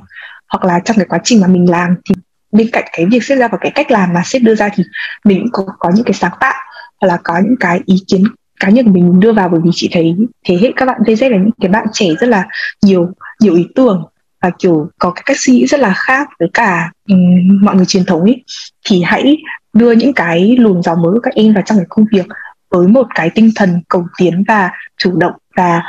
Hoặc 0.50 0.66
là 0.66 0.80
trong 0.80 0.98
cái 0.98 1.06
quá 1.10 1.20
trình 1.24 1.42
mà 1.42 1.48
mình 1.48 1.70
làm 1.70 1.96
thì 2.06 2.16
bên 2.52 2.70
cạnh 2.72 2.84
cái 2.92 3.06
việc 3.06 3.24
xếp 3.24 3.36
ra 3.36 3.48
và 3.48 3.58
cái 3.62 3.72
cách 3.76 3.92
làm 3.92 4.14
mà 4.14 4.22
sếp 4.26 4.42
đưa 4.42 4.56
ra 4.56 4.70
thì 4.76 4.84
mình 5.26 5.48
cũng 5.52 5.66
có, 5.66 5.74
có 5.80 5.90
những 5.96 6.04
cái 6.04 6.14
sáng 6.14 6.32
tạo 6.40 6.54
hoặc 7.02 7.08
là 7.08 7.18
có 7.24 7.34
những 7.44 7.56
cái 7.60 7.80
ý 7.86 7.96
kiến 8.08 8.24
cá 8.60 8.70
nhân 8.70 8.94
mình 8.94 9.20
đưa 9.20 9.34
vào 9.34 9.50
bởi 9.50 9.62
vì 9.64 9.70
chị 9.74 9.90
thấy 9.92 10.16
thế 10.46 10.58
hệ 10.62 10.72
các 10.76 10.86
bạn 10.86 11.02
VZ 11.02 11.30
là 11.30 11.38
những 11.38 11.52
cái 11.62 11.70
bạn 11.70 11.88
trẻ 11.94 12.06
rất 12.20 12.28
là 12.28 12.48
nhiều 12.82 13.10
nhiều 13.40 13.56
ý 13.56 13.68
tưởng 13.76 14.04
và 14.42 14.52
kiểu 14.60 14.90
có 15.00 15.12
cái 15.12 15.24
cách 15.26 15.38
suy 15.40 15.54
nghĩ 15.54 15.66
rất 15.66 15.80
là 15.80 15.94
khác 15.94 16.30
với 16.40 16.50
cả 16.54 16.92
um, 17.10 17.60
mọi 17.62 17.76
người 17.76 17.86
truyền 17.86 18.06
thống 18.06 18.22
ấy 18.22 18.44
thì 18.90 19.04
hãy 19.04 19.38
đưa 19.74 19.92
những 19.92 20.14
cái 20.14 20.56
luồng 20.60 20.82
gió 20.82 20.96
mới 20.96 21.14
của 21.14 21.20
các 21.20 21.34
em 21.34 21.54
vào 21.54 21.64
trong 21.66 21.78
cái 21.78 21.86
công 21.90 22.06
việc 22.12 22.26
với 22.70 22.88
một 22.88 23.08
cái 23.16 23.30
tinh 23.36 23.52
thần 23.56 23.82
cầu 23.88 24.08
tiến 24.18 24.44
và 24.48 24.70
chủ 24.98 25.18
động 25.18 25.34
và 25.56 25.84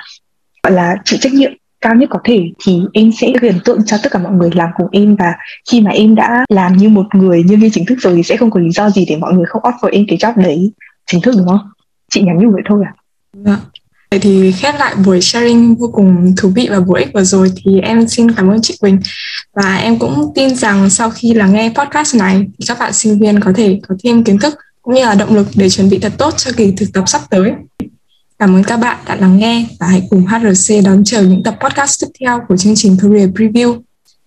gọi 0.62 0.72
là 0.72 0.96
chịu 1.04 1.18
trách 1.22 1.32
nhiệm 1.32 1.52
cao 1.80 1.94
nhất 1.94 2.10
có 2.12 2.18
thể 2.24 2.42
thì 2.64 2.80
em 2.92 3.10
sẽ 3.20 3.32
huyền 3.40 3.58
tượng 3.64 3.78
cho 3.86 3.96
tất 4.02 4.12
cả 4.12 4.18
mọi 4.18 4.32
người 4.32 4.50
làm 4.54 4.70
cùng 4.76 4.86
em 4.92 5.16
và 5.16 5.34
khi 5.70 5.80
mà 5.80 5.90
em 5.90 6.14
đã 6.14 6.44
làm 6.48 6.76
như 6.76 6.88
một 6.88 7.06
người 7.14 7.42
nhân 7.42 7.60
viên 7.60 7.70
chính 7.70 7.86
thức 7.86 7.98
rồi 8.00 8.14
thì 8.16 8.22
sẽ 8.22 8.36
không 8.36 8.50
có 8.50 8.60
lý 8.60 8.70
do 8.70 8.90
gì 8.90 9.04
để 9.08 9.16
mọi 9.16 9.34
người 9.34 9.44
không 9.48 9.62
offer 9.62 9.88
em 9.92 10.04
cái 10.08 10.18
job 10.18 10.42
đấy 10.42 10.72
chính 11.06 11.20
thức, 11.20 11.34
đúng 11.38 11.46
không 11.46 11.70
chị 12.10 12.22
nhắn 12.22 12.38
như 12.38 12.50
vậy 12.50 12.62
thôi 12.66 12.82
à 12.86 12.92
Dạ. 13.44 13.56
Vậy 14.10 14.20
thì 14.20 14.52
khép 14.52 14.74
lại 14.78 14.94
buổi 15.06 15.20
sharing 15.20 15.74
vô 15.74 15.90
cùng 15.92 16.34
thú 16.36 16.48
vị 16.48 16.68
và 16.70 16.80
bổ 16.80 16.94
ích 16.94 17.08
vừa 17.14 17.24
rồi 17.24 17.52
thì 17.56 17.80
em 17.80 18.08
xin 18.08 18.30
cảm 18.30 18.50
ơn 18.50 18.62
chị 18.62 18.76
Quỳnh 18.80 18.98
và 19.54 19.76
em 19.76 19.98
cũng 19.98 20.32
tin 20.34 20.54
rằng 20.54 20.90
sau 20.90 21.10
khi 21.10 21.34
là 21.34 21.46
nghe 21.46 21.72
podcast 21.74 22.16
này 22.16 22.46
thì 22.58 22.64
các 22.68 22.78
bạn 22.78 22.92
sinh 22.92 23.18
viên 23.18 23.40
có 23.40 23.52
thể 23.56 23.80
có 23.88 23.94
thêm 24.04 24.24
kiến 24.24 24.38
thức 24.38 24.54
cũng 24.82 24.94
như 24.94 25.04
là 25.04 25.14
động 25.14 25.34
lực 25.34 25.46
để 25.54 25.68
chuẩn 25.70 25.90
bị 25.90 25.98
thật 25.98 26.12
tốt 26.18 26.34
cho 26.36 26.50
kỳ 26.56 26.72
thực 26.76 26.86
tập 26.92 27.04
sắp 27.06 27.20
tới. 27.30 27.52
Cảm 28.38 28.54
ơn 28.54 28.64
các 28.64 28.76
bạn 28.76 28.98
đã 29.06 29.14
lắng 29.14 29.38
nghe 29.38 29.66
và 29.80 29.86
hãy 29.86 30.02
cùng 30.10 30.26
HRC 30.26 30.74
đón 30.84 31.04
chờ 31.04 31.22
những 31.22 31.42
tập 31.42 31.56
podcast 31.60 32.00
tiếp 32.00 32.06
theo 32.20 32.40
của 32.48 32.56
chương 32.56 32.74
trình 32.76 32.96
Career 33.02 33.30
Preview. 33.30 33.80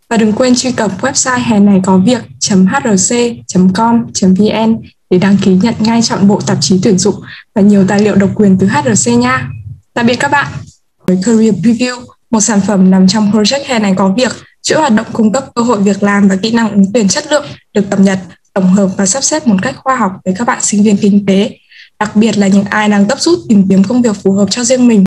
Và 0.09 0.17
đừng 0.17 0.33
quên 0.33 0.55
truy 0.55 0.71
cập 0.71 1.01
website 1.01 1.39
hè 1.39 1.59
này 1.59 1.81
có 1.83 1.97
việc.hrc.com.vn 1.97 4.77
để 5.09 5.17
đăng 5.17 5.37
ký 5.37 5.57
nhận 5.61 5.73
ngay 5.79 6.01
chọn 6.01 6.27
bộ 6.27 6.41
tạp 6.41 6.57
chí 6.61 6.79
tuyển 6.83 6.97
dụng 6.97 7.15
và 7.55 7.61
nhiều 7.61 7.85
tài 7.87 7.99
liệu 7.99 8.15
độc 8.15 8.29
quyền 8.35 8.57
từ 8.57 8.67
HRC 8.67 9.11
nha. 9.11 9.49
Tạm 9.93 10.05
biệt 10.05 10.15
các 10.15 10.31
bạn. 10.31 10.47
Với 11.07 11.17
Career 11.25 11.55
Preview, 11.55 12.01
một 12.31 12.41
sản 12.41 12.59
phẩm 12.67 12.91
nằm 12.91 13.07
trong 13.07 13.31
project 13.31 13.63
hè 13.65 13.79
này 13.79 13.93
có 13.97 14.13
việc, 14.17 14.31
chuỗi 14.61 14.79
hoạt 14.79 14.93
động 14.93 15.07
cung 15.13 15.33
cấp 15.33 15.45
cơ 15.55 15.61
hội 15.61 15.81
việc 15.81 16.03
làm 16.03 16.27
và 16.27 16.35
kỹ 16.35 16.51
năng 16.51 16.71
ứng 16.71 16.93
tuyển 16.93 17.07
chất 17.07 17.31
lượng 17.31 17.45
được 17.73 17.89
cập 17.89 17.99
nhật, 17.99 18.19
tổng 18.53 18.73
hợp 18.73 18.89
và 18.97 19.05
sắp 19.05 19.23
xếp 19.23 19.47
một 19.47 19.57
cách 19.61 19.75
khoa 19.77 19.95
học 19.95 20.11
với 20.25 20.33
các 20.37 20.47
bạn 20.47 20.61
sinh 20.61 20.83
viên 20.83 20.97
kinh 20.97 21.25
tế, 21.25 21.57
đặc 22.01 22.15
biệt 22.15 22.37
là 22.37 22.47
những 22.47 22.65
ai 22.69 22.89
đang 22.89 23.07
gấp 23.07 23.19
rút 23.19 23.39
tìm 23.49 23.67
kiếm 23.69 23.83
công 23.83 24.01
việc 24.01 24.15
phù 24.15 24.31
hợp 24.31 24.47
cho 24.51 24.63
riêng 24.63 24.87
mình. 24.87 25.03